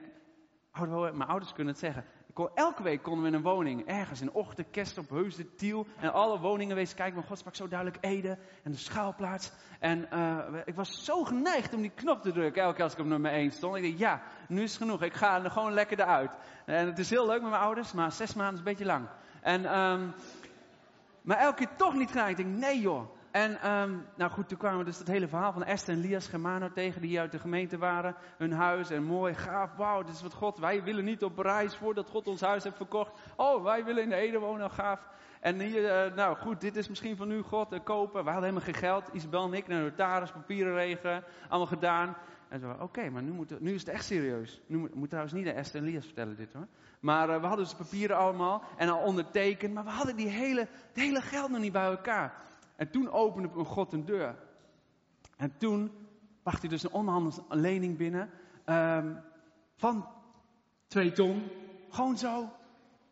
mijn 1.13 1.29
ouders 1.29 1.53
kunnen 1.53 1.73
het 1.73 1.81
zeggen, 1.81 2.05
elke 2.53 2.83
week 2.83 3.03
konden 3.03 3.21
we 3.21 3.27
in 3.27 3.33
een 3.33 3.41
woning, 3.41 3.85
ergens 3.85 4.21
in 4.21 4.31
Ochten, 4.31 4.69
Kerst 4.71 4.97
op 4.97 5.09
Heusden, 5.09 5.55
Tiel. 5.55 5.87
En 5.99 6.13
alle 6.13 6.39
woningen 6.39 6.75
wezen 6.75 6.95
kijken, 6.95 7.15
maar 7.15 7.23
God 7.23 7.37
sprak 7.37 7.55
zo 7.55 7.67
duidelijk 7.67 7.97
Ede 8.01 8.37
en 8.63 8.71
de 8.71 8.77
schaalplaats. 8.77 9.51
En 9.79 10.07
uh, 10.13 10.37
ik 10.65 10.75
was 10.75 11.05
zo 11.05 11.23
geneigd 11.23 11.73
om 11.73 11.81
die 11.81 11.91
knop 11.95 12.21
te 12.21 12.31
drukken 12.31 12.61
elke 12.61 12.75
keer 12.75 12.83
als 12.83 12.93
ik 12.93 12.99
op 12.99 13.05
nummer 13.05 13.31
1 13.31 13.51
stond. 13.51 13.75
Ik 13.75 13.83
dacht, 13.83 13.99
ja, 13.99 14.21
nu 14.47 14.63
is 14.63 14.73
het 14.73 14.81
genoeg. 14.81 15.03
Ik 15.03 15.13
ga 15.13 15.43
er 15.43 15.51
gewoon 15.51 15.73
lekker 15.73 15.99
eruit. 15.99 16.31
En 16.65 16.85
het 16.85 16.99
is 16.99 17.09
heel 17.09 17.25
leuk 17.25 17.41
met 17.41 17.49
mijn 17.49 17.61
ouders, 17.61 17.93
maar 17.93 18.11
zes 18.11 18.33
maanden 18.33 18.53
is 18.53 18.59
een 18.59 18.65
beetje 18.65 18.85
lang. 18.85 19.07
En, 19.41 19.79
um, 19.79 20.13
maar 21.21 21.37
elke 21.37 21.57
keer 21.57 21.75
toch 21.77 21.93
niet 21.93 22.09
gedaan. 22.09 22.29
Ik 22.29 22.37
denk, 22.37 22.57
nee 22.57 22.79
joh, 22.79 23.16
en 23.37 23.71
um, 23.71 24.05
nou 24.15 24.31
goed, 24.31 24.47
toen 24.47 24.57
kwamen 24.57 24.79
we 24.79 24.85
dus 24.85 24.99
het 24.99 25.07
hele 25.07 25.27
verhaal 25.27 25.51
van 25.53 25.63
Esther 25.63 25.93
en 25.93 25.99
Lias 25.99 26.27
Germano 26.27 26.71
tegen, 26.71 27.01
die 27.01 27.19
uit 27.19 27.31
de 27.31 27.39
gemeente 27.39 27.77
waren. 27.77 28.15
Hun 28.37 28.51
huis 28.51 28.89
en 28.89 29.03
mooi, 29.03 29.33
gaaf, 29.33 29.75
wauw, 29.75 30.03
dit 30.03 30.13
is 30.15 30.21
wat 30.21 30.33
God, 30.33 30.57
wij 30.57 30.83
willen 30.83 31.05
niet 31.05 31.23
op 31.23 31.39
reis 31.39 31.75
voordat 31.75 32.09
God 32.09 32.27
ons 32.27 32.41
huis 32.41 32.63
heeft 32.63 32.75
verkocht. 32.75 33.11
Oh, 33.35 33.63
wij 33.63 33.83
willen 33.85 34.03
in 34.03 34.09
de 34.09 34.15
Ede 34.15 34.39
wonen, 34.39 34.71
gaaf. 34.71 34.99
En 35.41 35.59
hier, 35.59 36.07
uh, 36.07 36.15
nou 36.15 36.37
goed, 36.37 36.61
dit 36.61 36.75
is 36.75 36.89
misschien 36.89 37.15
van 37.15 37.31
u 37.31 37.41
God, 37.41 37.73
uh, 37.73 37.79
kopen. 37.83 38.23
We 38.23 38.29
hadden 38.29 38.49
helemaal 38.49 38.73
geen 38.73 38.81
geld. 38.81 39.09
Isabel 39.13 39.45
en 39.45 39.53
ik 39.53 39.67
naar 39.67 39.81
notaris, 39.81 40.31
papieren 40.31 40.73
regelen, 40.73 41.23
allemaal 41.49 41.67
gedaan. 41.67 42.15
En 42.49 42.59
zo, 42.59 42.69
oké, 42.69 42.83
okay, 42.83 43.07
maar 43.07 43.23
nu, 43.23 43.45
nu 43.59 43.73
is 43.73 43.79
het 43.79 43.89
echt 43.89 44.05
serieus. 44.05 44.61
Nu 44.67 44.89
moet, 44.93 45.09
trouwens 45.09 45.35
niet 45.35 45.47
aan 45.47 45.53
Esther 45.53 45.81
en 45.81 45.87
Lias 45.87 46.05
vertellen 46.05 46.35
dit 46.35 46.53
hoor. 46.53 46.67
Maar 46.99 47.29
uh, 47.29 47.39
we 47.39 47.47
hadden 47.47 47.65
dus 47.65 47.75
de 47.77 47.83
papieren 47.83 48.17
allemaal 48.17 48.63
en 48.77 48.89
al 48.89 48.99
ondertekend. 48.99 49.73
Maar 49.73 49.83
we 49.83 49.89
hadden 49.89 50.15
die 50.15 50.29
hele, 50.29 50.59
het 50.59 50.95
hele 50.95 51.21
geld 51.21 51.49
nog 51.49 51.59
niet 51.59 51.71
bij 51.71 51.85
elkaar. 51.85 52.45
En 52.77 52.89
toen 52.91 53.11
opende 53.11 53.49
God 53.65 53.93
een 53.93 54.05
deur. 54.05 54.35
En 55.37 55.57
toen 55.57 55.91
bracht 56.43 56.61
hij 56.61 56.69
dus 56.69 56.83
een 56.83 56.91
onderhandelse 56.91 57.43
lening 57.49 57.97
binnen. 57.97 58.29
Um, 58.65 59.23
van 59.75 60.07
twee 60.87 61.11
ton. 61.11 61.47
Gewoon 61.89 62.17
zo. 62.17 62.49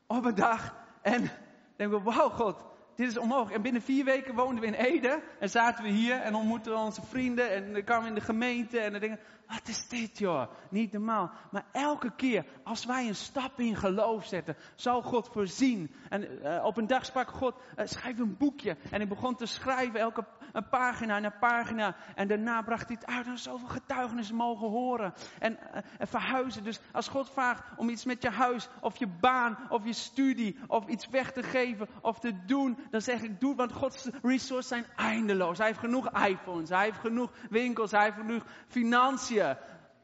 Op 0.08 0.26
een 0.26 0.36
dag. 0.36 0.76
En 1.02 1.30
denken 1.76 1.98
we, 1.98 2.04
wauw 2.04 2.30
God, 2.30 2.64
dit 2.96 3.08
is 3.08 3.18
onmogelijk. 3.18 3.56
En 3.56 3.62
binnen 3.62 3.82
vier 3.82 4.06
weken 4.06 4.36
woonden 4.36 4.62
we 4.62 4.68
in 4.68 4.74
Ede. 4.74 5.22
En 5.40 5.50
zaten 5.50 5.84
we 5.84 5.90
hier 5.90 6.22
en 6.22 6.36
ontmoetten 6.36 6.72
we 6.72 6.78
onze 6.78 7.02
vrienden. 7.02 7.52
En 7.52 7.74
dan 7.74 7.84
kwamen 7.84 8.08
in 8.08 8.16
de 8.16 8.22
gemeente. 8.22 8.80
En 8.80 8.92
dan 8.92 9.00
denken 9.00 9.20
wat 9.48 9.68
is 9.68 9.88
dit 9.88 10.18
joh? 10.18 10.48
Niet 10.70 10.92
normaal. 10.92 11.32
Maar 11.52 11.66
elke 11.72 12.12
keer 12.16 12.46
als 12.64 12.86
wij 12.86 13.08
een 13.08 13.16
stap 13.16 13.60
in 13.60 13.76
geloof 13.76 14.26
zetten, 14.26 14.56
zal 14.76 15.02
God 15.02 15.30
voorzien. 15.32 15.96
En 16.10 16.44
uh, 16.44 16.64
op 16.66 16.78
een 16.78 16.88
dag 16.88 17.06
sprak 17.06 17.30
God, 17.30 17.56
uh, 17.78 17.86
schrijf 17.86 18.20
een 18.20 18.38
boekje. 18.38 18.78
En 18.92 19.02
ik 19.02 19.10
begon 19.10 19.36
te 19.36 19.46
schrijven, 19.46 20.00
elke 20.00 20.26
een 20.52 20.70
pagina 20.70 21.20
na 21.20 21.30
pagina. 21.30 21.96
En 22.16 22.28
daarna 22.28 22.62
bracht 22.62 22.88
hij 22.88 22.98
het 23.00 23.10
uit 23.10 23.26
en 23.26 23.38
zoveel 23.38 23.68
getuigenissen 23.68 24.36
mogen 24.36 24.70
horen. 24.70 25.14
En, 25.40 25.52
uh, 25.52 25.82
en 25.98 26.08
verhuizen. 26.08 26.64
Dus 26.64 26.80
als 26.92 27.08
God 27.08 27.30
vraagt 27.30 27.64
om 27.78 27.90
iets 27.90 28.06
met 28.06 28.22
je 28.22 28.30
huis, 28.30 28.70
of 28.82 28.98
je 28.98 29.08
baan, 29.08 29.58
of 29.70 29.86
je 29.86 29.94
studie, 29.94 30.58
of 30.68 30.88
iets 30.88 31.08
weg 31.08 31.32
te 31.32 31.44
geven, 31.44 31.88
of 32.02 32.20
te 32.20 32.46
doen. 32.46 32.78
Dan 32.90 33.02
zeg 33.02 33.22
ik, 33.22 33.40
doe 33.40 33.56
want 33.56 33.72
Gods 33.72 34.10
resources 34.22 34.68
zijn 34.68 34.86
eindeloos. 34.96 35.58
Hij 35.58 35.68
heeft 35.68 35.80
genoeg 35.80 36.26
iPhones, 36.28 36.70
hij 36.70 36.84
heeft 36.84 37.00
genoeg 37.00 37.32
winkels, 37.50 37.92
hij 37.92 38.04
heeft 38.04 38.18
genoeg 38.18 38.44
financiën. 38.68 39.56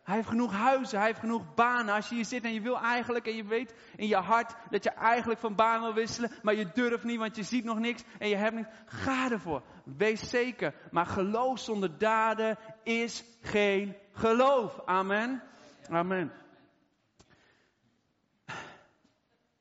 Hij 0.04 0.15
heeft 0.15 0.28
genoeg 0.28 0.54
huizen, 0.54 0.98
hij 0.98 1.08
heeft 1.08 1.20
genoeg 1.20 1.54
banen. 1.54 1.96
Als 1.96 2.10
je 2.10 2.15
hier 2.15 2.26
zit 2.26 2.44
en 2.44 2.54
je 2.54 2.62
wil 2.62 2.80
eigenlijk 2.80 3.28
en 3.28 3.36
je 3.36 3.44
weet 3.44 3.74
in 3.96 4.08
je 4.08 4.15
hart 4.15 4.56
dat 4.70 4.84
je 4.84 4.89
eigenlijk 4.89 5.39
van 5.39 5.56
baan 5.56 5.82
wil 5.82 5.94
wisselen, 5.94 6.32
maar 6.41 6.56
je 6.56 6.72
durft 6.74 7.04
niet, 7.04 7.20
want 7.20 7.36
je 7.36 7.44
ziet 7.44 7.63
nog 7.63 7.80
niks 7.80 8.04
en 8.20 8.30
je 8.30 8.36
hebt 8.36 8.56
niks. 8.56 8.67
Ga 8.86 9.32
ervoor. 9.32 9.63
Wees 9.84 10.30
zeker. 10.30 10.74
Maar 10.91 11.06
geloof 11.06 11.60
zonder 11.60 11.98
daden 11.98 12.58
is 12.84 13.24
geen 13.41 13.96
geloof. 14.12 14.79
Amen. 14.86 15.44
Amen. 15.90 16.32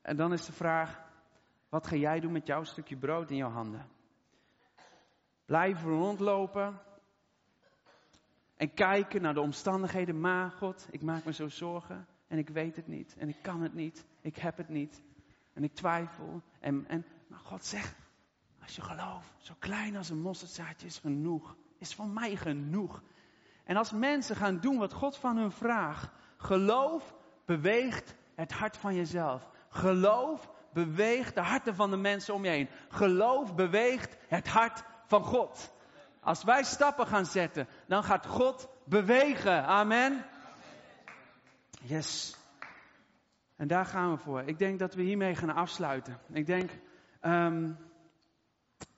En 0.01 0.15
dan 0.15 0.33
is 0.33 0.45
de 0.45 0.51
vraag, 0.51 1.00
wat 1.71 1.87
ga 1.87 1.95
jij 1.95 2.19
doen 2.19 2.31
met 2.31 2.47
jouw 2.47 2.63
stukje 2.63 2.97
brood 2.97 3.29
in 3.29 3.35
jouw 3.35 3.49
handen? 3.49 3.87
Blijven 5.45 5.89
rondlopen 5.89 6.79
en 8.55 8.73
kijken 8.73 9.21
naar 9.21 9.33
de 9.33 9.41
omstandigheden. 9.41 10.19
Maar 10.19 10.51
God, 10.51 10.87
ik 10.91 11.01
maak 11.01 11.25
me 11.25 11.33
zo 11.33 11.47
zorgen. 11.47 12.07
En 12.27 12.37
ik 12.37 12.49
weet 12.49 12.75
het 12.75 12.87
niet. 12.87 13.15
En 13.17 13.29
ik 13.29 13.37
kan 13.41 13.61
het 13.61 13.73
niet. 13.73 14.05
Ik 14.21 14.37
heb 14.37 14.57
het 14.57 14.69
niet. 14.69 15.01
En 15.53 15.63
ik 15.63 15.73
twijfel. 15.73 16.41
En, 16.59 16.85
en, 16.87 17.05
maar 17.27 17.39
God 17.39 17.65
zegt, 17.65 17.95
als 18.61 18.75
je 18.75 18.81
gelooft, 18.81 19.33
zo 19.37 19.53
klein 19.59 19.95
als 19.95 20.09
een 20.09 20.21
mosterdzaadje 20.21 20.87
is 20.87 20.97
genoeg 20.97 21.55
is 21.77 21.95
voor 21.95 22.07
mij 22.07 22.35
genoeg. 22.35 23.03
En 23.63 23.75
als 23.75 23.91
mensen 23.91 24.35
gaan 24.35 24.59
doen 24.59 24.77
wat 24.77 24.93
God 24.93 25.17
van 25.17 25.37
hun 25.37 25.51
vraagt, 25.51 26.09
geloof 26.37 27.15
beweegt 27.45 28.15
het 28.35 28.51
hart 28.51 28.77
van 28.77 28.95
jezelf. 28.95 29.49
Geloof 29.69 30.49
beweegt 30.73 31.35
de 31.35 31.41
harten 31.41 31.75
van 31.75 31.89
de 31.89 31.97
mensen 31.97 32.33
om 32.33 32.43
je 32.45 32.49
heen. 32.49 32.69
Geloof 32.89 33.55
beweegt 33.55 34.17
het 34.27 34.47
hart 34.47 34.83
van 35.05 35.23
God. 35.23 35.71
Als 36.19 36.43
wij 36.43 36.63
stappen 36.63 37.07
gaan 37.07 37.25
zetten, 37.25 37.67
dan 37.87 38.03
gaat 38.03 38.25
God 38.25 38.69
bewegen. 38.85 39.65
Amen. 39.65 40.25
Yes. 41.81 42.37
En 43.55 43.67
daar 43.67 43.85
gaan 43.85 44.11
we 44.11 44.17
voor. 44.17 44.41
Ik 44.41 44.59
denk 44.59 44.79
dat 44.79 44.93
we 44.93 45.01
hiermee 45.01 45.35
gaan 45.35 45.55
afsluiten. 45.55 46.19
Ik 46.31 46.45
denk, 46.45 46.69
um, 47.21 47.77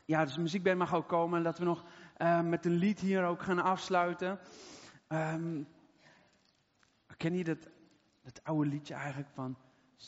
ja, 0.06 0.24
dus 0.24 0.34
de 0.34 0.42
muziekband 0.42 0.78
mag 0.78 0.94
ook 0.94 1.08
komen. 1.08 1.38
En 1.38 1.44
dat 1.44 1.58
we 1.58 1.66
nog 1.66 1.84
uh, 2.18 2.42
met 2.42 2.66
een 2.66 2.76
lied 2.76 3.00
hier 3.00 3.26
ook 3.26 3.42
gaan 3.42 3.60
afsluiten. 3.60 4.40
Um, 5.08 5.68
ken 7.18 7.38
je 7.38 7.44
dat, 7.44 7.70
dat 8.22 8.44
oude 8.44 8.70
liedje 8.70 8.94
eigenlijk 8.94 9.30
van... 9.34 9.58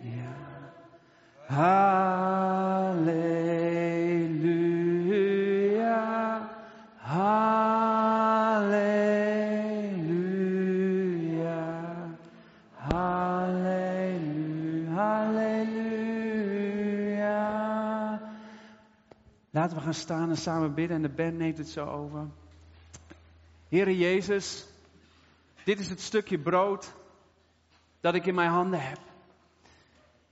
Ja. 0.00 0.36
Halleluja. 1.46 3.53
Gaan 19.84 19.94
staan 19.94 20.28
en 20.28 20.36
samen 20.36 20.74
bidden 20.74 20.96
en 20.96 21.02
de 21.02 21.14
band 21.14 21.36
neemt 21.36 21.58
het 21.58 21.68
zo 21.68 21.86
over. 21.86 22.28
Heere 23.68 23.96
Jezus, 23.96 24.66
dit 25.64 25.78
is 25.78 25.88
het 25.88 26.00
stukje 26.00 26.38
brood 26.38 26.94
dat 28.00 28.14
ik 28.14 28.26
in 28.26 28.34
mijn 28.34 28.50
handen 28.50 28.80
heb. 28.80 28.98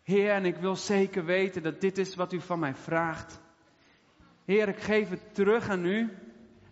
Heer, 0.03 0.30
en 0.30 0.44
ik 0.44 0.57
wil 0.57 0.76
zeker 0.76 1.24
weten 1.24 1.62
dat 1.62 1.80
dit 1.80 1.98
is 1.98 2.14
wat 2.14 2.32
u 2.32 2.40
van 2.40 2.59
mij 2.59 2.74
vraagt. 2.74 3.40
Heer, 4.44 4.68
ik 4.68 4.80
geef 4.80 5.09
het 5.09 5.34
terug 5.34 5.68
aan 5.68 5.84
u. 5.84 6.16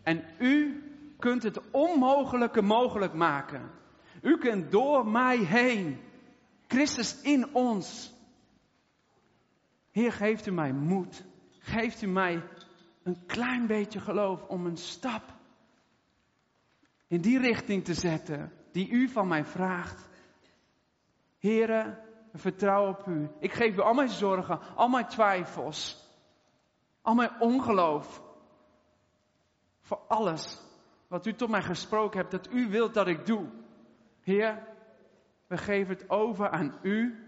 En 0.03 0.25
u 0.39 0.83
kunt 1.19 1.43
het 1.43 1.61
onmogelijke 1.71 2.63
mogelijk 2.63 3.13
maken. 3.13 3.71
U 4.23 4.39
kunt 4.39 4.71
door 4.71 5.07
mij 5.07 5.39
heen. 5.39 6.01
Christus 6.67 7.21
in 7.21 7.55
ons. 7.55 8.13
Heer, 9.91 10.13
geeft 10.13 10.47
u 10.47 10.51
mij 10.51 10.73
moed. 10.73 11.25
Geeft 11.59 12.03
u 12.03 12.07
mij 12.07 12.43
een 13.03 13.27
klein 13.27 13.67
beetje 13.67 14.01
geloof 14.01 14.43
om 14.43 14.67
een 14.67 14.77
stap 14.77 15.39
in 17.07 17.21
die 17.21 17.39
richting 17.39 17.85
te 17.85 17.95
zetten 17.95 18.53
die 18.73 18.89
u 18.89 19.09
van 19.09 19.29
mij 19.29 19.45
vraagt. 19.45 20.09
Heren, 21.39 21.99
vertrouw 22.33 22.89
op 22.89 23.07
u. 23.07 23.31
Ik 23.39 23.53
geef 23.53 23.77
u 23.77 23.81
al 23.81 23.95
mijn 23.95 24.09
zorgen, 24.09 24.61
al 24.75 24.89
mijn 24.89 25.07
twijfels, 25.07 26.09
al 27.03 27.15
mijn 27.15 27.41
ongeloof. 27.41 28.23
Voor 29.81 30.01
alles 30.09 30.61
wat 31.09 31.27
u 31.27 31.35
tot 31.35 31.49
mij 31.49 31.63
gesproken 31.63 32.19
hebt, 32.19 32.31
dat 32.31 32.53
u 32.53 32.69
wilt 32.69 32.95
dat 32.95 33.07
ik 33.07 33.27
doe. 33.27 33.49
Heer, 34.21 34.67
we 35.47 35.57
geven 35.57 35.95
het 35.95 36.11
over 36.11 36.51
aan 36.51 36.79
u 36.83 37.25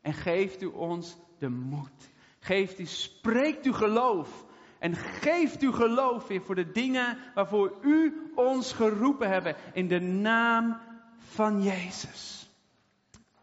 en 0.00 0.12
geeft 0.12 0.62
u 0.62 0.66
ons 0.66 1.16
de 1.38 1.48
moed. 1.48 2.10
Geeft 2.38 2.78
u, 2.78 2.84
spreekt 2.84 3.66
u 3.66 3.72
geloof. 3.72 4.45
En 4.86 4.96
geeft 4.96 5.62
u 5.62 5.72
geloof 5.72 6.26
weer 6.26 6.42
voor 6.42 6.54
de 6.54 6.72
dingen 6.72 7.18
waarvoor 7.34 7.78
u 7.82 8.30
ons 8.34 8.72
geroepen 8.72 9.28
hebben. 9.28 9.56
In 9.72 9.88
de 9.88 10.00
naam 10.00 10.80
van 11.18 11.62
Jezus. 11.62 12.50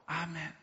Amen. 0.06 0.56